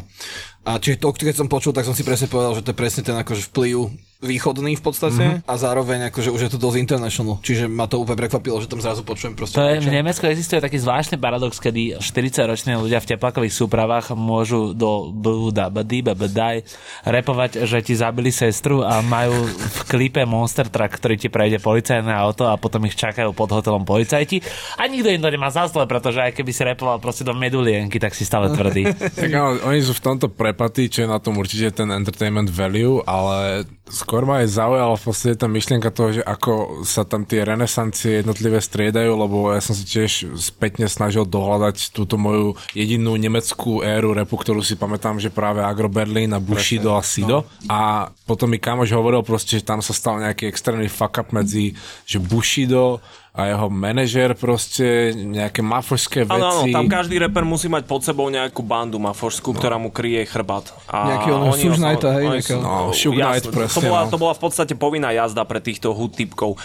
A 0.66 0.82
čiže 0.82 0.98
to, 0.98 1.14
keď 1.14 1.38
som 1.38 1.46
počul, 1.46 1.70
tak 1.70 1.86
som 1.86 1.94
si 1.94 2.02
presne 2.02 2.26
povedal, 2.26 2.58
že 2.58 2.66
to 2.66 2.74
je 2.74 2.78
presne 2.82 3.06
ten 3.06 3.14
akože 3.14 3.54
vplyv 3.54 3.94
východný 4.26 4.76
v 4.76 4.84
podstate 4.84 5.24
mm-hmm. 5.24 5.50
a 5.50 5.54
zároveň 5.56 6.00
akože 6.10 6.30
už 6.34 6.42
je 6.48 6.52
to 6.52 6.60
dosť 6.60 6.78
international. 6.82 7.38
Čiže 7.46 7.70
ma 7.70 7.86
to 7.86 8.02
úplne 8.02 8.26
prekvapilo, 8.26 8.58
že 8.60 8.68
tam 8.68 8.82
zrazu 8.82 9.06
počujem 9.06 9.38
proste. 9.38 9.56
To 9.56 9.66
je, 9.66 9.86
v 9.86 9.94
Nemecku 9.94 10.26
existuje 10.26 10.60
taký 10.60 10.82
zvláštny 10.82 11.22
paradox, 11.22 11.62
kedy 11.62 12.02
40-roční 12.02 12.78
ľudia 12.82 13.00
v 13.00 13.16
teplakových 13.16 13.54
súpravách 13.54 14.18
môžu 14.18 14.74
do 14.74 15.14
Buda, 15.14 15.70
Badi, 15.70 16.02
Babadaj 16.02 16.66
repovať, 17.06 17.64
že 17.70 17.80
ti 17.86 17.94
zabili 17.94 18.34
sestru 18.34 18.82
a 18.82 19.00
majú 19.06 19.46
v 19.50 19.80
klipe 19.86 20.22
Monster 20.26 20.68
Truck, 20.68 20.98
ktorý 20.98 21.16
ti 21.20 21.30
prejde 21.30 21.62
policajné 21.62 22.12
auto 22.12 22.50
a 22.50 22.58
potom 22.58 22.82
ich 22.90 22.98
čakajú 22.98 23.32
pod 23.36 23.52
hotelom 23.52 23.86
policajti. 23.86 24.42
A 24.80 24.90
nikto 24.90 25.12
im 25.12 25.22
to 25.22 25.30
nemá 25.30 25.52
za 25.52 25.68
zle, 25.68 25.86
pretože 25.86 26.22
aj 26.22 26.32
keby 26.34 26.52
si 26.52 26.62
repoval 26.64 26.98
proste 27.04 27.28
do 27.28 27.36
medulienky, 27.36 28.00
tak 28.00 28.16
si 28.16 28.24
stále 28.24 28.52
tvrdý. 28.52 28.88
Tak 28.96 29.30
áno, 29.32 29.60
oni 29.68 29.80
sú 29.84 29.92
v 29.98 30.04
tomto 30.04 30.28
prepatí, 30.32 30.88
čo 30.88 31.04
je 31.04 31.10
na 31.10 31.20
tom 31.20 31.36
určite 31.36 31.76
ten 31.76 31.90
entertainment 31.92 32.48
value, 32.48 33.04
ale 33.04 33.68
skôr 33.90 34.15
ma 34.24 34.40
aj 34.40 34.56
zaujala 34.56 34.96
v 34.96 35.04
podstate 35.04 35.36
tá 35.36 35.52
myšlienka 35.52 35.92
toho, 35.92 36.16
že 36.16 36.24
ako 36.24 36.86
sa 36.88 37.04
tam 37.04 37.28
tie 37.28 37.44
renesancie 37.44 38.24
jednotlivé 38.24 38.64
striedajú, 38.64 39.12
lebo 39.12 39.52
ja 39.52 39.60
som 39.60 39.76
si 39.76 39.84
tiež 39.84 40.38
spätne 40.40 40.88
snažil 40.88 41.28
dohľadať 41.28 41.92
túto 41.92 42.16
moju 42.16 42.56
jedinú 42.72 43.20
nemeckú 43.20 43.84
éru 43.84 44.16
repu, 44.16 44.40
ktorú 44.40 44.64
si 44.64 44.80
pamätám, 44.80 45.20
že 45.20 45.34
práve 45.34 45.60
Agro 45.60 45.92
Berlin 45.92 46.32
a 46.32 46.40
Bushido 46.40 46.96
a 46.96 47.04
Sido. 47.04 47.44
A 47.68 48.14
potom 48.24 48.48
mi 48.48 48.62
kamoš 48.62 48.96
hovoril 48.96 49.26
proste, 49.26 49.60
že 49.60 49.68
tam 49.68 49.84
sa 49.84 49.92
stal 49.92 50.24
nejaký 50.24 50.48
extrémny 50.48 50.88
fuck 50.88 51.20
up 51.20 51.36
medzi, 51.36 51.76
že 52.08 52.22
Bushido 52.22 53.02
a 53.36 53.52
jeho 53.52 53.68
manažer 53.68 54.32
proste, 54.32 55.12
nejaké 55.12 55.60
mafošské 55.60 56.24
veci. 56.24 56.40
Áno, 56.40 56.48
áno, 56.48 56.62
tam 56.72 56.88
každý 56.88 57.20
reper 57.20 57.44
musí 57.44 57.68
mať 57.68 57.84
pod 57.84 58.00
sebou 58.00 58.32
nejakú 58.32 58.64
bandu 58.64 58.96
mafošskú, 58.96 59.52
no. 59.52 59.60
ktorá 59.60 59.76
mu 59.76 59.92
kryje 59.92 60.24
chrbát. 60.24 60.72
A 60.88 61.12
Nejaký 61.12 61.30
ono 61.36 61.52
Suge 61.52 61.76
Knighta, 61.76 62.10
hej, 62.16 62.26
oni 62.32 62.40
sú- 62.42 62.64
No, 62.64 62.96
Suge 62.96 63.20
Knight, 63.20 63.52
presne, 63.52 63.76
To 63.76 63.82
bola, 63.84 64.02
no. 64.08 64.10
to 64.10 64.18
bola 64.18 64.34
v 64.34 64.42
podstate 64.42 64.74
povinná 64.80 65.12
jazda 65.12 65.44
pre 65.44 65.60
týchto 65.60 65.92
hood 65.92 66.16
typkov. 66.16 66.56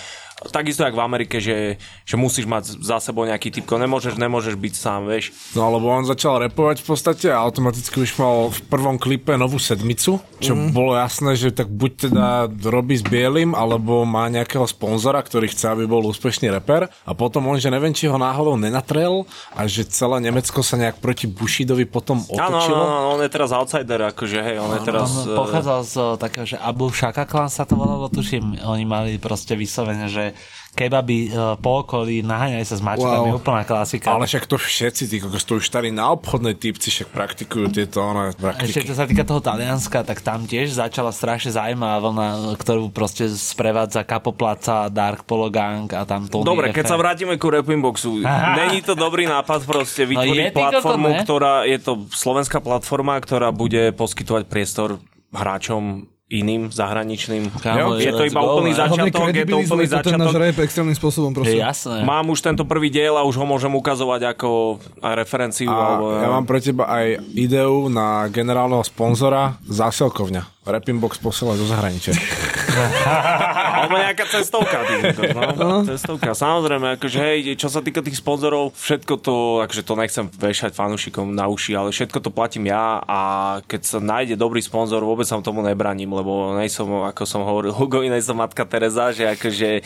Takisto 0.49 0.89
jak 0.89 0.97
v 0.97 1.05
Amerike, 1.05 1.37
že, 1.37 1.77
že 2.09 2.17
musíš 2.17 2.49
mať 2.49 2.81
za 2.81 2.97
sebou 3.05 3.29
nejaký 3.29 3.53
typko, 3.53 3.77
nemôžeš, 3.77 4.17
nemôžeš 4.17 4.57
byť 4.57 4.73
sám, 4.73 5.05
vieš. 5.05 5.37
No 5.53 5.69
lebo 5.69 5.93
on 5.93 6.09
začal 6.09 6.41
repovať 6.49 6.81
v 6.81 6.87
podstate 6.89 7.27
a 7.29 7.45
automaticky 7.45 8.01
už 8.01 8.17
mal 8.17 8.49
v 8.49 8.61
prvom 8.73 8.97
klipe 8.97 9.37
novú 9.37 9.61
sedmicu, 9.61 10.17
čo 10.41 10.53
mm. 10.57 10.73
bolo 10.73 10.97
jasné, 10.97 11.37
že 11.37 11.53
tak 11.53 11.69
buď 11.69 12.09
teda 12.09 12.49
robí 12.73 12.97
s 12.97 13.05
bielým, 13.05 13.53
alebo 13.53 14.09
má 14.09 14.33
nejakého 14.33 14.65
sponzora, 14.65 15.21
ktorý 15.21 15.53
chce, 15.53 15.77
aby 15.77 15.85
bol 15.85 16.09
úspešný 16.09 16.49
reper 16.49 16.89
a 16.89 17.13
potom 17.13 17.45
on, 17.45 17.61
že 17.61 17.69
neviem, 17.69 17.93
či 17.93 18.09
ho 18.09 18.17
náhodou 18.17 18.57
nenatrel 18.57 19.29
a 19.53 19.69
že 19.69 19.85
celé 19.85 20.25
Nemecko 20.25 20.65
sa 20.65 20.81
nejak 20.81 21.03
proti 21.05 21.29
Bushidovi 21.29 21.85
potom 21.85 22.25
otočilo. 22.25 22.81
áno, 22.81 22.89
áno, 22.89 23.09
on 23.19 23.21
je 23.21 23.31
teraz 23.31 23.53
outsider, 23.53 24.09
akože 24.09 24.39
hej, 24.41 24.57
on 24.57 24.71
je 24.79 24.81
teraz... 24.87 25.09
On 25.27 25.35
eh, 25.35 25.37
pochádzal 25.37 25.81
z 25.85 25.95
eh, 25.99 26.07
takého, 26.17 26.47
že 26.49 26.57
Abu 26.57 26.89
Shaka 26.89 27.29
Klan 27.29 27.53
sa 27.53 27.69
to 27.69 27.77
volalo, 27.77 28.09
tuším, 28.09 28.63
oni 28.65 28.85
mali 28.89 29.11
proste 29.21 29.53
vyslovene, 29.59 30.09
že 30.09 30.30
kebaby 30.71 31.19
eh, 31.27 31.59
po 31.59 31.83
okolí 31.83 32.23
naháňali 32.23 32.63
sa 32.63 32.79
s 32.79 32.83
mačkami, 32.83 33.35
Wow. 33.35 33.43
úplná 33.43 33.67
klasika. 33.67 34.15
Ale 34.15 34.25
však 34.25 34.47
to 34.47 34.55
všetci, 34.55 35.03
tí 35.11 35.17
kokos, 35.19 35.43
to 35.43 35.59
už 35.59 35.67
starí 35.67 35.91
na 35.91 36.15
obchodné 36.15 36.55
typci 36.55 36.95
však 36.95 37.11
praktikujú 37.11 37.75
tieto 37.75 38.01
Ešte 38.07 38.39
praktiky. 38.39 38.87
čo 38.87 38.95
sa 38.95 39.05
týka 39.05 39.27
toho 39.27 39.43
Talianska, 39.43 40.07
tak 40.07 40.23
tam 40.23 40.47
tiež 40.47 40.71
začala 40.71 41.11
strašne 41.11 41.51
zaujímavá 41.51 41.99
vlna, 41.99 42.27
ktorú 42.55 42.95
proste 42.95 43.27
sprevádza 43.27 44.07
Kapoplaca, 44.07 44.87
Dark 44.87 45.27
Polo 45.27 45.51
Gang 45.51 45.91
a 45.91 46.07
tam 46.07 46.31
to 46.31 46.47
Dobre, 46.47 46.71
keď 46.71 46.87
sa 46.87 46.97
vrátime 46.97 47.35
ku 47.35 47.51
Rapping 47.51 47.83
Boxu, 47.83 48.23
není 48.63 48.79
to 48.81 48.95
dobrý 48.95 49.27
nápad 49.27 49.67
proste 49.67 50.07
No 50.07 50.23
vytvoriť 50.23 50.39
je, 50.39 50.55
kokos, 50.55 50.63
platformu, 50.71 51.09
ktorá, 51.27 51.55
je 51.67 51.79
to 51.83 51.93
slovenská 52.15 52.63
platforma, 52.63 53.19
ktorá 53.19 53.51
bude 53.51 53.91
poskytovať 53.91 54.47
priestor 54.47 55.03
hráčom 55.35 56.07
iným, 56.31 56.71
zahraničným. 56.71 57.51
Kámo, 57.59 57.99
je 57.99 58.07
to 58.15 58.23
let's 58.23 58.31
iba 58.31 58.41
go, 58.41 58.55
úplný 58.55 58.71
man. 58.71 58.81
Začiatok, 58.87 59.35
je 59.35 59.45
to 59.45 59.59
úplný 59.59 59.85
to 59.91 59.97
ten 59.99 60.15
náš 60.15 60.31
začiatok. 60.31 60.39
rap 60.39 60.57
extrémnym 60.63 60.97
spôsobom 60.97 61.31
Je 61.35 61.37
proste. 61.37 61.59
jasné. 61.59 61.97
Mám 62.07 62.31
už 62.31 62.39
tento 62.39 62.63
prvý 62.63 62.89
diel 62.89 63.19
a 63.19 63.27
už 63.27 63.35
ho 63.35 63.45
môžem 63.45 63.75
ukazovať 63.75 64.39
ako 64.39 64.79
aj 65.03 65.15
referenciu. 65.19 65.67
A 65.67 65.75
alebo, 65.75 66.05
ja 66.23 66.31
mám 66.31 66.47
pre 66.47 66.63
teba 66.63 66.87
aj 66.87 67.19
ideu 67.35 67.91
na 67.91 68.31
generálneho 68.31 68.87
sponzora 68.87 69.59
zásilkovňa. 69.67 70.60
Rapping 70.61 71.01
Box 71.01 71.17
posiela 71.17 71.57
zo 71.57 71.65
zahraničia. 71.65 72.13
Alebo 73.81 73.97
nejaká 73.97 74.29
cestovka, 74.29 74.85
ty, 74.85 74.95
kokos, 75.17 75.57
no, 75.57 75.89
cestovka. 75.89 76.37
Samozrejme, 76.37 77.01
akože 77.01 77.17
hej, 77.17 77.39
čo 77.57 77.73
sa 77.73 77.81
týka 77.81 78.05
tých 78.05 78.21
sponzorov, 78.21 78.77
všetko 78.77 79.15
to, 79.25 79.37
akože 79.65 79.83
to 79.89 79.95
nechcem 79.97 80.25
vešať 80.29 80.77
fanúšikom 80.77 81.33
na 81.33 81.49
uši, 81.49 81.73
ale 81.81 81.97
všetko 81.97 82.21
to 82.21 82.29
platím 82.29 82.69
ja 82.69 83.01
a 83.01 83.21
keď 83.65 83.81
sa 83.89 83.99
nájde 84.05 84.37
dobrý 84.37 84.61
sponzor, 84.61 85.01
vôbec 85.01 85.25
sa 85.25 85.41
tomu 85.41 85.65
nebraním, 85.65 86.13
lebo 86.13 86.53
nejsom, 86.53 87.09
ako 87.09 87.23
som 87.25 87.41
hovoril, 87.41 87.73
Hugo, 87.73 88.05
nejsom 88.05 88.37
matka 88.37 88.69
Teresa, 88.69 89.17
že 89.17 89.33
akože 89.33 89.81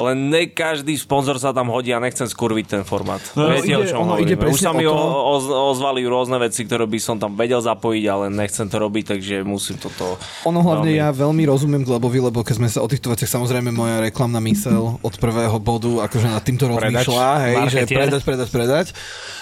len 0.00 0.32
ne 0.32 0.48
každý 0.48 0.96
sponzor 0.96 1.36
sa 1.36 1.52
tam 1.52 1.68
hodí 1.68 1.92
a 1.92 2.00
nechcem 2.00 2.24
skurviť 2.24 2.66
ten 2.66 2.82
formát. 2.82 3.20
No, 3.36 3.52
Viete, 3.52 3.76
o 3.76 3.84
ide- 3.84 3.90
čom 3.92 4.00
ono 4.02 4.16
ide. 4.16 4.34
Už 4.34 4.56
sa 4.56 4.72
mi 4.72 4.88
o 4.88 4.92
o- 4.92 5.36
oz- 5.36 5.52
ozvali 5.76 6.00
rôzne 6.02 6.40
veci, 6.40 6.64
ktoré 6.64 6.88
by 6.88 6.96
som 6.96 7.20
tam 7.20 7.36
vedel 7.36 7.60
zapojiť, 7.60 8.04
ale 8.08 8.32
nechcem 8.32 8.64
to 8.66 8.76
robiť, 8.80 9.04
takže 9.14 9.44
musím 9.44 9.76
toto... 9.76 10.16
Ono 10.48 10.58
hlavne 10.58 10.88
veľmi- 10.88 11.00
ja 11.00 11.08
veľmi 11.12 11.44
rozumiem 11.44 11.84
Glebovi, 11.84 12.18
lebo 12.18 12.40
keď 12.40 12.54
sme 12.56 12.68
sa 12.72 12.80
o 12.80 12.88
týchto 12.88 13.12
veciach, 13.12 13.28
samozrejme 13.28 13.68
moja 13.70 14.00
reklamná 14.00 14.40
mysel 14.40 14.96
od 14.98 15.14
prvého 15.20 15.60
bodu, 15.60 16.08
akože 16.08 16.26
nad 16.26 16.40
týmto 16.40 16.64
rozmýšľa, 16.66 17.28
hej, 17.44 17.56
že 17.68 17.78
predať, 17.86 18.22
predať, 18.24 18.48
predať. 18.48 18.86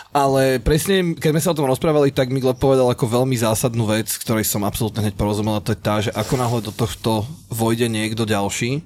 Ale 0.09 0.57
presne, 0.59 1.13
keď 1.15 1.31
sme 1.37 1.43
sa 1.45 1.53
o 1.53 1.59
tom 1.61 1.69
rozprávali, 1.69 2.09
tak 2.11 2.33
mi 2.33 2.41
Gleb 2.41 2.57
povedal 2.57 2.89
ako 2.89 3.05
veľmi 3.05 3.37
zásadnú 3.37 3.85
vec, 3.85 4.09
ktorej 4.09 4.43
som 4.43 4.65
absolútne 4.65 5.05
hneď 5.05 5.13
porozumel, 5.15 5.61
a 5.61 5.63
to 5.63 5.77
je 5.77 5.79
tá, 5.79 6.01
že 6.01 6.09
ako 6.17 6.35
náhle 6.35 6.61
do 6.65 6.73
tohto 6.73 7.29
vojde 7.53 7.93
niekto 7.93 8.25
ďalší, 8.25 8.81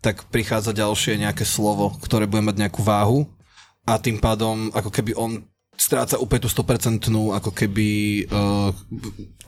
tak 0.00 0.28
prichádza 0.32 0.72
ďalšie 0.72 1.20
nejaké 1.20 1.44
slovo, 1.44 1.92
ktoré 2.00 2.24
bude 2.24 2.44
mať 2.44 2.56
nejakú 2.56 2.80
váhu 2.80 3.28
a 3.84 4.00
tým 4.00 4.16
pádom 4.20 4.72
ako 4.72 4.90
keby 4.92 5.12
on 5.16 5.44
stráca 5.76 6.20
úplne 6.20 6.44
tú 6.44 6.50
100% 6.52 7.08
ako 7.08 7.50
keby 7.56 7.88
uh, 8.28 8.68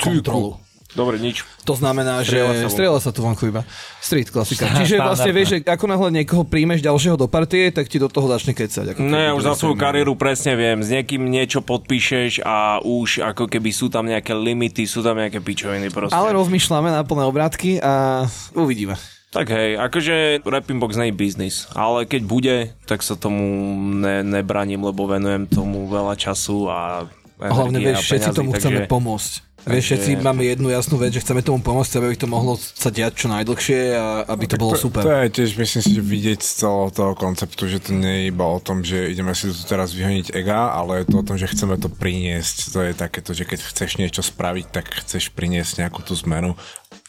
kontrolu. 0.00 0.57
Dobre, 0.92 1.16
nič. 1.16 1.40
To 1.64 1.72
znamená, 1.72 2.20
že 2.20 2.36
Strieľa 2.36 2.53
sa 2.53 2.68
strieľa 2.68 3.00
sa 3.00 3.11
tu 3.16 3.24
vonku 3.24 3.48
iba. 3.48 3.64
Street 4.05 4.28
klasika. 4.28 4.68
Čiže 4.84 5.00
vlastne 5.00 5.32
vieš, 5.32 5.48
že 5.57 5.59
ako 5.64 5.88
náhle 5.88 6.20
niekoho 6.20 6.44
príjmeš 6.44 6.84
ďalšieho 6.84 7.16
do 7.16 7.24
partie, 7.32 7.72
tak 7.72 7.88
ti 7.88 7.96
do 7.96 8.12
toho 8.12 8.28
začne 8.28 8.53
kecať. 8.53 8.92
Ako 8.92 9.00
Ne, 9.00 9.32
ja 9.32 9.36
už 9.36 9.40
za 9.40 9.57
svoju 9.57 9.80
kariéru 9.80 10.12
presne 10.20 10.53
viem. 10.53 10.84
S 10.84 10.92
niekým 10.92 11.24
niečo 11.24 11.64
podpíšeš 11.64 12.44
a 12.44 12.84
už 12.84 13.24
ako 13.24 13.48
keby 13.48 13.72
sú 13.72 13.88
tam 13.88 14.05
nejaké 14.05 14.36
limity, 14.36 14.84
sú 14.84 15.00
tam 15.00 15.16
nejaké 15.16 15.40
pičoviny 15.40 15.88
proste. 15.88 16.12
Ale 16.12 16.36
rozmýšľame 16.36 16.92
na 16.92 17.00
plné 17.09 17.24
obrátky 17.24 17.80
a 17.80 18.28
uvidíme. 18.53 18.92
Tak 19.33 19.49
hej, 19.49 19.80
akože 19.80 20.45
Rapping 20.45 20.76
Box 20.76 21.01
nie 21.01 21.09
je 21.09 21.16
biznis, 21.16 21.64
ale 21.72 22.05
keď 22.05 22.22
bude, 22.28 22.57
tak 22.85 23.01
sa 23.01 23.16
tomu 23.16 23.72
ne, 23.80 24.20
nebraním, 24.20 24.85
lebo 24.85 25.09
venujem 25.09 25.49
tomu 25.49 25.89
veľa 25.89 26.20
času 26.20 26.68
a 26.68 27.09
hlavne 27.41 27.80
vieš, 27.80 28.05
všetci 28.05 28.28
peňazí, 28.28 28.37
tomu 28.37 28.51
chceme 28.53 28.85
takže- 28.85 28.93
pomôcť. 28.93 29.33
Vieš, 29.62 29.95
všetci 29.95 30.11
máme 30.26 30.43
jednu 30.43 30.74
jasnú 30.74 30.99
vec, 30.99 31.14
že 31.14 31.22
chceme 31.22 31.39
tomu 31.39 31.62
pomôcť, 31.62 31.87
chceme, 31.87 32.11
aby 32.11 32.18
to 32.18 32.26
mohlo 32.26 32.59
sa 32.59 32.91
diať 32.91 33.14
čo 33.14 33.26
najdlhšie 33.30 33.95
a 33.95 34.26
aby 34.26 34.51
to 34.51 34.59
bolo 34.59 34.74
To, 34.74 34.91
super. 34.91 35.07
to 35.07 35.14
je 35.14 35.30
tiež, 35.39 35.51
myslím 35.55 35.83
si, 35.87 35.91
že 35.95 36.03
vidieť 36.03 36.41
z 36.43 36.51
celého 36.66 36.91
toho 36.91 37.14
konceptu, 37.14 37.70
že 37.70 37.78
to 37.78 37.95
nie 37.95 38.26
je 38.26 38.35
iba 38.35 38.43
o 38.43 38.59
tom, 38.59 38.83
že 38.83 39.14
ideme 39.14 39.30
si 39.39 39.47
tu 39.47 39.55
teraz 39.62 39.95
vyhoniť 39.95 40.35
ega, 40.35 40.74
ale 40.74 41.07
je 41.07 41.14
to 41.14 41.22
o 41.22 41.26
tom, 41.30 41.39
že 41.39 41.47
chceme 41.47 41.78
to 41.78 41.87
priniesť. 41.87 42.74
To 42.74 42.78
je 42.83 42.91
takéto, 42.91 43.30
že 43.39 43.47
keď 43.47 43.62
chceš 43.62 44.03
niečo 44.03 44.26
spraviť, 44.26 44.66
tak 44.66 44.91
chceš 45.07 45.30
priniesť 45.30 45.87
nejakú 45.87 46.03
tú 46.03 46.18
zmenu. 46.26 46.59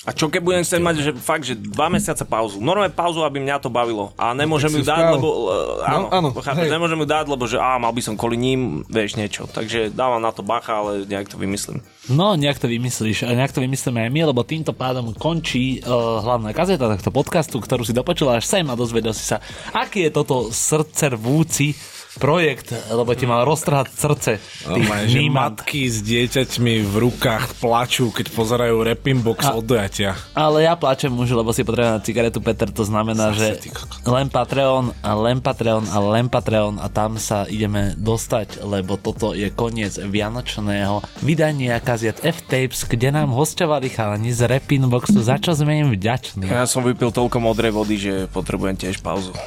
A 0.03 0.11
čo 0.11 0.27
keď 0.27 0.41
budem 0.43 0.63
chcieť 0.67 0.83
mať, 0.83 0.95
že 0.99 1.11
fakt, 1.15 1.47
že 1.47 1.55
dva 1.55 1.87
mesiace 1.87 2.27
pauzu. 2.27 2.59
Normálne 2.59 2.91
pauzu, 2.91 3.23
aby 3.23 3.39
mňa 3.39 3.63
to 3.63 3.71
bavilo. 3.71 4.11
A 4.19 4.35
nemôžem 4.35 4.67
ju 4.75 4.83
dať, 4.83 5.15
lebo... 5.15 5.47
Uh, 5.47 5.87
áno, 5.87 6.07
áno, 6.11 6.29
chápeš, 6.35 6.67
nemôžem 6.67 6.99
ju 6.99 7.07
dať, 7.07 7.25
lebo 7.31 7.47
že 7.47 7.55
á, 7.55 7.79
mal 7.79 7.95
by 7.95 8.03
som 8.03 8.19
kvôli 8.19 8.35
ním, 8.35 8.83
vieš 8.91 9.15
niečo. 9.15 9.47
Takže 9.47 9.95
dávam 9.95 10.19
na 10.19 10.35
to 10.35 10.43
bacha, 10.43 10.75
ale 10.75 11.07
nejak 11.07 11.31
to 11.31 11.39
vymyslím. 11.39 11.79
No, 12.11 12.35
nejak 12.35 12.59
to 12.59 12.67
vymyslíš, 12.67 13.23
a 13.23 13.31
nejak 13.31 13.55
to 13.55 13.63
vymyslíme 13.63 14.03
aj 14.03 14.11
my, 14.11 14.21
lebo 14.27 14.43
týmto 14.43 14.75
pádom 14.75 15.15
končí 15.15 15.79
uh, 15.79 16.19
hlavná 16.19 16.51
kazeta 16.51 16.91
tohto 16.99 17.11
podcastu, 17.15 17.63
ktorú 17.63 17.87
si 17.87 17.95
dopočula 17.95 18.43
až 18.43 18.45
sem 18.51 18.67
a 18.67 18.75
dozvedel 18.75 19.15
si 19.15 19.23
sa, 19.23 19.39
aký 19.71 20.11
je 20.11 20.11
toto 20.11 20.51
srdcervúci 20.51 21.79
projekt, 22.17 22.69
lebo 22.87 23.13
ti 23.13 23.25
mal 23.25 23.43
roztrhať 23.43 23.87
srdce. 23.89 24.31
Že 24.63 25.17
nímant. 25.19 25.57
matky 25.59 25.85
s 25.85 26.01
dieťaťmi 26.01 26.83
v 26.83 26.93
rukách 27.01 27.57
plačú, 27.57 28.09
keď 28.09 28.31
pozerajú 28.31 28.75
rapping 28.81 29.19
box 29.19 29.45
A- 29.45 29.57
od 29.57 29.65
dojatia. 29.65 30.13
Ale 30.33 30.63
ja 30.63 30.73
plačem 30.73 31.09
už, 31.09 31.33
lebo 31.33 31.49
si 31.51 31.61
potrebujem 31.61 31.97
na 31.97 32.03
cigaretu, 32.03 32.39
Peter, 32.39 32.69
to 32.69 32.83
znamená, 32.83 33.33
že 33.33 33.57
ty 33.57 33.69
kokot. 33.69 34.03
len 34.05 34.27
Patreon 34.27 34.93
a 35.01 35.11
len 35.13 35.37
Patreon 35.39 35.85
a 35.89 35.97
len 35.99 36.25
Patreon 36.27 36.77
a 36.77 36.87
tam 36.87 37.17
sa 37.17 37.45
ideme 37.45 37.93
dostať, 37.95 38.61
lebo 38.61 38.95
toto 38.95 39.33
je 39.33 39.49
koniec 39.49 39.97
vianočného 39.97 41.01
vydania 41.21 41.77
kaziet 41.79 42.21
F-Tapes, 42.21 42.85
kde 42.85 43.09
nám 43.09 43.33
hostovali 43.33 43.89
chalani 43.89 44.31
z 44.31 44.47
Repinboxu, 44.47 45.19
za 45.19 45.37
čo 45.37 45.53
sme 45.53 45.81
im 45.81 45.89
vďační. 45.91 46.45
Ja 46.47 46.65
som 46.65 46.85
vypil 46.85 47.09
toľko 47.09 47.37
modrej 47.37 47.71
vody, 47.73 47.95
že 47.97 48.13
potrebujem 48.29 48.77
tiež 48.77 49.01
pauzu. 49.01 49.33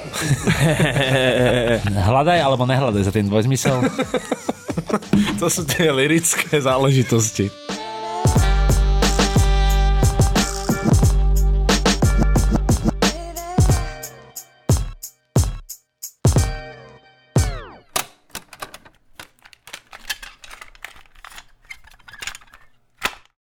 Hľadaj 2.09 2.39
alebo 2.57 2.65
nehľadaj 2.65 3.05
za 3.05 3.13
ten 3.13 3.29
dvojzmysel. 3.29 3.85
To 5.41 5.47
sú 5.49 5.65
tie 5.69 5.93
lirické 5.93 6.61
záležitosti. 6.61 7.53